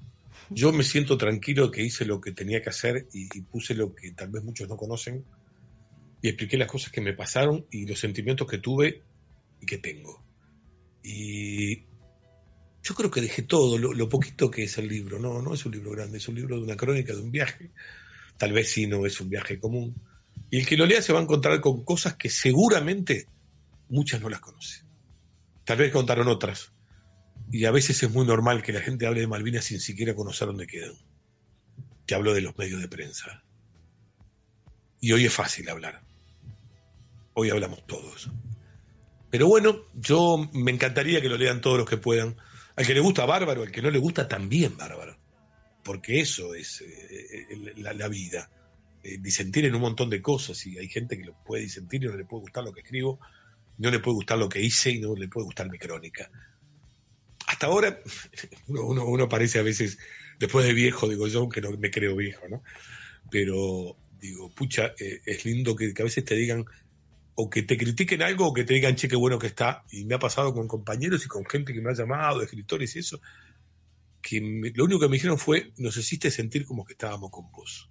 yo 0.51 0.73
me 0.73 0.85
siento 0.85 1.17
tranquilo 1.17 1.71
que 1.71 1.83
hice 1.83 2.05
lo 2.05 2.21
que 2.21 2.33
tenía 2.33 2.61
que 2.61 2.69
hacer 2.69 3.09
y, 3.13 3.41
puse 3.43 3.75
lo 3.75 3.95
que 3.95 4.13
tal 4.13 4.29
vez 4.29 4.45
muchos 4.45 4.69
no 4.69 4.77
conocen 4.77 5.25
y 6.21 6.29
expliqué 6.29 6.59
las 6.59 6.71
cosas 6.71 6.93
que 6.93 7.01
me 7.01 7.15
pasaron 7.15 7.67
y 7.71 7.87
los 7.87 7.99
sentimientos 7.99 8.47
que 8.47 8.59
tuve 8.59 9.03
y 9.61 9.67
que 9.67 9.79
tengo. 9.79 10.23
Y 11.03 11.85
yo 12.83 12.95
creo 12.95 13.11
que 13.11 13.23
dejé 13.23 13.43
todo, 13.43 13.79
lo, 13.79 14.09
poquito 14.09 14.51
que 14.51 14.65
es 14.65 14.77
el 14.79 14.89
libro. 14.89 15.19
No, 15.19 15.41
no 15.41 15.55
es 15.55 15.65
un 15.65 15.73
libro 15.73 15.93
grande, 15.93 16.19
es 16.19 16.29
un 16.29 16.35
libro 16.35 16.57
de 16.57 16.65
una 16.65 16.77
crónica, 16.77 17.15
de 17.15 17.23
un 17.23 17.31
viaje. 17.31 17.71
Tal 18.37 18.53
vez 18.53 18.71
sí 18.71 18.87
no 18.87 19.07
es 19.07 19.21
un 19.21 19.31
viaje 19.31 19.59
común. 19.59 19.95
Y 20.53 20.61
el 20.61 20.67
que 20.67 20.77
lo 20.77 20.87
lea 20.87 21.03
se 21.03 21.13
va 21.13 21.19
a 21.19 21.23
encontrar 21.23 21.61
con 21.61 21.83
cosas 21.83 22.15
que 22.15 22.31
seguramente 22.31 23.27
muchas 23.89 24.21
no 24.21 24.29
las 24.29 24.41
conocen. 24.41 24.87
Tal 25.65 25.79
vez 25.79 25.91
contaron 25.91 26.29
otras, 26.29 26.73
y 27.51 27.65
a 27.65 27.71
veces 27.71 28.03
es 28.03 28.11
muy 28.11 28.27
normal 28.27 28.63
que 28.63 28.73
la 28.73 28.81
gente 28.81 29.07
hable 29.07 29.21
de 29.21 29.27
Malvinas 29.27 29.65
sin 29.65 29.81
siquiera 29.81 30.15
conocer 30.15 30.49
dónde 30.49 30.67
quedan. 30.67 30.95
Te 32.07 32.15
hablo 32.15 32.35
de 32.35 32.43
los 32.43 32.57
medios 32.57 32.81
de 32.81 32.89
prensa. 32.89 33.43
Y 35.01 35.13
hoy 35.13 35.27
es 35.27 35.33
fácil 35.33 35.69
hablar. 35.69 36.03
Hoy 37.35 37.51
hablamos 37.51 37.87
todos. 37.87 38.31
Pero 39.31 39.49
bueno, 39.49 39.87
yo 39.95 40.49
me 40.53 40.71
encantaría 40.71 41.21
que 41.21 41.29
lo 41.29 41.37
lean 41.39 41.61
todos 41.61 41.79
los 41.79 41.89
que 41.89 41.97
puedan. 41.97 42.37
Al 42.77 42.87
que 42.87 42.95
le 42.95 43.01
gusta, 43.01 43.25
bárbaro. 43.25 43.63
Al 43.63 43.71
que 43.71 43.83
no 43.83 43.91
le 43.91 43.99
gusta, 43.99 44.29
también 44.29 44.77
bárbaro. 44.77 45.19
Porque 45.83 46.21
eso 46.21 46.55
es 46.55 46.83
eh, 46.83 47.75
la, 47.77 48.09
vida. 48.09 48.51
Eh, 49.03 49.19
disentir 49.21 49.65
en 49.65 49.75
un 49.75 49.81
montón 49.81 50.11
de 50.11 50.23
cosas. 50.23 50.67
Y 50.67 50.79
hay 50.79 50.89
gente 50.89 51.19
que 51.19 51.25
lo 51.25 51.35
puede 51.45 51.63
disentir 51.63 52.03
y 52.03 52.07
no 52.07 52.17
le 52.17 52.25
puede 52.25 52.43
gustar 52.43 52.65
lo 52.65 52.73
que 52.73 52.81
escribo, 52.81 53.19
no 53.79 53.91
le 53.91 53.99
puede 53.99 54.17
gustar 54.17 54.39
lo 54.39 54.49
que 54.49 54.61
hice 54.61 54.91
y 54.91 55.01
no 55.01 55.15
le 55.15 55.29
puede 55.29 55.45
gustar 55.45 55.71
mi 55.71 55.79
crónica 55.79 56.31
hasta 57.53 57.67
ahora 57.67 58.01
uno, 58.69 59.29
parece 59.29 59.59
a 59.59 59.63
veces, 59.63 59.99
después 60.39 60.67
de 60.67 60.73
viejo, 60.73 61.09
digo 61.09 61.27
yo, 61.29 61.41
aunque 61.41 61.61
no 61.61 61.71
me 61.73 61.91
creo 61.91 62.17
viejo, 62.17 62.49
¿no? 62.49 62.63
Pero 63.31 63.97
digo, 64.19 64.51
pucha, 64.55 64.95
eh, 64.99 65.21
es 65.25 65.45
lindo 65.45 65.77
que, 65.77 65.93
a 65.99 66.03
veces 66.03 66.25
te 66.25 66.35
digan, 66.35 66.65
o 67.35 67.51
que 67.51 67.63
te 67.63 67.77
critiquen 67.77 68.23
algo, 68.23 68.49
o 68.49 68.55
que 68.55 68.65
te 68.65 68.75
digan, 68.75 68.97
che, 68.97 69.09
qué 69.09 69.17
bueno 69.17 69.39
que 69.39 69.49
está. 69.49 69.85
Y 69.91 70.05
me 70.05 70.15
ha 70.15 70.19
pasado 70.19 70.53
con 70.55 70.69
compañeros 70.69 71.25
y 71.25 71.29
con 71.29 71.45
gente 71.45 71.73
que 71.73 71.81
me 71.81 71.91
ha 71.91 71.95
llamado, 71.95 72.43
escritores 72.43 72.97
y 72.97 73.01
eso, 73.01 73.21
que 74.21 74.41
lo 74.75 74.85
único 74.85 75.01
que 75.01 75.09
me 75.09 75.17
dijeron 75.17 75.39
fue, 75.39 75.73
nos 75.77 75.97
hiciste 75.97 76.31
sentir 76.31 76.65
como 76.65 76.85
que 76.85 76.93
estábamos 76.93 77.31
con 77.31 77.51
vos. 77.51 77.91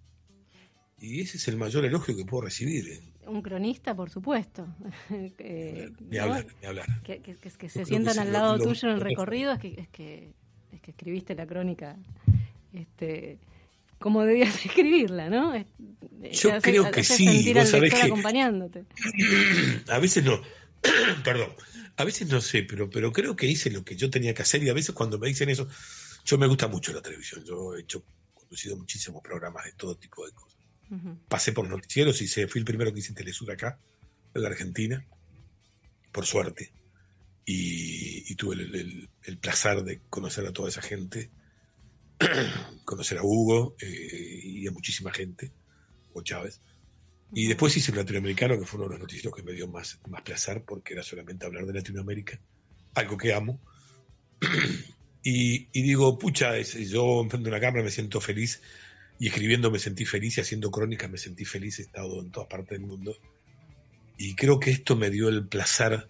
Y 1.02 1.22
ese 1.22 1.38
es 1.38 1.48
el 1.48 1.58
mayor 1.58 1.84
elogio 1.84 2.16
que 2.16 2.24
puedo 2.24 2.44
recibir. 2.44 2.88
¿eh? 2.88 3.02
Un 3.26 3.42
cronista, 3.42 3.96
por 3.96 4.12
supuesto. 4.12 4.68
ni 5.10 6.18
hablar, 6.18 6.46
ni 6.62 6.68
hablar. 6.68 7.02
Que, 7.04 7.20
se 7.70 7.86
sientan 7.86 8.20
al 8.20 8.32
lado 8.32 8.60
tuyo 8.60 8.88
en 8.88 8.96
el 8.96 9.02
recorrido, 9.02 9.52
es 9.52 9.60
que, 9.60 9.80
es 9.80 9.90
que, 9.90 10.32
es 10.72 10.80
que 10.80 10.92
escribiste 10.92 11.34
la 11.34 11.48
crónica 11.48 11.98
este, 12.74 13.40
como 14.00 14.24
debías 14.24 14.56
escribirla, 14.66 15.30
¿no? 15.30 15.58
Yo 16.32 16.62
creo 16.62 16.92
que 16.92 17.04
sí, 17.04 17.52
vos 17.54 17.70
sabés 17.70 17.94
que... 17.94 18.02
acompañándote. 18.04 18.86
A 19.88 20.00
veces 20.00 20.24
no, 20.24 20.40
perdón, 21.24 21.50
a 21.98 22.04
veces 22.04 22.28
no 22.30 22.42
sé, 22.42 22.64
pero, 22.64 22.90
pero 22.90 23.12
creo 23.12 23.36
que 23.36 23.48
hice 23.48 23.70
lo 23.70 23.84
que 23.84 23.96
yo 23.96 24.10
tenía 24.10 24.34
que 24.34 24.42
hacer 24.42 24.64
y 24.64 24.70
a 24.70 24.74
veces 24.74 24.96
cuando 24.96 25.20
me 25.20 25.28
dicen 25.28 25.50
eso, 25.50 25.68
yo 26.26 26.38
me 26.38 26.48
gusta 26.48 26.68
mucho 26.68 26.94
la 26.94 27.02
televisión, 27.02 27.44
yo 27.44 27.76
he 27.76 27.82
hecho, 27.82 28.04
conducido 28.34 28.78
muchísimos 28.78 29.22
programas 29.22 29.66
de 29.66 29.74
todo 29.74 29.96
tipo 29.96 30.26
de 30.26 30.32
cosas. 30.32 30.61
Pasé 31.30 31.54
por 31.54 31.70
noticieros 31.70 32.22
y 32.22 32.28
se, 32.28 32.48
fui 32.48 32.60
el 32.60 32.66
primero 32.66 32.94
que 32.94 33.00
hice 33.00 33.14
Telesur 33.14 33.52
acá, 33.52 33.80
en 34.34 34.42
la 34.42 34.50
Argentina, 34.50 35.06
por 36.12 36.26
suerte. 36.26 36.74
Y, 37.46 38.36
tuve 38.36 38.56
el, 38.56 39.38
placer 39.40 39.84
de 39.84 40.02
conocer 40.10 40.46
a 40.46 40.54
toda 40.54 40.70
esa 40.70 40.82
gente, 40.82 41.30
conocer 42.86 43.20
a 43.20 43.24
Hugo 43.24 43.76
eh, 43.80 44.42
y 44.44 44.68
a 44.68 44.72
muchísima 44.72 45.12
gente, 45.12 45.52
Hugo 46.10 46.24
Chávez. 46.24 46.62
Y 47.34 47.48
después 47.48 47.76
hice 47.78 47.92
el 47.92 47.98
latinoamericano, 47.98 48.60
que 48.60 48.66
fue 48.66 48.80
uno 48.80 48.90
de 48.90 48.96
los 48.96 49.00
noticieros 49.02 49.34
que 49.34 49.44
me 49.44 49.54
dio 49.54 49.68
más, 49.68 50.00
más 50.10 50.22
placer, 50.22 50.64
porque 50.66 50.94
era 50.94 51.04
solamente 51.04 51.46
hablar 51.46 51.66
de 51.66 51.74
Latinoamérica, 51.74 52.40
algo 52.96 53.18
que 53.18 53.34
amo. 53.34 53.62
y, 55.24 55.70
y, 55.72 55.82
digo, 55.84 56.18
pucha, 56.20 56.60
yo 56.60 57.22
enfrente 57.22 57.50
de 57.50 57.56
una 57.56 57.62
cámara 57.62 57.84
me 57.84 57.92
siento 57.92 58.20
feliz 58.20 58.62
y 59.22 59.28
escribiendo 59.28 59.70
me 59.70 59.78
sentí 59.78 60.04
feliz 60.04 60.36
y 60.40 60.42
haciendo 60.42 60.72
crónicas 60.72 61.08
me 61.08 61.20
sentí 61.20 61.46
feliz, 61.46 61.78
he 61.78 61.84
estado 61.84 62.22
en 62.22 62.32
todas 62.32 62.50
partes 62.50 62.72
del 62.72 62.88
mundo. 62.88 63.16
Y 64.18 64.34
creo 64.34 64.60
que 64.60 64.72
esto 64.72 64.96
me 64.96 65.12
dio 65.12 65.30
el 65.30 65.48
placer 65.48 66.08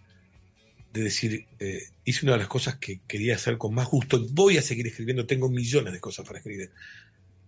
de 0.93 1.01
decir, 1.01 1.45
eh, 1.59 1.89
hice 2.05 2.25
una 2.25 2.35
de 2.35 2.37
las 2.37 2.47
cosas 2.47 2.77
que 2.77 3.01
quería 3.09 3.35
hacer 3.35 3.57
con 3.57 3.73
más 3.73 3.89
gusto. 3.89 4.25
Voy 4.31 4.57
a 4.57 4.61
seguir 4.61 4.87
escribiendo, 4.87 5.25
tengo 5.25 5.49
millones 5.49 5.91
de 5.91 5.99
cosas 5.99 6.25
para 6.25 6.39
escribir. 6.39 6.71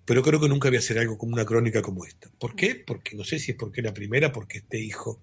Pero 0.04 0.22
creo 0.22 0.42
que 0.42 0.50
nunca 0.50 0.68
voy 0.68 0.76
a 0.76 0.80
hacer 0.80 1.00
algo 1.00 1.18
como 1.18 1.32
una 1.32 1.46
crónica 1.46 1.82
como 1.82 2.04
esta. 2.04 2.30
¿Por 2.40 2.58
qué? 2.58 2.76
Porque 2.76 3.16
no 3.16 3.24
sé 3.24 3.40
si 3.40 3.52
es 3.52 3.58
porque 3.58 3.82
la 3.82 3.94
primera, 3.94 4.34
porque 4.34 4.58
este 4.58 4.82
hijo, 4.82 5.22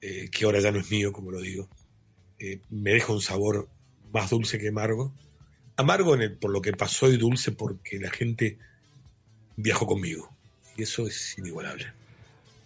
eh, 0.00 0.30
que 0.32 0.46
ahora 0.46 0.60
ya 0.60 0.72
no 0.72 0.80
es 0.80 0.90
mío, 0.90 1.12
como 1.12 1.30
lo 1.30 1.42
digo, 1.42 1.68
eh, 2.38 2.60
me 2.70 2.92
deja 2.92 3.12
un 3.12 3.20
sabor 3.20 3.68
más 4.10 4.30
dulce 4.30 4.58
que 4.58 4.68
amargo. 4.68 5.14
Amargo 5.76 6.16
por 6.40 6.50
lo 6.50 6.62
que 6.62 6.72
pasó 6.72 7.12
y 7.12 7.18
dulce 7.18 7.52
porque 7.52 7.98
la 7.98 8.10
gente 8.10 8.56
viajó 9.56 9.86
conmigo. 9.86 10.30
Y 10.76 10.82
eso 10.82 11.06
es 11.06 11.38
inigualable. 11.38 11.86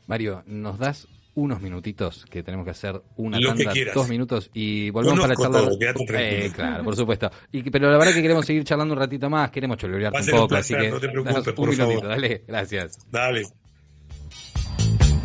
Mario, 0.07 0.43
¿nos 0.47 0.79
das 0.79 1.09
unos 1.35 1.61
minutitos 1.61 2.25
que 2.29 2.43
tenemos 2.43 2.65
que 2.65 2.73
hacer 2.73 3.01
una 3.17 3.39
tanda, 3.39 3.73
dos 3.95 4.09
minutos 4.09 4.51
y 4.55 4.91
volvemos 4.91 5.21
para 5.21 5.37
charlar. 5.37 5.69
eh, 6.15 6.51
claro, 6.53 6.85
por 6.85 6.97
supuesto. 6.97 7.31
Y, 7.53 7.63
pero 7.71 7.91
la 7.91 7.99
verdad 7.99 8.13
que 8.13 8.23
queremos 8.23 8.45
seguir 8.45 8.65
charlando 8.65 8.95
un 8.95 9.01
ratito 9.01 9.31
más, 9.31 9.51
queremos 9.51 9.77
cholorearte 9.77 10.33
un 10.33 10.41
poco, 10.41 10.57
así 10.57 10.75
que 10.75 10.91
no 10.91 10.99
te 10.99 11.09
preocupes, 11.09 11.55
un 11.57 11.69
minutito, 11.69 12.09
dale, 12.09 12.43
gracias. 12.47 12.99
Dale. 13.11 13.43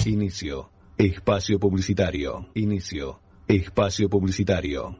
Inicio. 0.05 0.69
Espacio 0.97 1.59
publicitario. 1.59 2.49
Inicio. 2.53 3.19
Espacio 3.47 4.07
publicitario 4.09 4.99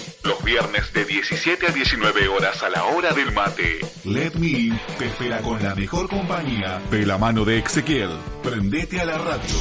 Los 0.23 0.43
viernes 0.43 0.93
de 0.93 1.05
17 1.05 1.67
a 1.67 1.71
19 1.71 2.27
horas 2.27 2.61
a 2.61 2.69
la 2.69 2.85
hora 2.85 3.11
del 3.13 3.31
mate. 3.31 3.79
Let 4.05 4.33
Me 4.35 4.47
In 4.47 4.79
te 4.99 5.05
espera 5.05 5.39
con 5.39 5.61
la 5.63 5.73
mejor 5.73 6.07
compañía 6.07 6.79
de 6.91 7.05
la 7.05 7.17
mano 7.17 7.43
de 7.43 7.57
Ezequiel. 7.57 8.11
Prendete 8.43 9.01
a 9.01 9.05
la 9.05 9.17
radio. 9.17 9.55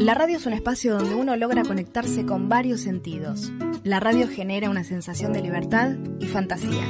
La 0.00 0.14
radio 0.14 0.38
es 0.38 0.46
un 0.46 0.54
espacio 0.54 0.96
donde 0.96 1.14
uno 1.14 1.36
logra 1.36 1.62
conectarse 1.62 2.24
con 2.24 2.48
varios 2.48 2.80
sentidos. 2.80 3.52
La 3.84 4.00
radio 4.00 4.26
genera 4.28 4.70
una 4.70 4.82
sensación 4.82 5.32
de 5.34 5.42
libertad 5.42 5.90
y 6.18 6.26
fantasía. 6.26 6.82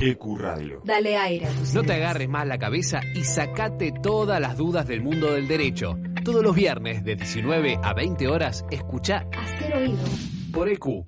EQ 0.00 0.38
Radio. 0.38 0.80
Dale 0.84 1.18
aire 1.18 1.46
a 1.46 1.50
tus 1.50 1.74
No 1.74 1.82
te 1.82 1.92
agarres 1.92 2.28
más 2.28 2.46
la 2.46 2.56
cabeza 2.58 3.00
y 3.14 3.24
sacate 3.24 3.92
todas 4.02 4.40
las 4.40 4.56
dudas 4.56 4.86
del 4.88 5.02
mundo 5.02 5.32
del 5.34 5.46
derecho. 5.46 5.98
Todos 6.24 6.42
los 6.42 6.56
viernes 6.56 7.04
de 7.04 7.16
19 7.16 7.78
a 7.82 7.92
20 7.92 8.26
horas, 8.28 8.64
escucha 8.70 9.26
Hacer 9.36 9.74
oído. 9.76 9.98
por 10.52 10.70
EQ. 10.70 11.06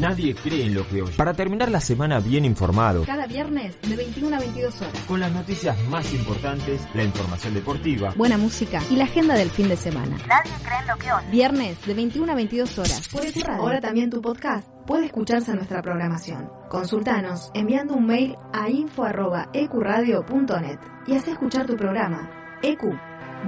Nadie 0.00 0.34
cree 0.34 0.66
en 0.66 0.74
lo 0.74 0.86
que 0.88 1.02
oye. 1.02 1.12
Para 1.16 1.32
terminar 1.34 1.70
la 1.70 1.80
semana 1.80 2.18
bien 2.20 2.44
informado, 2.44 3.04
Cada 3.04 3.26
viernes 3.26 3.80
de 3.82 3.96
21 3.96 4.36
a 4.36 4.40
22 4.40 4.80
horas. 4.82 4.92
con 5.08 5.20
las 5.20 5.32
noticias 5.32 5.76
más 5.88 6.12
importantes, 6.12 6.80
la 6.94 7.04
información 7.04 7.54
deportiva, 7.54 8.12
Buena 8.16 8.36
música 8.36 8.80
y 8.90 8.96
la 8.96 9.04
agenda 9.04 9.34
del 9.34 9.48
fin 9.50 9.68
de 9.68 9.76
semana. 9.76 10.16
Nadie 10.28 10.52
cree 10.62 10.78
en 10.80 10.86
lo 10.88 10.96
que 10.96 11.12
oye. 11.12 11.26
Viernes 11.30 11.86
de 11.86 11.94
21 11.94 12.32
a 12.32 12.34
22 12.34 12.78
horas. 12.78 13.08
EQ 13.14 13.44
Radio. 13.46 13.62
Ahora 13.62 13.80
también 13.80 14.10
tu 14.10 14.20
podcast 14.20 14.68
puede 14.86 15.06
escucharse 15.06 15.50
en 15.52 15.56
nuestra 15.58 15.80
programación. 15.82 16.50
Consultanos 16.68 17.50
enviando 17.54 17.94
un 17.94 18.06
mail 18.06 18.34
a 18.52 18.68
info.ecuradio.net 18.70 20.78
y 21.06 21.14
haz 21.14 21.28
escuchar 21.28 21.66
tu 21.66 21.76
programa. 21.76 22.28
EQ, 22.62 22.82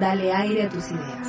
dale 0.00 0.32
aire 0.32 0.62
a 0.64 0.68
tus 0.68 0.84
ideas. 0.90 1.28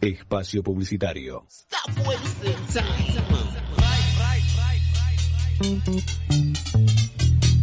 Espacio 0.00 0.62
publicitario. 0.62 1.46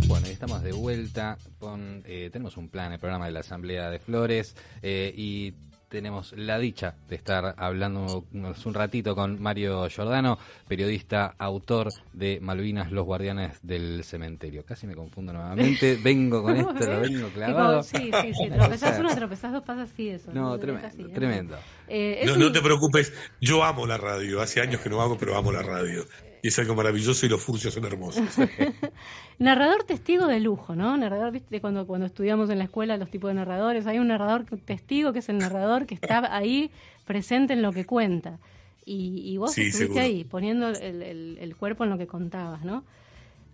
Bueno, 0.08 0.28
ahí 0.28 0.34
estamos 0.34 0.62
de 0.64 0.72
vuelta. 0.74 1.38
Con, 1.60 2.04
eh, 2.06 2.30
tenemos 2.32 2.58
un 2.58 2.70
plan, 2.70 2.92
el 2.92 3.00
programa 3.00 3.26
de 3.26 3.32
la 3.32 3.40
Asamblea 3.40 3.90
de 3.90 4.00
Flores, 4.00 4.56
eh, 4.82 5.14
y 5.16 5.54
tenemos 5.90 6.34
la 6.38 6.58
dicha 6.60 6.96
de 7.10 7.16
estar 7.16 7.56
hablando 7.58 8.26
un 8.34 8.74
ratito 8.74 9.16
con 9.16 9.42
Mario 9.42 9.88
Giordano, 9.90 10.38
periodista, 10.68 11.36
autor 11.38 11.90
de 12.14 12.40
Malvinas, 12.42 12.92
los 12.92 13.06
guardianes 13.06 13.60
del 13.62 14.04
cementerio. 14.04 14.64
Casi 14.66 14.88
me 14.88 14.96
confundo 14.96 15.34
nuevamente, 15.34 15.98
vengo 16.04 16.44
con 16.44 16.56
esto, 16.58 16.74
lo 16.74 17.00
vengo 17.02 17.28
clavado. 17.30 17.84
Sí, 17.84 18.12
sí, 18.22 18.34
sí. 18.34 18.50
Tropezás 18.54 19.00
uno, 19.00 19.16
tropezás 19.16 19.52
dos, 19.54 19.64
pasa 19.64 19.84
así 19.84 20.10
eso. 20.10 20.32
No, 20.34 20.58
tremendo, 20.60 20.88
así, 20.88 21.02
¿eh? 21.02 21.10
tremendo. 21.14 21.58
Eh, 21.88 22.24
No, 22.26 22.34
un- 22.34 22.40
no 22.40 22.52
te 22.52 22.62
preocupes, 22.62 23.14
yo 23.40 23.64
amo 23.64 23.86
la 23.86 23.98
radio. 23.98 24.42
Hace 24.42 24.62
años 24.62 24.82
que 24.82 24.90
no 24.90 25.02
hago, 25.02 25.18
pero 25.18 25.38
amo 25.38 25.52
la 25.52 25.62
radio. 25.62 26.04
Y 26.46 26.50
es 26.50 26.60
algo 26.60 26.76
maravilloso 26.76 27.26
y 27.26 27.30
los 27.30 27.42
furcios 27.42 27.74
son 27.74 27.86
hermosos. 27.86 28.24
Narrador 29.40 29.84
testigo 29.84 30.28
de 30.28 30.40
lujo, 30.40 30.76
¿no? 30.76 30.96
Narrador, 30.96 31.32
viste, 31.32 31.60
cuando, 31.60 31.88
cuando 31.88 32.06
estudiamos 32.06 32.52
en 32.52 32.60
la 32.60 32.66
escuela 32.66 32.98
los 32.98 33.10
tipos 33.10 33.30
de 33.30 33.34
narradores, 33.34 33.88
hay 33.88 33.98
un 33.98 34.10
narrador 34.10 34.46
testigo 34.64 35.12
que 35.12 35.20
es 35.20 35.30
el 35.30 35.40
narrador 35.40 35.88
que 35.88 35.96
está 35.96 36.20
ahí 36.36 36.70
presente 37.04 37.54
en 37.54 37.64
lo 37.64 37.72
que 37.72 37.86
cuenta. 37.86 38.38
Y, 38.86 39.24
y 39.26 39.38
vos 39.38 39.54
Sí, 39.54 39.62
estuviste 39.62 39.88
seguro. 39.88 40.02
ahí, 40.06 40.24
poniendo 40.24 40.70
el, 40.70 41.02
el- 41.02 41.38
el 41.42 41.56
cuerpo 41.56 41.84
en 41.84 41.90
lo 41.90 41.98
que 41.98 42.06
contabas, 42.06 42.64
¿no? 42.64 42.84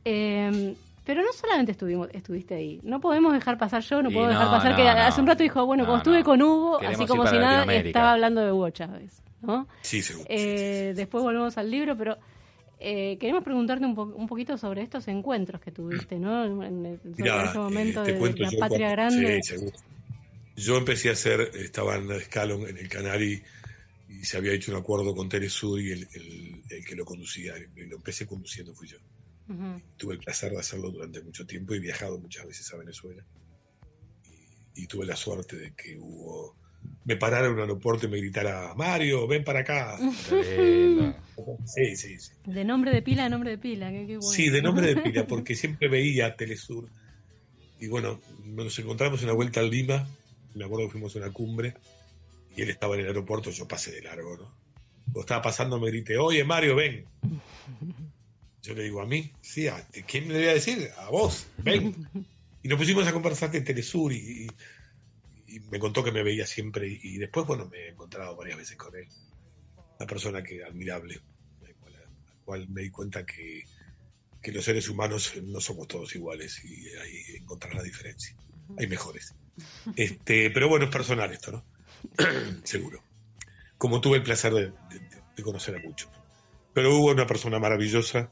Eh, 0.03 0.75
pero 1.05 1.21
no 1.21 1.31
solamente 1.31 1.71
estuvimos, 1.71 2.09
estuviste 2.11 2.55
ahí. 2.55 2.81
No 2.83 2.99
podemos 2.99 3.31
dejar 3.31 3.57
pasar 3.57 3.83
yo, 3.83 4.03
no 4.03 4.11
puedo 4.11 4.27
dejar 4.27 4.49
pasar 4.49 4.71
no, 4.71 4.75
que 4.77 4.83
no. 4.83 4.89
hace 4.89 5.21
un 5.21 5.27
rato 5.27 5.43
dijo, 5.43 5.65
bueno, 5.65 5.83
No, 5.83 5.87
cuando 5.91 6.01
estuve 6.01 6.19
no. 6.19 6.25
con 6.25 6.41
Hugo, 6.41 6.77
Queremos 6.79 6.99
así 6.99 7.07
como 7.07 7.25
si 7.25 7.37
nada, 7.37 7.73
estaba 7.73 8.11
hablando 8.11 8.41
de 8.41 8.51
Hugo 8.51 8.69
Chávez, 8.71 9.21
¿no? 9.41 9.65
Sí, 9.81 10.01
seguro. 10.01 10.25
Eh, 10.29 10.91
después 10.93 11.23
volvemos 11.23 11.57
al 11.57 11.71
libro, 11.71 11.95
pero 11.97 12.17
eh, 12.81 13.17
queremos 13.19 13.43
preguntarte 13.43 13.85
un, 13.85 13.95
po- 13.95 14.13
un 14.15 14.27
poquito 14.27 14.57
sobre 14.57 14.81
estos 14.81 15.07
encuentros 15.07 15.61
que 15.61 15.71
tuviste, 15.71 16.17
¿no? 16.19 16.43
En, 16.63 16.85
el- 16.85 16.99
Mirá, 17.17 17.45
ese 17.45 17.57
momento 17.59 18.03
eh, 18.05 18.13
de, 18.13 18.39
la 18.39 18.49
yo 18.49 18.59
patria 18.59 18.87
cuando- 18.87 18.91
grande. 18.91 19.43
sí, 19.43 19.53
seguro. 19.53 19.77
Yo 20.55 20.77
empecé 20.77 21.09
a 21.09 21.13
hacer, 21.13 21.51
estaba 21.55 21.95
en 21.97 22.11
Escalon, 22.11 22.67
en 22.67 22.77
el 22.77 22.89
canal, 22.89 23.23
y, 23.23 23.41
se 24.23 24.35
había 24.37 24.51
hecho 24.51 24.71
un 24.73 24.77
acuerdo 24.77 25.15
con 25.15 25.29
Telesur 25.29 25.79
y 25.79 25.91
el, 25.91 26.07
el- 26.13 26.63
el 26.69 26.85
que 26.85 26.95
lo 26.95 27.05
conducía, 27.05 27.53
y 27.57 27.85
lo 27.85 27.95
empecé 27.97 28.25
conduciendo 28.27 28.73
fui 28.75 28.87
yo. 28.87 28.97
Tuve 29.97 30.13
el 30.15 30.19
placer 30.19 30.51
de 30.51 30.59
hacerlo 30.59 30.91
durante 30.91 31.21
mucho 31.21 31.45
tiempo 31.45 31.73
y 31.73 31.77
he 31.77 31.81
viajado 31.81 32.17
muchas 32.19 32.45
veces 32.47 32.71
a 32.73 32.77
Venezuela. 32.77 33.23
Y, 34.75 34.83
y 34.83 34.87
tuve 34.87 35.05
la 35.05 35.15
suerte 35.15 35.57
de 35.57 35.73
que 35.73 35.97
hubo... 35.97 36.55
Me 37.03 37.15
parara 37.17 37.47
en 37.47 37.53
un 37.53 37.59
aeropuerto 37.59 38.05
y 38.05 38.09
me 38.09 38.17
gritara, 38.17 38.73
Mario, 38.75 39.27
ven 39.27 39.43
para 39.43 39.61
acá. 39.61 39.97
Sí, 41.65 41.95
sí, 41.95 42.19
sí. 42.19 42.31
De 42.45 42.63
nombre 42.63 42.91
de 42.91 43.01
pila 43.01 43.25
a 43.25 43.29
nombre 43.29 43.51
de 43.51 43.57
pila, 43.57 43.89
qué, 43.89 44.05
qué 44.05 44.17
bueno. 44.17 44.31
Sí, 44.31 44.49
de 44.49 44.61
nombre 44.61 44.87
de 44.87 44.97
pila, 45.01 45.25
porque 45.25 45.55
siempre 45.55 45.87
veía 45.87 46.35
Telesur. 46.35 46.89
Y 47.79 47.87
bueno, 47.87 48.21
nos 48.45 48.77
encontramos 48.77 49.19
en 49.21 49.25
una 49.29 49.33
vuelta 49.35 49.61
a 49.61 49.63
Lima, 49.63 50.07
me 50.53 50.65
acuerdo 50.65 50.85
que 50.85 50.91
fuimos 50.91 51.15
a 51.15 51.19
una 51.19 51.31
cumbre, 51.31 51.73
y 52.55 52.61
él 52.61 52.69
estaba 52.69 52.95
en 52.95 53.01
el 53.01 53.07
aeropuerto, 53.07 53.49
yo 53.49 53.67
pasé 53.67 53.91
de 53.91 54.01
largo, 54.03 54.37
¿no? 54.37 54.53
Cuando 55.05 55.21
estaba 55.21 55.41
pasando 55.41 55.79
me 55.79 55.89
grité, 55.89 56.17
oye 56.17 56.43
Mario, 56.43 56.75
ven. 56.75 57.05
Yo 58.63 58.75
le 58.75 58.83
digo, 58.83 59.01
¿a 59.01 59.07
mí? 59.07 59.31
Sí, 59.41 59.67
¿a? 59.67 59.83
¿quién 60.07 60.27
me 60.27 60.35
le 60.35 60.39
voy 60.41 60.49
a 60.49 60.53
decir? 60.53 60.89
A 60.99 61.09
vos, 61.09 61.47
ven. 61.63 61.95
Y 62.63 62.67
nos 62.67 62.77
pusimos 62.77 63.07
a 63.07 63.11
conversar 63.11 63.49
de 63.49 63.61
Telesur 63.61 64.13
y, 64.13 64.17
y- 64.45 64.47
y 65.55 65.59
me 65.71 65.79
contó 65.79 66.03
que 66.03 66.11
me 66.11 66.23
veía 66.23 66.45
siempre 66.45 66.87
y, 66.87 66.99
y 67.03 67.17
después, 67.17 67.45
bueno, 67.45 67.67
me 67.69 67.77
he 67.77 67.89
encontrado 67.89 68.35
varias 68.35 68.57
veces 68.57 68.77
con 68.77 68.95
él. 68.95 69.07
Una 69.99 70.07
persona 70.07 70.41
que 70.43 70.63
admirable, 70.63 71.19
al 71.65 71.75
cual, 71.75 71.95
al 71.95 72.43
cual 72.45 72.69
me 72.69 72.81
di 72.81 72.89
cuenta 72.89 73.25
que, 73.25 73.63
que 74.41 74.51
los 74.51 74.65
seres 74.65 74.89
humanos 74.89 75.33
no 75.43 75.59
somos 75.61 75.87
todos 75.87 76.15
iguales 76.15 76.63
y 76.63 76.87
ahí 76.97 77.23
encontrar 77.37 77.75
la 77.75 77.83
diferencia. 77.83 78.35
Hay 78.77 78.87
mejores. 78.87 79.33
Este, 79.95 80.49
pero 80.51 80.69
bueno, 80.69 80.85
es 80.85 80.91
personal 80.91 81.31
esto, 81.33 81.51
¿no? 81.51 81.65
Seguro. 82.63 83.03
Como 83.77 83.99
tuve 84.01 84.17
el 84.17 84.23
placer 84.23 84.53
de, 84.53 84.65
de- 84.71 85.21
de 85.35 85.43
conocer 85.43 85.75
a 85.75 85.79
muchos. 85.79 86.09
Pero 86.73 86.95
hubo 86.95 87.11
una 87.11 87.27
persona 87.27 87.59
maravillosa 87.59 88.29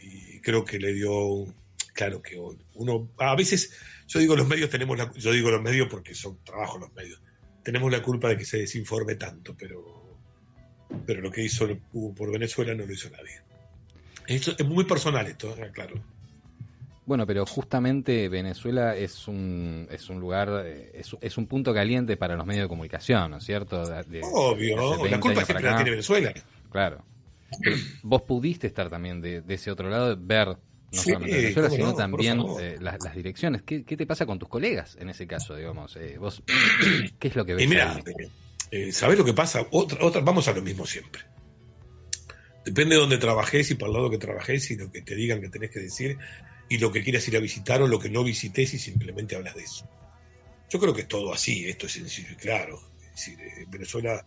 y 0.00 0.40
creo 0.40 0.64
que 0.64 0.78
le 0.78 0.92
dio, 0.94 1.46
claro 1.94 2.22
que 2.22 2.38
uno, 2.74 3.10
a 3.18 3.34
veces, 3.36 3.72
yo 4.08 4.18
digo 4.18 4.34
los 4.34 4.48
medios 4.48 4.68
tenemos 4.70 4.98
la, 4.98 5.12
yo 5.14 5.30
digo 5.32 5.50
los 5.50 5.62
medios 5.62 5.86
porque 5.88 6.14
son 6.14 6.38
trabajo 6.44 6.78
los 6.78 6.92
medios, 6.94 7.22
tenemos 7.62 7.92
la 7.92 8.02
culpa 8.02 8.28
de 8.28 8.36
que 8.38 8.44
se 8.44 8.58
desinforme 8.58 9.14
tanto, 9.14 9.54
pero, 9.56 10.18
pero 11.06 11.20
lo 11.20 11.30
que 11.30 11.44
hizo 11.44 11.68
Hugo 11.92 12.14
por 12.14 12.32
Venezuela 12.32 12.74
no 12.74 12.84
lo 12.86 12.92
hizo 12.92 13.08
nadie. 13.10 13.40
Esto 14.26 14.52
es 14.58 14.66
muy 14.66 14.84
personal 14.84 15.26
esto, 15.26 15.54
¿eh? 15.56 15.70
claro. 15.72 15.94
Bueno, 17.06 17.26
pero 17.26 17.46
justamente 17.46 18.28
Venezuela 18.28 18.94
es 18.94 19.26
un, 19.28 19.86
es 19.90 20.10
un 20.10 20.20
lugar, 20.20 20.62
eh, 20.66 20.90
es, 20.92 21.16
es 21.22 21.38
un 21.38 21.46
punto 21.46 21.72
caliente 21.72 22.18
para 22.18 22.36
los 22.36 22.44
medios 22.44 22.64
de 22.64 22.68
comunicación, 22.68 23.30
¿no 23.30 23.38
es 23.38 23.44
cierto? 23.44 23.82
De- 23.86 24.20
Obvio, 24.22 24.76
la 24.76 25.02
20 25.02 25.20
culpa 25.20 25.44
siempre 25.44 25.70
la 25.70 25.76
tiene 25.76 25.90
Venezuela. 25.92 26.34
Claro. 26.70 27.02
Pero 27.62 27.76
Vos 28.02 28.22
pudiste 28.22 28.66
estar 28.66 28.90
también 28.90 29.22
de, 29.22 29.40
de 29.40 29.54
ese 29.54 29.70
otro 29.70 29.88
lado, 29.88 30.14
ver 30.20 30.58
no 30.92 31.02
Sí, 31.02 31.10
solamente 31.10 31.36
Venezuela, 31.36 31.68
cómo 31.68 31.76
sino 31.76 31.90
no, 31.90 31.96
también 31.96 32.44
eh, 32.60 32.76
las, 32.80 33.02
las 33.02 33.14
direcciones. 33.14 33.62
¿Qué, 33.62 33.84
qué 33.84 33.96
te 33.96 34.06
pasa 34.06 34.24
con 34.26 34.38
tus 34.38 34.48
colegas 34.48 34.96
en 34.98 35.08
ese 35.10 35.26
caso, 35.26 35.54
digamos? 35.54 35.96
Eh, 35.96 36.16
vos, 36.18 36.42
¿Qué 37.18 37.28
es 37.28 37.36
lo 37.36 37.44
que 37.44 37.54
ves? 37.54 37.64
Y 37.64 37.68
mira, 37.68 37.94
ahí? 37.94 38.02
eh, 38.70 38.92
¿sabés 38.92 39.18
lo 39.18 39.24
que 39.24 39.34
pasa? 39.34 39.66
Otra, 39.70 40.04
otra, 40.04 40.20
vamos 40.22 40.48
a 40.48 40.52
lo 40.52 40.62
mismo 40.62 40.86
siempre. 40.86 41.22
Depende 42.64 42.94
de 42.94 43.00
dónde 43.00 43.18
trabajés 43.18 43.70
y 43.70 43.74
para 43.74 43.88
el 43.88 43.94
lado 43.94 44.10
que 44.10 44.18
trabajés 44.18 44.70
y 44.70 44.76
lo 44.76 44.90
que 44.90 45.02
te 45.02 45.14
digan 45.14 45.40
que 45.40 45.48
tenés 45.48 45.70
que 45.70 45.80
decir 45.80 46.18
y 46.68 46.78
lo 46.78 46.92
que 46.92 47.02
quieras 47.02 47.26
ir 47.28 47.36
a 47.36 47.40
visitar 47.40 47.80
o 47.82 47.88
lo 47.88 47.98
que 47.98 48.10
no 48.10 48.24
visites 48.24 48.74
y 48.74 48.78
simplemente 48.78 49.36
hablas 49.36 49.54
de 49.54 49.62
eso. 49.62 49.88
Yo 50.68 50.78
creo 50.78 50.92
que 50.92 51.02
es 51.02 51.08
todo 51.08 51.32
así, 51.32 51.66
esto 51.66 51.86
es 51.86 51.92
sencillo 51.92 52.32
y 52.32 52.36
claro. 52.36 52.80
Es 53.02 53.12
decir, 53.12 53.40
eh, 53.40 53.64
Venezuela 53.68 54.24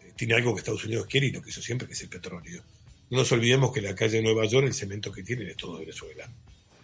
eh, 0.00 0.12
tiene 0.16 0.34
algo 0.34 0.54
que 0.54 0.60
Estados 0.60 0.84
Unidos 0.84 1.06
quiere 1.06 1.26
y 1.26 1.32
lo 1.32 1.42
quiso 1.42 1.60
siempre, 1.60 1.88
que 1.88 1.94
es 1.94 2.02
el 2.02 2.08
petróleo. 2.08 2.62
No 3.10 3.18
nos 3.18 3.32
olvidemos 3.32 3.72
que 3.72 3.82
la 3.82 3.94
calle 3.94 4.18
de 4.18 4.22
Nueva 4.22 4.46
York, 4.46 4.66
el 4.66 4.74
cemento 4.74 5.10
que 5.12 5.24
tienen 5.24 5.48
es 5.48 5.56
todo 5.56 5.78
Venezuela. 5.78 6.32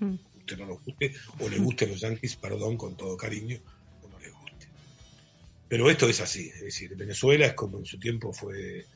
Mm. 0.01 0.15
Usted 0.39 0.59
no 0.59 0.67
nos 0.67 0.85
guste, 0.85 1.15
o 1.41 1.49
le 1.49 1.59
gusten 1.59 1.91
los 1.91 2.01
yanquis, 2.01 2.37
perdón, 2.37 2.77
con 2.77 2.97
todo 2.97 3.17
cariño, 3.17 3.59
o 4.03 4.09
no 4.09 4.19
les 4.19 4.33
guste. 4.33 4.67
Pero 5.69 5.89
esto 5.89 6.09
es 6.09 6.21
así, 6.21 6.49
es 6.49 6.61
decir, 6.61 6.95
Venezuela 6.97 7.47
es 7.47 7.55
como 7.55 7.79
en 7.79 7.85
su 7.85 7.99
tiempo 7.99 8.33
fue 8.33 8.87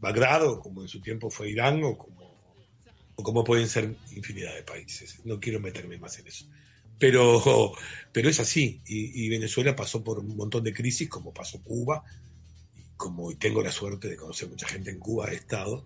Bagdad, 0.00 0.46
o 0.46 0.60
como 0.60 0.82
en 0.82 0.88
su 0.88 1.00
tiempo 1.00 1.30
fue 1.30 1.50
Irán, 1.50 1.82
o 1.84 1.96
como, 1.96 2.34
o 3.16 3.22
como 3.22 3.44
pueden 3.44 3.68
ser 3.68 3.94
infinidad 4.14 4.54
de 4.54 4.62
países. 4.62 5.20
No 5.24 5.40
quiero 5.40 5.60
meterme 5.60 5.98
más 5.98 6.18
en 6.18 6.26
eso. 6.26 6.46
Pero, 6.98 7.74
pero 8.12 8.28
es 8.28 8.40
así. 8.40 8.80
Y, 8.86 9.24
y 9.24 9.28
Venezuela 9.28 9.76
pasó 9.76 10.02
por 10.02 10.18
un 10.18 10.36
montón 10.36 10.64
de 10.64 10.74
crisis, 10.74 11.08
como 11.08 11.32
pasó 11.32 11.62
Cuba. 11.62 12.02
Y 12.76 12.82
como 12.96 13.36
tengo 13.36 13.62
la 13.62 13.72
suerte 13.72 14.08
de 14.08 14.16
conocer 14.16 14.48
mucha 14.48 14.66
gente 14.68 14.90
en 14.90 14.98
Cuba, 14.98 15.30
he 15.30 15.36
estado. 15.36 15.84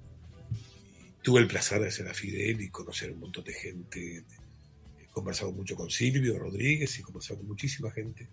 Tuve 1.23 1.41
el 1.41 1.47
placer 1.47 1.81
de 1.81 1.91
ser 1.91 2.09
a 2.09 2.15
Fidel 2.15 2.61
y 2.61 2.69
conocer 2.69 3.13
un 3.13 3.21
montón 3.21 3.45
de 3.45 3.53
gente. 3.53 4.25
He 5.01 5.07
conversado 5.13 5.53
mucho 5.53 5.77
con 5.77 5.91
Silvio 5.91 6.39
Rodríguez 6.39 6.97
y 6.99 7.01
he 7.01 7.05
conversado 7.05 7.39
con 7.39 7.49
muchísima 7.49 7.91
gente. 7.91 8.29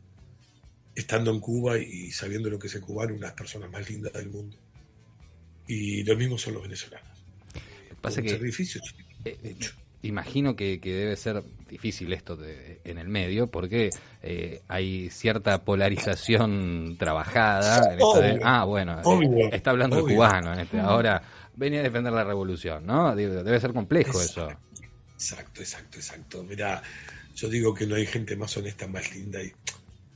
Estando 0.96 1.32
en 1.32 1.40
Cuba 1.40 1.78
y 1.78 2.12
sabiendo 2.12 2.50
lo 2.50 2.58
que 2.58 2.68
es 2.68 2.76
el 2.76 2.82
cubano, 2.82 3.14
unas 3.14 3.34
personas 3.34 3.72
más 3.72 3.90
lindas 3.90 4.14
del 4.14 4.30
mundo. 4.30 4.58
Y 5.68 6.04
lo 6.04 6.18
mismo 6.18 6.38
son 6.38 6.56
los 6.56 6.64
venezolanos. 6.64 7.24
Pasa 8.02 8.22
que, 8.22 8.30
sacrificios. 8.30 8.96
eh, 9.24 9.38
eh, 9.44 9.56
imagino 10.02 10.56
que, 10.56 10.80
que 10.80 10.94
debe 10.94 11.16
ser 11.16 11.44
difícil 11.70 12.14
esto 12.14 12.36
de- 12.36 12.80
en 12.84 12.98
el 12.98 13.08
medio 13.10 13.48
porque 13.48 13.90
eh, 14.24 14.62
hay 14.68 15.10
cierta 15.10 15.64
polarización 15.64 16.96
trabajada. 16.98 17.94
en 17.94 18.00
esto 18.00 18.22
de, 18.22 18.40
ah, 18.44 18.64
bueno, 18.66 19.00
eh, 19.00 19.50
está 19.52 19.72
hablando 19.72 19.98
el 19.98 20.04
cubano 20.16 20.54
en 20.54 20.60
este. 20.62 20.80
Ahora 20.80 21.22
venía 21.56 21.82
a 21.82 21.84
defender 21.84 22.14
la 22.14 22.24
revolución, 22.24 22.86
¿no? 22.86 23.16
Debe 23.16 23.60
ser 23.60 23.74
complejo 23.74 24.22
eso. 24.22 24.50
Exacto, 25.14 25.62
exacto, 25.62 25.98
exacto. 25.98 26.44
Mira, 26.44 26.82
yo 27.36 27.50
digo 27.50 27.74
que 27.74 27.86
no 27.86 27.96
hay 27.96 28.06
gente 28.06 28.36
más 28.38 28.56
honesta, 28.58 28.88
más 28.88 29.14
linda 29.14 29.44
y, 29.44 29.52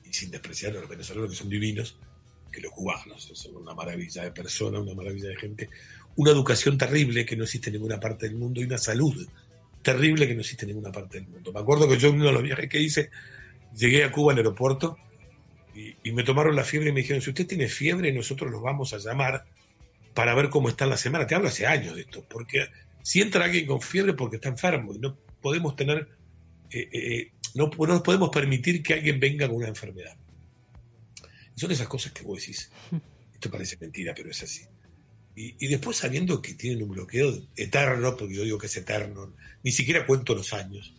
y 0.06 0.14
sin 0.14 0.32
despreciar 0.32 0.72
a 0.78 0.80
los 0.80 0.90
venezolanos 0.90 1.30
que 1.32 1.36
son 1.36 1.50
divinos 1.50 1.98
que 2.52 2.62
los 2.62 2.72
cubanos. 2.72 3.30
Son 3.34 3.56
una 3.58 3.74
maravilla 3.74 4.24
de 4.24 4.32
personas, 4.32 4.82
una 4.82 4.94
maravilla 4.94 5.28
de 5.30 5.36
gente. 5.36 5.70
Una 6.16 6.32
educación 6.32 6.78
terrible 6.78 7.26
que 7.26 7.36
no 7.36 7.44
existe 7.44 7.70
en 7.70 7.74
ninguna 7.74 8.00
parte 8.00 8.28
del 8.28 8.36
mundo 8.38 8.62
y 8.62 8.66
una 8.66 8.78
salud 8.78 9.28
terrible 9.84 10.28
que 10.28 10.34
no 10.34 10.42
existe 10.42 10.66
en 10.66 10.70
ninguna 10.70 10.92
parte 10.92 11.20
del 11.20 11.28
mundo. 11.28 11.54
Me 11.54 11.60
acuerdo 11.60 11.88
que 11.88 11.98
yo 11.98 12.10
en 12.10 12.16
uno 12.16 12.26
de 12.26 12.32
los 12.32 12.44
viajes 12.44 12.70
que 12.70 12.80
hice, 12.80 13.10
llegué 13.76 14.04
a 14.04 14.12
Cuba 14.12 14.32
al 14.32 14.40
aeropuerto 14.40 14.98
y, 15.76 15.96
y 16.04 16.12
me 16.12 16.24
tomaron 16.24 16.56
la 16.56 16.64
fiebre 16.64 16.90
y 16.90 16.94
me 16.94 17.02
dijeron, 17.02 17.22
si 17.22 17.30
usted 17.30 17.46
tiene 17.46 17.68
fiebre, 17.68 18.12
nosotros 18.12 18.52
los 18.52 18.62
vamos 18.62 18.94
a 18.94 18.98
llamar 18.98 19.46
para 20.14 20.34
ver 20.36 20.50
cómo 20.50 20.70
está 20.70 20.86
en 20.86 20.92
la 20.92 20.98
semana. 20.98 21.28
Te 21.28 21.36
hablo 21.36 21.48
hace 21.48 21.68
años 21.68 21.96
de 21.96 22.02
esto, 22.02 22.26
porque 22.28 22.68
si 23.02 23.22
entra 23.22 23.46
alguien 23.46 23.66
con 23.66 23.82
fiebre 23.82 24.14
porque 24.14 24.38
está 24.38 24.50
enfermo 24.50 24.94
y 24.94 25.00
no 25.00 25.18
podemos 25.42 25.76
tener, 25.76 26.08
eh, 26.72 26.90
eh, 26.92 27.32
no, 27.56 27.70
no 27.78 27.86
nos 27.88 28.02
podemos 28.02 28.30
permitir 28.30 28.82
que 28.82 28.94
alguien 28.94 29.20
venga 29.20 29.48
con 29.48 29.58
una 29.58 29.68
enfermedad. 29.68 30.16
Y 31.56 31.60
son 31.60 31.72
esas 31.72 31.88
cosas 31.88 32.12
que 32.14 32.24
vos 32.24 32.40
decís, 32.40 32.72
esto 33.34 33.52
parece 33.52 33.78
mentira, 33.78 34.14
pero 34.16 34.30
es 34.32 34.42
así. 34.44 34.66
Y, 35.36 35.68
después 35.68 35.98
sabiendo 35.98 36.42
que 36.42 36.54
tienen 36.54 36.84
un 36.84 36.90
bloqueo 36.90 37.34
eterno, 37.56 38.16
porque 38.16 38.36
yo 38.36 38.44
digo 38.44 38.60
que 38.60 38.68
es 38.68 38.78
eterno, 38.78 39.34
ni 39.64 39.72
siquiera 39.72 40.06
cuento 40.06 40.36
los 40.36 40.54
años, 40.54 40.94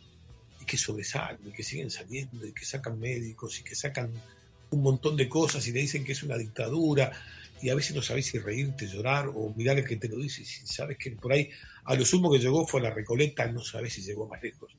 y 0.61 0.65
que 0.65 0.77
sobresalen, 0.77 1.39
y 1.47 1.53
que 1.53 1.63
siguen 1.63 1.91
saliendo, 1.91 2.45
y 2.45 2.53
que 2.53 2.65
sacan 2.65 2.99
médicos, 2.99 3.61
y 3.61 3.63
que 3.63 3.77
sacan 3.77 4.11
un 4.71 4.83
montón 4.83 5.17
de 5.17 5.29
cosas, 5.29 5.67
y 5.69 5.73
le 5.73 5.81
dicen 5.81 6.05
que 6.05 6.13
es 6.13 6.23
una 6.25 6.37
dictadura, 6.37 7.13
y 7.63 7.71
a 7.71 7.77
veces 7.77 7.95
no 7.95 8.03
sabes 8.03 8.27
si 8.27 8.39
reírte, 8.39 8.89
llorar, 8.89 9.29
o 9.33 9.55
mirar 9.57 9.79
el 9.79 9.87
que 9.87 9.97
te 9.97 10.09
lo 10.09 10.17
dice, 10.17 10.43
y 10.43 10.47
si 10.47 10.67
sabes 10.67 10.99
que 10.99 11.13
por 11.13 11.33
ahí 11.33 11.51
a 11.85 11.95
lo 11.95 12.05
sumo 12.05 12.33
que 12.33 12.41
llegó 12.41 12.67
fue 12.67 12.81
a 12.81 12.85
la 12.85 12.91
Recoleta, 12.91 13.47
no 13.47 13.63
sabes 13.63 13.93
si 13.93 14.03
llegó 14.03 14.27
más 14.27 14.43
lejos. 14.43 14.75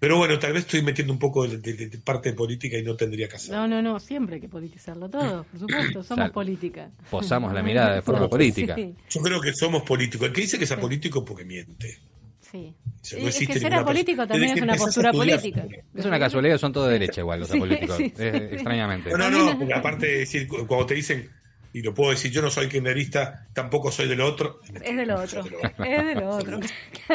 Pero 0.00 0.16
bueno, 0.16 0.38
tal 0.38 0.52
vez 0.52 0.62
estoy 0.62 0.82
metiendo 0.82 1.12
un 1.12 1.18
poco 1.18 1.46
de, 1.48 1.58
de- 1.58 1.88
de 1.88 1.98
parte 1.98 2.30
de 2.30 2.36
política 2.36 2.78
y 2.78 2.82
no 2.84 2.94
tendría 2.96 3.28
que 3.28 3.34
hacerlo. 3.36 3.62
No, 3.62 3.68
no, 3.68 3.82
no, 3.82 3.98
siempre 3.98 4.36
hay 4.36 4.40
que 4.40 4.48
politizarlo 4.48 5.08
todo, 5.10 5.44
por 5.50 5.58
supuesto, 5.60 6.02
somos 6.04 6.24
Sal- 6.26 6.32
política. 6.32 6.90
Posamos 7.10 7.52
la 7.52 7.62
mirada 7.62 7.96
de 7.96 8.02
forma 8.02 8.28
política. 8.30 8.74
Sí, 8.76 8.94
Yo 9.10 9.20
creo 9.20 9.40
que 9.40 9.52
somos 9.54 9.82
políticos. 9.82 10.28
El 10.28 10.32
que 10.32 10.42
dice 10.42 10.56
que 10.58 10.64
es 10.64 10.72
apolítico 10.72 11.24
porque 11.24 11.44
miente. 11.44 11.98
sí. 12.40 12.74
O 13.16 13.20
no 13.22 13.28
es 13.28 13.38
que 13.38 13.58
ser 13.58 13.74
apolítico 13.74 14.18
persona- 14.18 14.26
también 14.28 14.56
es 14.56 14.62
una 14.62 14.74
postura 14.76 15.12
política. 15.12 15.66
Es 15.94 16.04
una 16.04 16.18
casualidad, 16.18 16.58
son 16.58 16.72
todos 16.72 16.88
de 16.88 16.92
derecha 16.94 17.20
igual 17.22 17.40
los 17.40 17.48
Sí, 17.52 17.58
políticos. 17.58 17.96
sí, 17.96 18.08
sí, 18.14 18.22
eh, 18.22 18.32
sí. 18.50 18.54
Extrañamente. 18.54 19.10
No, 19.10 19.30
no, 19.30 19.44
no, 19.52 19.58
porque 19.58 19.74
aparte 19.74 20.06
de 20.06 20.18
decir, 20.20 20.46
cu- 20.46 20.66
cuando 20.66 20.86
te 20.86 20.94
dicen, 20.94 21.28
y 21.72 21.82
lo 21.82 21.94
puedo 21.94 22.10
decir, 22.10 22.30
yo 22.30 22.40
no 22.40 22.50
soy 22.50 22.68
kirchnerista, 22.68 23.46
tampoco 23.52 23.92
soy 23.92 24.08
del 24.08 24.20
otro. 24.20 24.60
Es 24.82 24.96
de 24.96 25.06
lo 25.06 25.20
otro, 25.20 25.44
es 25.84 26.04
de 26.04 26.14
lo 26.14 26.30
otro. 26.30 26.60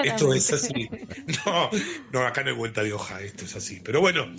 Esto 0.04 0.34
es 0.34 0.54
así. 0.54 0.90
No, 1.46 1.70
no, 2.12 2.26
acá 2.26 2.44
no 2.44 2.50
hay 2.50 2.56
vuelta 2.56 2.84
de 2.84 2.94
hoja, 2.94 3.22
esto 3.22 3.46
es 3.46 3.56
así. 3.56 3.82
Pero 3.84 4.00
bueno, 4.00 4.34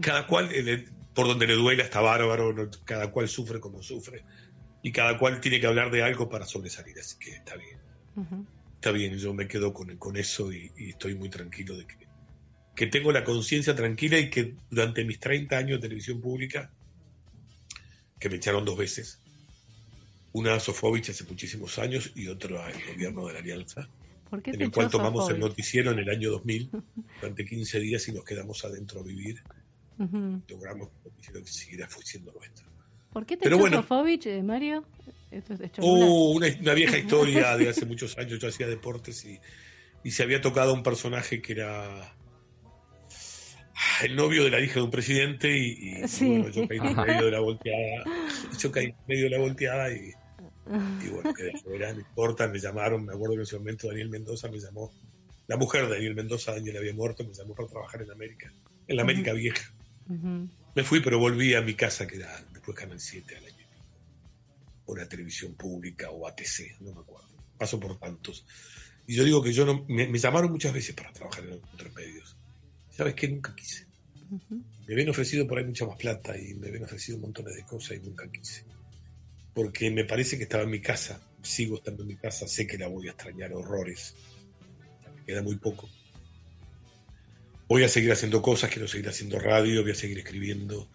cada 0.00 0.26
cual, 0.26 0.50
por 1.14 1.26
donde 1.26 1.46
le 1.46 1.54
duela 1.54 1.82
está 1.82 2.00
bárbaro, 2.00 2.70
cada 2.84 3.10
cual 3.10 3.28
sufre 3.28 3.60
como 3.60 3.82
sufre. 3.82 4.24
Y 4.82 4.92
cada 4.92 5.16
cual 5.16 5.40
tiene 5.40 5.60
que 5.60 5.66
hablar 5.66 5.90
de 5.90 6.02
algo 6.02 6.28
para 6.28 6.44
sobresalir, 6.44 6.98
así 6.98 7.16
que 7.18 7.30
está 7.30 7.54
bien. 7.56 7.78
Está 8.74 8.90
bien, 8.90 9.16
yo 9.16 9.32
me 9.32 9.46
quedo 9.46 9.72
con, 9.72 9.96
con 9.96 10.16
eso 10.16 10.52
y, 10.52 10.72
y 10.76 10.90
estoy 10.90 11.14
muy 11.14 11.30
tranquilo 11.30 11.76
de 11.76 11.86
que, 11.86 12.08
que 12.74 12.86
tengo 12.88 13.12
la 13.12 13.24
conciencia 13.24 13.74
tranquila 13.74 14.18
y 14.18 14.28
que 14.28 14.56
durante 14.70 15.04
mis 15.04 15.20
30 15.20 15.56
años 15.56 15.80
de 15.80 15.88
televisión 15.88 16.20
pública, 16.20 16.72
que 18.22 18.30
me 18.30 18.36
echaron 18.36 18.64
dos 18.64 18.78
veces, 18.78 19.18
una 20.32 20.54
a 20.54 20.60
Sofovich 20.60 21.10
hace 21.10 21.24
muchísimos 21.24 21.78
años 21.78 22.12
y 22.14 22.28
otra 22.28 22.66
al 22.66 22.72
gobierno 22.86 23.26
de 23.26 23.34
la 23.34 23.40
Alianza, 23.40 23.88
¿Por 24.30 24.42
qué 24.42 24.52
en 24.52 24.62
el 24.62 24.70
cual 24.70 24.88
tomamos 24.90 25.28
el 25.28 25.36
Sofovich? 25.36 25.50
noticiero 25.50 25.90
en 25.92 25.98
el 25.98 26.08
año 26.08 26.30
2000 26.30 26.70
durante 27.20 27.44
15 27.44 27.80
días 27.80 28.08
y 28.08 28.12
nos 28.12 28.24
quedamos 28.24 28.64
adentro 28.64 29.00
a 29.00 29.04
vivir. 29.04 29.36
Ujú. 29.98 30.40
Logramos 30.48 30.88
que 30.88 30.94
el 31.08 31.12
noticiero 31.12 31.46
siguiera 31.46 31.88
siendo 32.04 32.32
nuestro. 32.32 32.66
¿Por 33.12 33.26
qué 33.26 33.36
te 33.36 33.44
Pero 33.44 33.56
echó 33.56 33.62
bueno. 33.62 33.82
Sofovich, 33.82 34.26
eh, 34.26 34.42
Mario? 34.42 34.84
Esto 35.30 35.54
es 35.54 35.60
Oh, 35.80 36.30
una, 36.30 36.46
una 36.60 36.74
vieja 36.74 36.96
historia 36.98 37.56
de 37.56 37.68
hace 37.68 37.84
muchos 37.84 38.16
años. 38.16 38.38
Yo 38.38 38.48
hacía 38.48 38.66
deportes 38.66 39.24
y, 39.24 39.38
y 40.04 40.10
se 40.10 40.22
había 40.22 40.40
tocado 40.40 40.72
un 40.72 40.82
personaje 40.82 41.42
que 41.42 41.52
era 41.52 42.16
el 44.04 44.16
novio 44.16 44.44
de 44.44 44.50
la 44.50 44.60
hija 44.60 44.74
de 44.74 44.82
un 44.82 44.90
presidente 44.90 45.56
y, 45.56 46.02
y, 46.04 46.08
Sí. 46.08 46.26
bueno, 46.28 46.48
yo 46.50 46.68
caí 46.68 46.78
en 46.78 46.96
medio 46.96 47.24
de 47.26 47.30
la 47.30 47.40
volteada. 47.40 48.04
Yo 48.58 48.70
caí 48.72 48.86
en 48.86 48.96
medio 49.06 49.24
de 49.24 49.30
la 49.30 49.38
volteada 49.38 49.92
y, 49.92 50.12
y 51.04 51.08
bueno, 51.08 51.32
quedé 51.36 51.52
afuera, 51.54 51.92
no 51.92 52.00
importa, 52.00 52.48
me 52.48 52.58
llamaron, 52.58 53.04
me 53.04 53.12
acuerdo 53.12 53.34
que 53.34 53.40
en 53.40 53.42
ese 53.42 53.58
momento 53.58 53.88
Daniel 53.88 54.10
Mendoza 54.10 54.48
me 54.50 54.58
llamó, 54.58 54.92
la 55.48 55.56
mujer 55.56 55.86
de 55.86 55.94
Daniel 55.94 56.14
Mendoza, 56.14 56.52
Daniel 56.52 56.76
había 56.78 56.94
muerto, 56.94 57.24
me 57.24 57.32
llamó 57.34 57.54
para 57.54 57.68
trabajar 57.68 58.02
en 58.02 58.10
América, 58.10 58.52
en 58.86 58.96
la 58.96 59.02
América 59.02 59.32
Vieja. 59.32 59.64
Ujú. 60.08 60.48
Me 60.74 60.84
fui, 60.84 61.00
pero 61.00 61.18
volví 61.18 61.54
a 61.54 61.60
mi 61.60 61.74
casa, 61.74 62.06
que 62.06 62.16
era 62.16 62.42
después 62.52 62.76
Canal 62.76 62.98
7 63.00 63.36
al 63.36 63.44
año. 63.44 63.66
O 64.86 64.96
la 64.96 65.08
televisión 65.08 65.54
pública 65.54 66.10
o 66.10 66.26
ATC, 66.26 66.80
no 66.80 66.94
me 66.94 67.00
acuerdo. 67.00 67.28
Paso 67.58 67.78
por 67.78 67.98
tantos. 67.98 68.44
Y 69.06 69.14
yo 69.14 69.24
digo 69.24 69.42
que 69.42 69.52
yo 69.52 69.66
no. 69.66 69.84
Me, 69.88 70.08
me 70.08 70.18
llamaron 70.18 70.50
muchas 70.50 70.72
veces 70.72 70.94
para 70.94 71.12
trabajar 71.12 71.44
en 71.44 71.60
otros 71.72 71.94
medios. 71.94 72.36
¿Sabes 73.02 73.16
qué? 73.16 73.26
Nunca 73.26 73.52
quise. 73.52 73.88
Ujú. 74.30 74.64
Me 74.86 74.94
habían 74.94 75.08
ofrecido 75.08 75.44
por 75.48 75.58
ahí 75.58 75.64
mucha 75.64 75.84
más 75.86 75.96
plata 75.96 76.38
y 76.38 76.54
me 76.54 76.68
habían 76.68 76.84
ofrecido 76.84 77.18
montones 77.18 77.56
de 77.56 77.64
cosas 77.64 77.96
y 77.96 78.00
nunca 78.00 78.30
quise. 78.30 78.62
Porque 79.52 79.90
me 79.90 80.04
parece 80.04 80.36
que 80.36 80.44
estaba 80.44 80.62
en 80.62 80.70
mi 80.70 80.80
casa, 80.80 81.24
sigo 81.42 81.78
estando 81.78 82.02
en 82.04 82.10
mi 82.10 82.16
casa, 82.16 82.46
sé 82.46 82.64
que 82.64 82.78
la 82.78 82.86
voy 82.86 83.08
a 83.08 83.10
extrañar 83.10 83.52
horrores. 83.54 84.16
Me 85.16 85.24
queda 85.24 85.42
muy 85.42 85.58
poco. 85.58 85.92
Voy 87.68 87.82
a 87.82 87.88
seguir 87.88 88.12
haciendo 88.12 88.40
cosas, 88.40 88.70
quiero 88.70 88.86
seguir 88.86 89.08
haciendo 89.08 89.40
radio, 89.40 89.82
voy 89.82 89.90
a 89.90 89.96
seguir 89.96 90.18
escribiendo. 90.18 90.92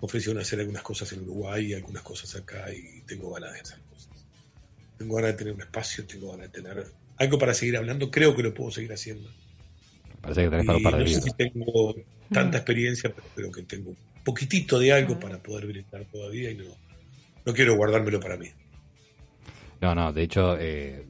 Me 0.00 0.06
ofrecieron 0.06 0.40
hacer 0.40 0.60
algunas 0.60 0.82
cosas 0.84 1.12
en 1.12 1.20
Uruguay, 1.20 1.74
algunas 1.74 2.02
cosas 2.02 2.34
acá 2.36 2.72
y 2.72 3.02
tengo 3.02 3.30
ganas 3.32 3.52
de 3.52 3.60
hacer 3.60 3.82
cosas. 3.84 4.26
Tengo 4.98 5.16
ganas 5.16 5.32
de 5.32 5.38
tener 5.38 5.54
un 5.54 5.62
espacio, 5.62 6.06
tengo 6.06 6.32
ganas 6.32 6.52
de 6.52 6.62
tener 6.62 6.94
algo 7.18 7.38
para 7.38 7.54
seguir 7.54 7.76
hablando, 7.76 8.10
creo 8.10 8.34
que 8.36 8.42
lo 8.42 8.54
puedo 8.54 8.70
seguir 8.70 8.92
haciendo. 8.94 9.36
Parece 10.26 10.42
que 10.42 10.50
tenés 10.50 10.66
para 10.66 10.78
Y 10.78 10.80
un 10.80 10.82
par 10.82 10.96
de 10.96 11.04
no 11.04 11.08
sé 11.08 11.20
si 11.20 11.30
tengo 11.36 11.94
tanta 12.32 12.58
experiencia, 12.58 13.12
pero 13.14 13.28
creo 13.32 13.52
que 13.52 13.62
tengo 13.62 13.90
un 13.90 13.96
poquitito 14.24 14.76
de 14.80 14.92
algo 14.92 15.20
para 15.20 15.38
poder 15.38 15.66
brindar 15.68 16.04
todavía 16.06 16.50
y 16.50 16.56
no, 16.56 16.64
no 17.44 17.54
quiero 17.54 17.76
guardármelo 17.76 18.18
para 18.18 18.36
mí. 18.36 18.48
No, 19.80 19.94
no, 19.94 20.12
de 20.12 20.22
hecho, 20.24 20.56
eh, 20.58 21.04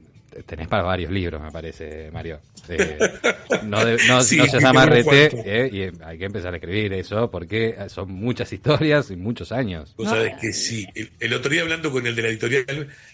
tenés 0.45 0.67
para 0.67 0.83
varios 0.83 1.11
libros, 1.11 1.41
me 1.41 1.51
parece, 1.51 2.09
Mario. 2.11 2.39
Eh, 2.69 2.97
no, 3.63 3.83
de- 3.85 3.97
no, 4.07 4.21
Sí, 4.23 4.37
no 4.37 4.43
seas 4.45 4.57
tengo 4.57 4.67
amarrete, 4.69 5.29
cuanto. 5.29 5.49
eh, 5.49 5.69
y 5.71 6.03
hay 6.03 6.17
que 6.17 6.25
empezar 6.25 6.53
a 6.53 6.57
escribir 6.57 6.93
eso, 6.93 7.29
porque 7.31 7.75
son 7.89 8.11
muchas 8.11 8.51
historias 8.53 9.09
y 9.11 9.15
muchos 9.15 9.51
años. 9.51 9.93
Vos 9.97 10.09
sabés 10.09 10.33
que 10.39 10.53
sí. 10.53 10.85
El, 10.95 11.09
el 11.19 11.33
otro 11.33 11.51
día 11.51 11.61
hablando 11.61 11.91
con 11.91 12.05
el 12.05 12.15
de 12.15 12.21
la 12.21 12.27
editorial, 12.29 12.65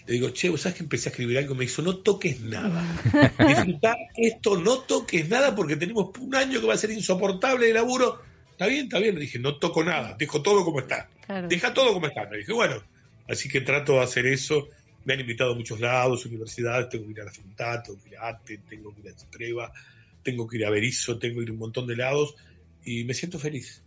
le 0.06 0.12
digo, 0.12 0.30
che, 0.30 0.48
¿vos 0.48 0.60
sabés 0.60 0.76
que 0.78 0.82
empecé 0.84 1.08
a 1.08 1.10
escribir 1.10 1.38
algo? 1.38 1.54
Me 1.54 1.64
dijo, 1.66 1.82
no 1.82 1.96
toques 1.98 2.40
nada. 2.40 2.82
Esto, 4.16 4.58
no 4.60 4.78
toques 4.80 5.28
nada 5.28 5.54
porque 5.54 5.76
tenemos 5.76 6.10
un 6.18 6.34
año 6.34 6.60
que 6.60 6.66
va 6.66 6.74
a 6.74 6.78
ser 6.78 6.90
insoportable 6.90 7.66
de 7.66 7.74
laburo. 7.74 8.20
Está 8.52 8.66
bien, 8.66 8.84
está 8.84 8.98
bien. 8.98 9.14
Le 9.14 9.22
dije, 9.22 9.38
no 9.38 9.56
toco 9.58 9.82
nada, 9.84 10.16
dejo 10.18 10.42
todo 10.42 10.64
como 10.64 10.80
está. 10.80 11.08
Claro. 11.26 11.48
Deja 11.48 11.74
todo 11.74 11.92
como 11.92 12.06
está. 12.06 12.26
Me 12.30 12.38
dije, 12.38 12.52
bueno, 12.52 12.76
así 13.28 13.48
que 13.48 13.60
trato 13.60 13.94
de 13.94 14.00
hacer 14.02 14.26
eso. 14.26 14.68
Me 15.04 15.14
han 15.14 15.20
invitado 15.20 15.52
a 15.52 15.54
muchos 15.54 15.80
lados, 15.80 16.24
universidades, 16.26 16.88
tengo 16.88 17.04
que 17.06 17.12
ir 17.12 17.20
a 17.20 17.24
la 17.24 17.32
Facultad, 17.32 17.82
tengo 17.82 18.02
que 18.02 18.08
ir 18.10 18.16
a 18.16 18.28
ATE, 18.28 18.58
tengo 18.68 18.94
que 18.94 19.00
ir 19.02 19.08
a 19.08 19.16
Chipreva, 19.16 19.72
tengo 20.22 20.46
que 20.46 20.56
ir 20.56 20.66
a 20.66 20.70
Berizo, 20.70 21.18
tengo 21.18 21.36
que 21.36 21.42
ir 21.44 21.48
a 21.50 21.52
un 21.52 21.58
montón 21.58 21.86
de 21.86 21.96
lados 21.96 22.34
y 22.84 23.04
me 23.04 23.14
siento 23.14 23.38
feliz. 23.38 23.82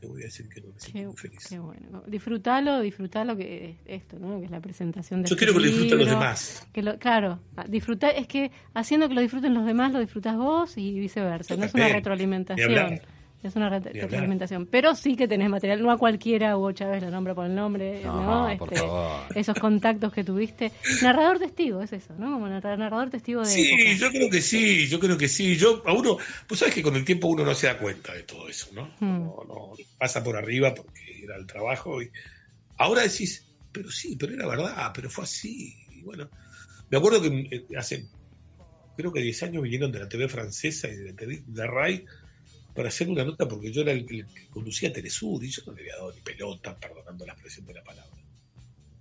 te 0.00 0.06
voy 0.08 0.22
a 0.22 0.24
decir 0.24 0.48
que 0.48 0.60
no 0.60 0.68
me 0.68 0.80
siento 0.80 0.98
Qué, 0.98 1.06
muy 1.06 1.16
feliz. 1.16 1.46
qué 1.48 1.58
bueno. 1.58 2.02
Disfrutalo, 2.06 2.80
disfrutalo 2.80 3.36
que 3.36 3.70
es 3.70 3.76
esto, 3.86 4.18
¿no? 4.18 4.38
Que 4.40 4.46
es 4.46 4.50
la 4.50 4.60
presentación 4.60 5.22
de 5.22 5.28
Yo 5.28 5.34
este 5.34 5.44
quiero 5.44 5.52
que 5.52 5.64
lo 5.64 5.72
disfruten 5.72 5.98
los 5.98 6.08
demás. 6.08 6.66
Que 6.72 6.82
lo, 6.82 6.98
claro, 6.98 7.40
disfrutar 7.68 8.14
es 8.16 8.26
que 8.26 8.50
haciendo 8.74 9.08
que 9.08 9.14
lo 9.14 9.20
disfruten 9.20 9.54
los 9.54 9.64
demás, 9.66 9.92
lo 9.92 10.00
disfrutas 10.00 10.36
vos 10.36 10.76
y 10.76 10.98
viceversa. 10.98 11.54
Yo 11.54 11.60
No 11.60 11.66
es 11.66 11.74
una 11.74 11.88
retroalimentación. 11.88 13.00
Es 13.42 13.56
una 13.56 13.68
retroalimentación. 13.70 14.66
Pero 14.66 14.94
sí 14.94 15.16
que 15.16 15.26
tenés 15.26 15.48
material. 15.50 15.82
No 15.82 15.90
a 15.90 15.98
cualquiera 15.98 16.56
Hugo 16.56 16.70
Chávez 16.72 17.02
lo 17.02 17.10
nombra 17.10 17.34
por 17.34 17.46
el 17.46 17.54
nombre. 17.54 18.00
No, 18.04 18.48
No, 18.50 18.56
por 18.56 18.72
Este, 18.72 18.86
favor. 18.86 19.20
Esos 19.34 19.58
contactos 19.58 20.12
que 20.12 20.22
tuviste. 20.22 20.70
Narrador 21.02 21.38
testigo, 21.40 21.82
es 21.82 21.92
eso, 21.92 22.14
¿no? 22.16 22.32
Como 22.32 22.46
narra- 22.48 22.76
narrador 22.76 23.10
testigo 23.10 23.40
de. 23.40 23.46
Sí, 23.46 23.68
época. 23.72 23.92
yo 23.98 24.10
creo 24.10 24.30
que 24.30 24.40
sí, 24.40 24.86
yo 24.86 25.00
creo 25.00 25.18
que 25.18 25.28
sí. 25.28 25.56
Yo, 25.56 25.82
a 25.86 25.92
uno, 25.92 26.18
pues 26.46 26.60
sabes 26.60 26.72
que 26.74 26.82
con 26.82 26.94
el 26.94 27.04
tiempo 27.04 27.26
uno 27.28 27.44
no 27.44 27.54
se 27.54 27.66
da 27.66 27.78
cuenta 27.78 28.14
de 28.14 28.22
todo 28.22 28.48
eso, 28.48 28.68
¿no? 28.74 28.84
Hmm. 29.00 29.24
No, 29.24 29.36
no, 29.48 29.72
pasa 29.98 30.22
por 30.22 30.36
arriba 30.36 30.72
porque 30.74 31.24
era 31.24 31.36
el 31.36 31.46
trabajo 31.46 32.00
y 32.00 32.10
ahora 32.78 33.02
decís, 33.02 33.44
pero 33.72 33.90
sí, 33.90 34.16
pero 34.16 34.34
era 34.34 34.46
verdad, 34.46 34.92
pero 34.94 35.10
fue 35.10 35.24
así. 35.24 35.74
Y 35.90 36.02
bueno, 36.02 36.28
me 36.90 36.98
acuerdo 36.98 37.20
que 37.20 37.28
eh, 37.50 37.66
hace, 37.76 38.06
creo 38.96 39.12
que 39.12 39.20
10 39.20 39.42
años 39.42 39.62
vinieron 39.64 39.90
de 39.90 39.98
la 39.98 40.08
TV 40.08 40.28
francesa 40.28 40.86
y 40.88 40.94
de 40.94 41.10
la 41.10 41.16
TV 41.16 41.42
de 41.44 41.66
RAI 41.66 42.04
para 42.74 42.88
hacer 42.88 43.08
una 43.08 43.24
nota 43.24 43.46
porque 43.48 43.72
yo 43.72 43.82
era 43.82 43.92
el, 43.92 44.00
el 44.00 44.26
que 44.26 44.48
conducía 44.48 44.92
Telesur 44.92 45.44
y 45.44 45.50
yo 45.50 45.62
no 45.66 45.72
le 45.72 45.82
había 45.82 45.96
dado 45.96 46.12
ni 46.12 46.20
pelota, 46.20 46.78
perdonando 46.78 47.26
la 47.26 47.32
expresión 47.32 47.66
de 47.66 47.74
la 47.74 47.84
palabra. 47.84 48.10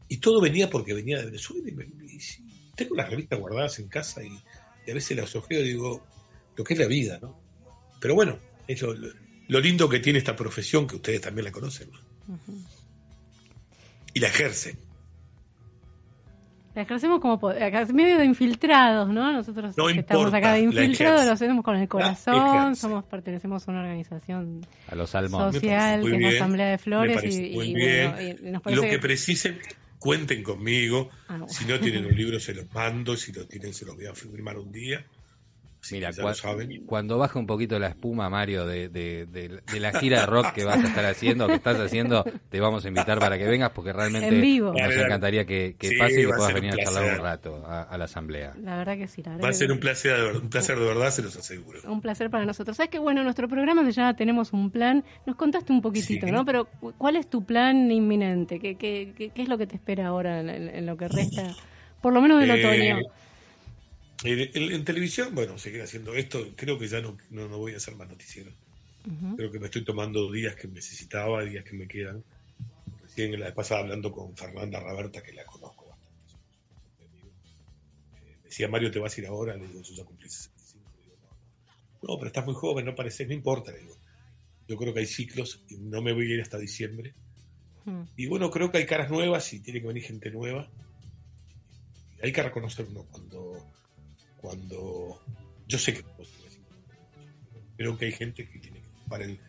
Y 0.07 0.17
todo 0.17 0.41
venía 0.41 0.69
porque 0.69 0.93
venía 0.93 1.19
de 1.19 1.25
Venezuela 1.25 1.69
y, 1.69 1.71
me, 1.71 1.85
y 1.85 2.19
tengo 2.75 2.95
las 2.95 3.09
revistas 3.09 3.39
guardadas 3.39 3.79
en 3.79 3.87
casa 3.87 4.23
y, 4.23 4.31
y 4.85 4.91
a 4.91 4.93
veces 4.93 5.15
las 5.15 5.35
ojeo 5.35 5.61
y 5.61 5.69
digo, 5.69 6.03
lo 6.55 6.63
que 6.63 6.73
es 6.73 6.79
la 6.79 6.87
vida, 6.87 7.19
¿no? 7.21 7.39
Pero 7.99 8.15
bueno, 8.15 8.39
es 8.67 8.81
lo, 8.81 9.59
lindo 9.59 9.87
que 9.87 9.99
tiene 9.99 10.19
esta 10.19 10.35
profesión, 10.35 10.87
que 10.87 10.95
ustedes 10.95 11.21
también 11.21 11.45
la 11.45 11.51
conocen, 11.51 11.89
¿no? 11.91 11.99
Y 14.13 14.19
la 14.19 14.27
ejercen. 14.27 14.77
La 16.73 16.83
ejercemos 16.83 17.19
como 17.19 17.49
acá 17.49 17.85
medio 17.93 18.17
de 18.17 18.25
infiltrados, 18.25 19.09
¿no? 19.09 19.33
Nosotros 19.33 19.75
No 19.77 19.87
que 19.87 19.99
estamos 19.99 20.33
acá 20.33 20.53
de 20.53 20.61
infiltrados 20.61 21.25
lo 21.25 21.31
hacemos 21.31 21.63
con 21.65 21.75
el 21.75 21.87
corazón, 21.87 22.75
somos 22.75 23.03
pertenecemos 23.03 23.67
a 23.67 23.71
una 23.71 23.81
organización 23.81 24.65
A 24.87 24.95
los 24.95 25.09
salmones. 25.09 25.55
social 25.55 26.01
que 26.01 26.07
es 26.07 26.11
la 26.11 26.17
bien, 26.17 26.35
Asamblea 26.35 26.67
de 26.67 26.77
Flores 26.77 27.23
y, 27.23 27.53
bueno, 27.53 28.21
y 28.21 28.33
nos 28.43 28.53
Lo 28.53 28.61
parece 28.61 28.89
que 28.89 28.99
precisen, 28.99 29.59
cuenten 29.99 30.43
conmigo. 30.43 31.09
Ah, 31.27 31.37
bueno. 31.37 31.47
Si 31.49 31.65
no 31.65 31.79
tienen 31.79 32.05
un 32.05 32.15
libro, 32.15 32.39
se 32.39 32.53
los 32.53 32.73
mando. 32.73 33.15
Si 33.17 33.31
lo 33.31 33.45
tienen, 33.45 33.73
se 33.73 33.85
los 33.85 33.95
voy 33.95 34.05
a 34.05 34.13
firmar 34.13 34.57
un 34.57 34.71
día. 34.71 35.05
Mira, 35.91 36.11
cua- 36.11 36.35
saben. 36.35 36.85
cuando 36.85 37.17
baja 37.17 37.39
un 37.39 37.47
poquito 37.47 37.79
la 37.79 37.87
espuma, 37.87 38.29
Mario, 38.29 38.67
de, 38.67 38.87
de- 38.89 39.25
de- 39.25 39.61
de 39.65 39.79
la 39.79 39.91
gira 39.99 40.19
de 40.21 40.25
rock 40.27 40.51
que 40.53 40.63
vas 40.63 40.77
a 40.83 40.87
estar 40.87 41.03
haciendo, 41.05 41.47
que 41.47 41.55
estás 41.55 41.79
haciendo, 41.79 42.23
te 42.49 42.59
vamos 42.59 42.85
a 42.85 42.87
invitar 42.89 43.17
para 43.17 43.35
que 43.37 43.45
vengas 43.45 43.71
porque 43.71 43.91
realmente 43.91 44.27
En 44.27 44.41
vivo. 44.41 44.73
nos 44.73 44.95
encantaría 44.95 45.43
que, 45.45 45.75
que 45.79 45.87
Sí, 45.89 45.95
pase 45.97 46.21
y 46.21 46.25
que 46.27 46.33
puedas 46.33 46.53
venir 46.53 46.73
a 46.73 46.83
charlar 46.83 47.15
un 47.17 47.23
rato 47.23 47.65
a, 47.65 47.81
a 47.81 47.97
la 47.97 48.05
asamblea. 48.05 48.53
la 48.61 48.77
verdad 48.77 48.95
que 48.95 49.07
sí, 49.07 49.23
la 49.23 49.31
verdad 49.31 49.45
Va 49.45 49.49
a 49.49 49.53
ser 49.53 49.71
un 49.71 49.79
placer, 49.79 50.35
un 50.35 50.49
placer 50.49 50.77
de 50.77 50.85
verdad, 50.85 51.09
se 51.09 51.23
los 51.23 51.35
aseguro. 51.35 51.79
un 51.91 51.99
placer 52.01 52.29
para 52.29 52.45
nosotros. 52.45 52.77
Sabes 52.77 52.91
que 52.91 52.99
bueno, 52.99 53.23
nuestro 53.23 53.47
programa 53.47 53.83
se 53.83 53.91
llama 53.91 54.15
Tenemos 54.15 54.53
un 54.53 54.69
plan. 54.69 55.03
Nos 55.25 55.35
contaste 55.35 55.73
un 55.73 55.81
poquitito, 55.81 56.27
Sí. 56.27 56.31
¿no? 56.31 56.45
Pero 56.45 56.65
cu- 56.65 56.93
¿cuál 56.97 57.15
es 57.15 57.27
tu 57.27 57.43
plan 57.43 57.91
inminente? 57.91 58.59
¿Qué, 58.59 58.75
qué, 58.75 59.13
qué, 59.17 59.29
qué 59.31 59.41
es 59.41 59.49
lo 59.49 59.57
que 59.57 59.65
te 59.65 59.77
espera 59.77 60.07
ahora 60.07 60.41
en 60.41 60.85
lo 60.85 60.95
que 60.95 61.07
resta, 61.07 61.55
por 62.01 62.13
lo 62.13 62.21
menos 62.21 62.39
del 62.39 62.51
Eh, 62.51 62.65
otoño? 62.65 62.99
En, 64.23 64.39
en- 64.39 64.71
en 64.71 64.85
televisión, 64.85 65.33
bueno, 65.33 65.57
seguir 65.57 65.81
haciendo 65.81 66.13
esto. 66.13 66.45
Creo 66.55 66.77
que 66.77 66.87
ya 66.87 67.01
no, 67.01 67.17
no, 67.31 67.47
no 67.47 67.57
voy 67.57 67.73
a 67.73 67.77
hacer 67.77 67.95
más 67.95 68.07
noticiero. 68.07 68.51
Creo 69.35 69.51
que 69.51 69.59
me 69.59 69.65
estoy 69.65 69.83
tomando 69.83 70.31
días 70.31 70.55
que 70.55 70.67
necesitaba, 70.67 71.43
días 71.43 71.63
que 71.65 71.73
me 71.73 71.87
quedan. 71.87 72.23
Recién 73.01 73.37
la 73.39 73.47
vez 73.47 73.55
pasada 73.55 73.81
hablando 73.81 74.11
con 74.11 74.35
Fernanda 74.37 74.79
Raberta, 74.79 75.23
que 75.23 75.33
la 75.33 75.43
conozco 75.45 75.87
bastante. 75.87 76.35
Eh, 78.23 78.37
decía, 78.43 78.67
Mario, 78.67 78.91
¿te 78.91 78.99
vas 78.99 79.17
a 79.17 79.21
ir 79.21 79.27
ahora? 79.27 79.55
Le 79.55 79.67
digo, 79.67 79.81
yo 79.81 79.93
ya 79.95 80.03
cumplí 80.03 80.29
65. 80.29 80.85
Le 80.97 81.03
digo, 81.03 81.15
no, 82.03 82.07
no, 82.09 82.17
pero 82.17 82.27
estás 82.27 82.45
muy 82.45 82.53
joven, 82.53 82.85
no 82.85 82.95
pareces, 82.95 83.27
no 83.27 83.33
importa. 83.33 83.71
Le 83.71 83.79
digo, 83.79 83.97
yo 84.67 84.77
creo 84.77 84.93
que 84.93 84.99
hay 84.99 85.07
ciclos 85.07 85.61
y 85.69 85.77
no 85.77 86.01
me 86.03 86.13
voy 86.13 86.31
a 86.31 86.35
ir 86.35 86.41
hasta 86.41 86.57
diciembre. 86.59 87.13
Y 88.15 88.27
bueno, 88.27 88.51
creo 88.51 88.71
que 88.71 88.77
hay 88.77 88.85
caras 88.85 89.09
nuevas 89.09 89.51
y 89.53 89.59
tiene 89.61 89.81
que 89.81 89.87
venir 89.87 90.03
gente 90.03 90.29
nueva. 90.29 90.69
Y 92.21 92.25
hay 92.27 92.31
que 92.31 92.43
reconocer 92.43 92.85
uno 92.87 93.03
cuando, 93.11 93.65
cuando 94.41 95.21
yo 95.67 95.77
sé 95.77 95.93
que 95.93 96.01
vos 96.17 96.29
tenés 96.29 96.53
50 96.53 96.93
años, 96.93 97.65
creo 97.77 97.97
que 97.97 98.05
hay 98.05 98.11
gente 98.11 98.49
que 98.49 98.59
tiene 98.59 98.81
que 98.81 98.87
ocupar 98.99 99.21
el, 99.21 99.39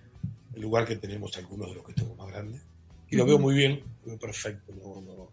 el 0.55 0.61
lugar 0.61 0.87
que 0.87 0.97
tenemos 0.97 1.37
algunos 1.37 1.69
de 1.71 1.75
los 1.77 1.85
que 1.85 1.93
estamos 1.93 2.17
más 2.17 2.29
grandes. 2.29 2.63
Y 3.11 3.17
lo 3.17 3.27
veo 3.27 3.39
muy 3.39 3.55
bien, 3.55 3.83
lo 4.03 4.13
veo 4.13 4.19
perfecto. 4.19 4.73
No, 4.75 5.01
no, 5.01 5.31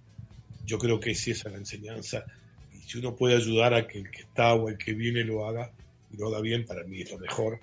yo 0.65 0.77
creo 0.77 0.99
que 0.99 1.15
sí 1.15 1.31
esa 1.31 1.49
es 1.49 1.53
la 1.53 1.59
enseñanza. 1.59 2.25
Y 2.73 2.77
si 2.81 2.97
uno 2.97 3.15
puede 3.15 3.35
ayudar 3.35 3.73
a 3.73 3.87
que 3.87 3.99
el 3.99 4.11
que 4.11 4.21
está 4.21 4.53
o 4.53 4.69
el 4.69 4.77
que 4.77 4.93
viene 4.93 5.23
lo 5.23 5.47
haga, 5.47 5.71
y 6.11 6.17
lo 6.17 6.27
haga 6.27 6.41
bien, 6.41 6.65
para 6.65 6.83
mí 6.83 7.01
es 7.01 7.11
lo 7.11 7.19
mejor. 7.19 7.59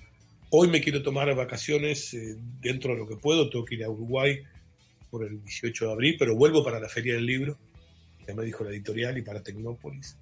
Hoy 0.51 0.69
me 0.69 0.81
quiero 0.81 1.03
tomar 1.03 1.35
vacaciones 1.35 2.15
eh, 2.15 2.37
dentro 2.61 2.93
de 2.93 2.99
lo 2.99 3.09
que 3.09 3.17
puedo, 3.17 3.51
tengo 3.51 3.65
que 3.65 3.75
ir 3.75 3.85
a 3.85 3.91
Uruguay 3.91 4.43
por 5.11 5.25
el 5.25 5.43
18 5.43 5.87
de 5.87 5.93
abril, 5.93 6.17
pero 6.19 6.37
vuelvo 6.37 6.65
para 6.65 6.81
la 6.81 6.89
Feria 6.89 7.15
del 7.15 7.27
Libro, 7.27 7.59
ya 8.27 8.35
me 8.35 8.45
dijo 8.45 8.65
la 8.65 8.71
editorial, 8.71 9.19
y 9.19 9.23
para 9.23 9.43
Tecnópolis. 9.43 10.17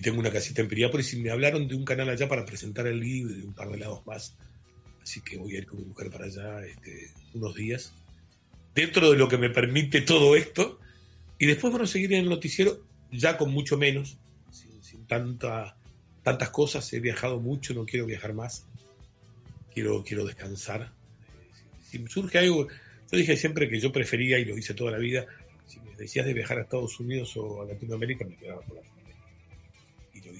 Tengo 0.00 0.20
una 0.20 0.30
casita 0.30 0.62
en 0.62 0.68
Piriápolis 0.68 1.12
y 1.14 1.20
me 1.20 1.30
hablaron 1.30 1.68
de 1.68 1.74
un 1.74 1.84
canal 1.84 2.08
allá 2.08 2.28
para 2.28 2.44
presentar 2.44 2.86
el 2.86 3.00
libro 3.00 3.34
y 3.34 3.42
un 3.42 3.52
par 3.52 3.70
de 3.70 3.78
lados 3.78 4.06
más. 4.06 4.36
Así 5.02 5.20
que 5.20 5.36
voy 5.36 5.54
a 5.54 5.58
ir 5.58 5.66
con 5.66 5.78
mi 5.78 5.84
mujer 5.86 6.10
para 6.10 6.26
allá 6.26 6.64
este, 6.64 7.10
unos 7.34 7.54
días. 7.54 7.92
Dentro 8.74 9.10
de 9.10 9.18
lo 9.18 9.28
que 9.28 9.38
me 9.38 9.50
permite 9.50 10.00
todo 10.00 10.36
esto. 10.36 10.78
Y 11.38 11.46
después, 11.46 11.70
bueno, 11.70 11.86
seguir 11.86 12.12
en 12.12 12.20
el 12.20 12.28
noticiero 12.28 12.80
ya 13.10 13.36
con 13.36 13.50
mucho 13.50 13.76
menos, 13.78 14.18
sin, 14.50 15.06
tanta, 15.06 15.76
tantas 16.22 16.50
cosas. 16.50 16.92
He 16.92 17.00
viajado 17.00 17.40
mucho, 17.40 17.74
no 17.74 17.86
quiero 17.86 18.06
viajar 18.06 18.34
más. 18.34 18.66
Quiero, 19.72 20.04
quiero 20.04 20.24
descansar. 20.24 20.92
Si, 21.82 21.98
si 21.98 22.06
surge 22.06 22.38
algo, 22.38 22.68
yo 22.68 23.18
dije 23.18 23.36
siempre 23.36 23.68
que 23.68 23.80
yo 23.80 23.90
prefería, 23.90 24.38
y 24.38 24.44
lo 24.44 24.56
hice 24.56 24.74
toda 24.74 24.92
la 24.92 24.98
vida, 24.98 25.26
si 25.66 25.80
me 25.80 25.94
decías 25.96 26.26
de 26.26 26.34
viajar 26.34 26.58
a 26.58 26.62
Estados 26.62 27.00
Unidos 27.00 27.36
o 27.36 27.62
a 27.62 27.66
Latinoamérica, 27.66 28.24
me 28.24 28.36
quedaba 28.36 28.62
con 28.62 28.76
Latinoamérica. 28.76 28.99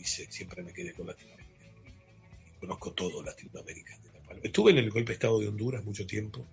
Hice, 0.00 0.30
siempre 0.30 0.62
me 0.62 0.72
quedé 0.72 0.94
con 0.94 1.06
Latinoamérica. 1.06 1.50
Conozco 2.58 2.92
todo 2.92 3.22
Latinoamérica. 3.22 3.98
Estuve 4.42 4.70
en 4.70 4.78
el 4.78 4.90
golpe 4.90 5.08
de 5.10 5.14
Estado 5.14 5.40
de 5.40 5.48
Honduras 5.48 5.84
mucho 5.84 6.06
tiempo, 6.06 6.46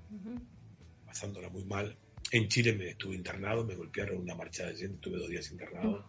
pasándola 1.05 1.49
muy 1.49 1.63
mal. 1.63 1.95
En 2.31 2.49
Chile 2.49 2.73
me 2.73 2.89
estuve 2.89 3.15
internado, 3.15 3.63
me 3.63 3.75
golpearon 3.75 4.17
una 4.17 4.35
marcha 4.35 4.65
de 4.65 4.75
gente, 4.75 4.95
estuve 4.95 5.19
dos 5.19 5.29
días 5.29 5.49
internado. 5.51 6.05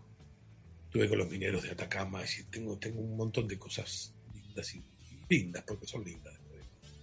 Estuve 0.86 1.08
con 1.08 1.18
los 1.18 1.30
mineros 1.30 1.62
de 1.62 1.70
Atacama, 1.70 2.22
y 2.24 2.44
tengo, 2.44 2.78
tengo 2.78 3.00
un 3.00 3.16
montón 3.16 3.46
de 3.46 3.58
cosas 3.58 4.14
lindas 4.34 4.74
y, 4.74 4.82
lindas, 5.28 5.62
porque 5.66 5.86
son 5.86 6.04
lindas, 6.04 6.34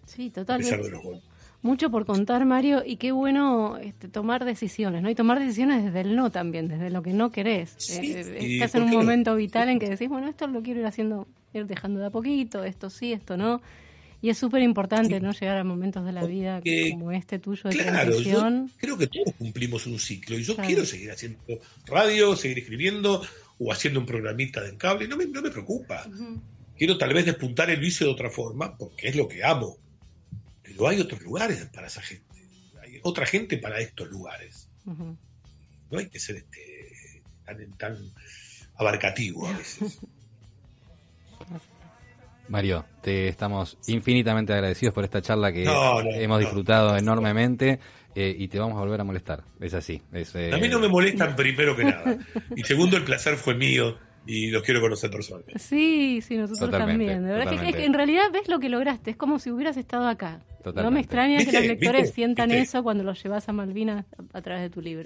Sí, 0.08 0.28
a 0.28 0.34
pesar 0.34 0.46
totalmente. 0.46 0.84
de 0.84 0.90
los 0.90 1.04
golpes. 1.04 1.30
Mucho 1.66 1.89
por 1.89 2.05
contar, 2.05 2.45
Mario, 2.45 2.84
y 2.86 2.97
qué 2.97 3.11
bueno 3.11 3.78
este, 3.78 4.07
tomar 4.07 4.45
decisiones, 4.45 5.01
¿no? 5.01 5.09
Y 5.09 5.16
tomar 5.16 5.39
decisiones 5.39 5.84
desde 5.84 6.01
el 6.01 6.16
no 6.16 6.30
también, 6.30 6.68
desde 6.68 6.91
lo 6.91 7.01
que 7.01 7.11
no 7.11 7.32
querés. 7.32 7.74
Sí, 7.78 8.13
Eh, 8.13 8.38
y 8.39 8.53
estás 8.55 8.76
en 8.76 8.82
¿por 8.84 8.89
un 8.89 8.93
no? 8.93 8.99
momento 9.01 9.36
vital 9.36 9.70
en 9.70 9.80
que 9.80 9.89
decís, 9.89 10.07
bueno, 10.07 10.28
esto 10.28 10.45
lo 10.45 10.61
quiero 10.61 10.82
ir 10.82 10.86
haciendo, 10.86 11.28
ir 11.55 11.66
dejando 11.66 11.99
de 11.99 12.05
a 12.05 12.09
poquito, 12.11 12.63
esto 12.63 12.91
sí, 12.91 13.13
esto 13.13 13.36
no. 13.36 13.63
Y 14.22 14.30
es 14.30 14.38
súper 14.38 14.61
importante, 14.61 15.20
¿no? 15.20 15.32
Llegar 15.32 15.57
a 15.57 15.63
momentos 15.63 16.05
de 16.05 16.11
la 16.11 16.24
vida 16.26 16.61
como 16.91 17.11
este 17.11 17.39
tuyo 17.39 17.68
de 17.70 17.78
Claro, 17.78 18.11
yo 18.11 18.16
transición. 18.16 18.72
creo 18.78 18.97
que 18.99 19.07
todos 19.07 19.34
cumplimos 19.36 19.88
un 19.88 19.97
ciclo 19.97 20.38
y 20.38 20.43
yo 20.43 20.53
Claro. 20.53 20.68
quiero 20.68 20.86
seguir 20.86 21.09
haciendo 21.09 21.39
radio, 21.88 22.36
seguir 22.36 22.59
escribiendo 22.59 23.24
o 23.57 23.72
haciendo 23.72 23.99
un 23.99 24.05
programita 24.05 24.61
de 24.61 24.78
cable, 24.78 25.07
no 25.07 25.18
me, 25.18 25.26
no 25.26 25.41
me 25.41 25.49
preocupa. 25.49 26.05
Quiero 26.78 26.97
tal 26.99 27.11
vez 27.13 27.26
despuntar 27.26 27.72
el 27.72 27.80
vicio 27.80 28.05
de 28.05 28.13
otra 28.13 28.30
forma 28.30 28.78
porque 28.78 29.07
es 29.07 29.16
lo 29.16 29.28
que 29.28 29.43
amo. 29.43 29.78
Pero 30.76 30.90
hay 30.90 31.00
otros 31.00 31.22
lugares 31.22 31.66
para 31.74 31.88
esa 31.88 32.02
gente. 32.02 32.26
Hay 32.82 33.00
otra 33.04 33.26
gente 33.26 33.58
para 33.58 33.80
estos 33.80 34.10
lugares. 34.10 34.70
No 34.86 35.18
hay 35.98 36.10
que 36.10 36.20
ser 36.20 36.36
este, 36.36 37.24
tan, 37.46 37.72
tan 37.78 37.98
abarcativo 38.76 39.48
a 39.48 39.58
veces. 39.58 40.00
Mario, 42.48 42.86
te 43.02 43.28
estamos 43.28 43.78
infinitamente 43.88 44.54
agradecidos 44.54 44.94
por 44.94 45.04
esta 45.04 45.22
charla 45.22 45.52
que 45.52 45.64
No, 45.64 46.04
no, 46.04 46.12
hemos 46.12 46.38
no. 46.38 46.42
disfrutado 46.42 46.96
enormemente 46.96 47.80
eh, 48.14 48.36
y 48.38 48.48
te 48.48 48.60
vamos 48.60 48.78
a 48.78 48.82
volver 48.82 49.02
a 49.02 49.04
molestar. 49.04 49.44
Es 49.60 49.74
así. 49.74 50.02
Es, 50.12 50.36
eh, 50.36 50.52
A 50.54 50.58
mí 50.58 50.68
no 50.68 50.80
me 50.80 50.88
molestan 50.88 51.36
primero 51.36 51.76
que 51.76 51.86
nada. 51.86 52.18
Y 52.56 52.64
segundo, 52.64 52.98
el 52.98 53.04
placer 53.04 53.36
fue 53.38 53.56
mío 53.56 53.98
y 54.26 54.48
los 54.52 54.64
quiero 54.64 54.82
conocer 54.82 55.10
personalmente. 55.12 55.60
Sí, 55.60 56.22
sí, 56.22 56.36
nosotros 56.38 56.70
Totalmente, 56.72 57.06
también. 57.06 57.26
De 57.26 57.32
verdad 57.32 57.50
que- 57.50 57.56
es 57.56 57.62
que, 57.62 57.66
totalmente. 57.68 57.86
en 57.86 57.94
realidad 57.94 58.24
ves 58.34 58.48
lo 58.48 58.60
que 58.60 58.70
lograste, 58.70 59.12
es 59.12 59.18
como 59.18 59.40
si 59.40 59.52
hubieras 59.52 59.78
estado 59.78 60.08
acá. 60.08 60.40
No 60.40 60.72
Totalmente. 60.72 60.94
me 60.94 61.00
extraña 61.02 61.38
que 61.46 61.52
los 61.52 61.66
lectores 61.66 62.02
¿Viste? 62.04 62.16
sientan 62.16 62.50
¿Viste? 62.50 62.64
eso 62.64 62.84
cuando 62.84 63.04
los 63.04 63.22
llevas 63.24 63.48
a 63.48 63.54
Malvinas 63.54 64.06
a, 64.34 64.38
a 64.38 64.42
través 64.42 64.64
de 64.64 64.70
tu 64.72 64.82
libro. 64.82 65.06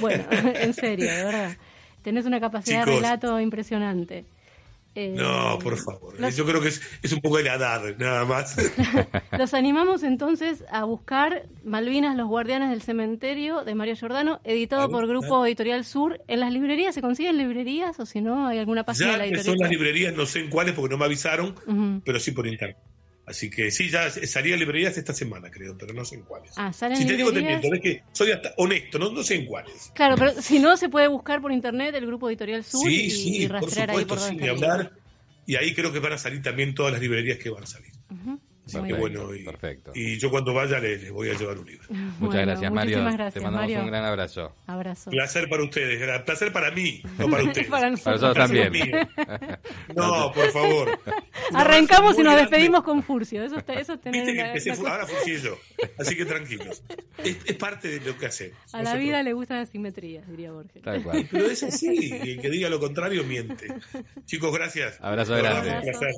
Bueno, 0.00 0.24
en 0.54 0.74
serio, 0.74 1.10
de 1.10 1.24
verdad. 1.24 1.56
Tenés 2.02 2.26
una 2.26 2.38
capacidad 2.40 2.84
de 2.86 2.94
relato 2.96 3.40
impresionante. 3.40 4.24
Eh, 5.00 5.14
No, 5.14 5.60
por 5.60 5.76
favor. 5.76 6.18
los- 6.18 6.36
Yo 6.36 6.44
creo 6.44 6.60
que 6.60 6.68
es, 6.68 6.82
es 7.02 7.12
un 7.12 7.20
poco 7.20 7.36
de 7.36 7.44
la 7.44 7.54
edad, 7.54 7.82
nada 7.98 8.24
más. 8.24 8.56
Los 9.38 9.54
animamos 9.54 10.02
entonces 10.02 10.64
a 10.72 10.82
buscar 10.84 11.44
Malvinas, 11.64 12.16
los 12.16 12.26
guardianes 12.26 12.70
del 12.70 12.82
cementerio 12.82 13.62
de 13.62 13.76
Mario 13.76 13.94
Giordano, 13.94 14.40
editado 14.42 14.82
A 14.82 14.88
por. 14.88 15.06
Grupo 15.06 15.46
Editorial 15.46 15.84
Sur. 15.84 16.20
¿En 16.26 16.40
las 16.40 16.52
librerías 16.52 16.94
se 16.96 17.00
consiguen 17.00 17.38
librerías 17.38 18.00
o 18.00 18.06
si 18.06 18.20
no 18.20 18.48
hay 18.48 18.58
alguna 18.58 18.82
página 18.84 19.12
de 19.12 19.18
la 19.18 19.24
que 19.24 19.30
editorial? 19.30 19.44
son 19.56 19.58
las 19.60 19.70
librerías, 19.70 20.14
no 20.16 20.26
sé 20.26 20.40
en 20.40 20.50
cuáles 20.50 20.74
porque 20.74 20.90
no 20.92 20.98
me 20.98 21.04
avisaron, 21.04 21.54
pero 22.04 22.18
sí 22.18 22.32
por 22.32 22.46
internet. 22.48 22.76
Así 23.28 23.50
que 23.50 23.70
sí, 23.70 23.90
ya 23.90 24.08
salía 24.10 24.56
librerías 24.56 24.96
esta 24.96 25.12
semana, 25.12 25.50
creo, 25.50 25.76
pero 25.76 25.92
no 25.92 26.02
sé 26.02 26.16
en 26.16 26.22
cuáles. 26.22 26.52
Ah, 26.56 26.72
salen 26.72 26.96
si 26.96 27.06
te 27.06 27.14
digo, 27.14 27.30
te 27.30 27.40
librerías. 27.40 27.62
miento, 27.62 27.76
es 27.76 27.82
que 27.82 28.02
soy 28.12 28.30
hasta 28.32 28.54
honesto, 28.56 28.98
no, 28.98 29.12
no 29.12 29.22
sé 29.22 29.34
en 29.34 29.44
cuáles. 29.44 29.92
Claro, 29.94 30.16
pero 30.16 30.40
si 30.40 30.58
no, 30.58 30.76
se 30.78 30.88
puede 30.88 31.08
buscar 31.08 31.42
por 31.42 31.52
internet 31.52 31.94
el 31.94 32.06
Grupo 32.06 32.30
Editorial 32.30 32.64
Sur 32.64 32.88
sí, 32.88 33.04
y, 33.04 33.10
sí, 33.10 33.42
y 33.42 33.46
por 33.46 33.60
rastrear 33.60 33.90
ahí 33.90 34.00
supuesto, 34.00 34.14
por 34.14 34.34
sí, 34.34 34.44
el 34.44 34.50
hablar. 34.50 34.92
Y 35.44 35.56
ahí 35.56 35.74
creo 35.74 35.92
que 35.92 35.98
van 35.98 36.14
a 36.14 36.18
salir 36.18 36.42
también 36.42 36.74
todas 36.74 36.92
las 36.92 37.02
librerías 37.02 37.38
que 37.38 37.50
van 37.50 37.64
a 37.64 37.66
salir. 37.66 37.92
Ujú. 38.10 38.32
Así 38.32 38.47
Bueno, 38.98 39.34
y, 39.34 39.44
Perfecto. 39.44 39.92
y 39.94 40.18
yo 40.18 40.30
cuando 40.30 40.52
vaya 40.54 40.78
les, 40.78 41.02
les 41.02 41.10
voy 41.12 41.30
a 41.30 41.34
llevar 41.38 41.58
un 41.58 41.66
libro. 41.66 41.86
Muchas 41.90 42.18
Bueno, 42.20 42.46
gracias, 42.46 42.72
Mario. 42.72 42.96
muchísimas 42.98 43.14
gracias, 43.14 43.34
Te 43.34 43.40
mandamos 43.40 43.62
Mario. 43.68 43.80
un 43.80 43.86
gran 43.86 44.04
abrazo. 44.04 44.54
Abrazo. 44.66 45.10
Placer 45.10 45.48
para 45.48 45.62
ustedes, 45.64 46.22
placer 46.22 46.52
para 46.52 46.70
mí, 46.70 47.02
no 47.18 47.28
para 47.28 47.42
ustedes. 47.44 47.68
Para 47.68 47.80
Para 47.96 48.16
nosotros. 48.16 48.34
también. 48.34 48.72
No, 49.94 50.32
por 50.32 50.50
favor. 50.50 50.98
Arrancamos 51.54 52.14
y 52.14 52.22
nos 52.22 52.34
grande. 52.34 52.42
despedimos 52.42 52.82
con 52.82 53.02
Furcio. 53.02 53.42
Eso, 53.42 53.58
está- 53.58 53.74
eso 53.74 53.94
Viste 53.96 54.32
que 54.34 54.40
empecé, 54.40 54.70
ahora 54.72 55.06
funcié 55.06 55.40
yo. 55.40 55.56
Así 55.98 56.16
que 56.16 56.24
tranquilos. 56.24 56.82
Es, 57.18 57.38
es 57.44 57.56
parte 57.56 57.88
de 57.98 58.00
lo 58.06 58.16
que 58.18 58.26
hacemos. 58.26 58.56
A 58.74 58.78
no 58.78 58.84
la 58.84 58.94
vida 58.96 59.22
le 59.22 59.32
gustan 59.32 59.58
las 59.58 59.68
simetrías, 59.70 60.26
diría 60.28 60.52
Borges. 60.52 60.82
Tal 60.82 61.02
cual. 61.02 61.26
Pero 61.30 61.46
es 61.46 61.62
así, 61.62 62.10
y 62.12 62.30
el 62.32 62.40
que 62.40 62.50
diga 62.50 62.68
lo 62.68 62.78
contrario 62.80 63.24
miente. 63.24 63.66
Chicos, 64.26 64.52
gracias. 64.52 64.98
Abrazo 65.00 65.34
grande. 65.36 65.70
un 65.76 65.82
placer. 65.82 66.10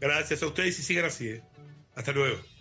Gracias 0.00 0.42
a 0.42 0.46
ustedes 0.46 0.78
y 0.78 0.82
sigan 0.82 1.04
así. 1.04 1.28
¿eh? 1.28 1.42
Hasta 1.94 2.12
luego. 2.12 2.51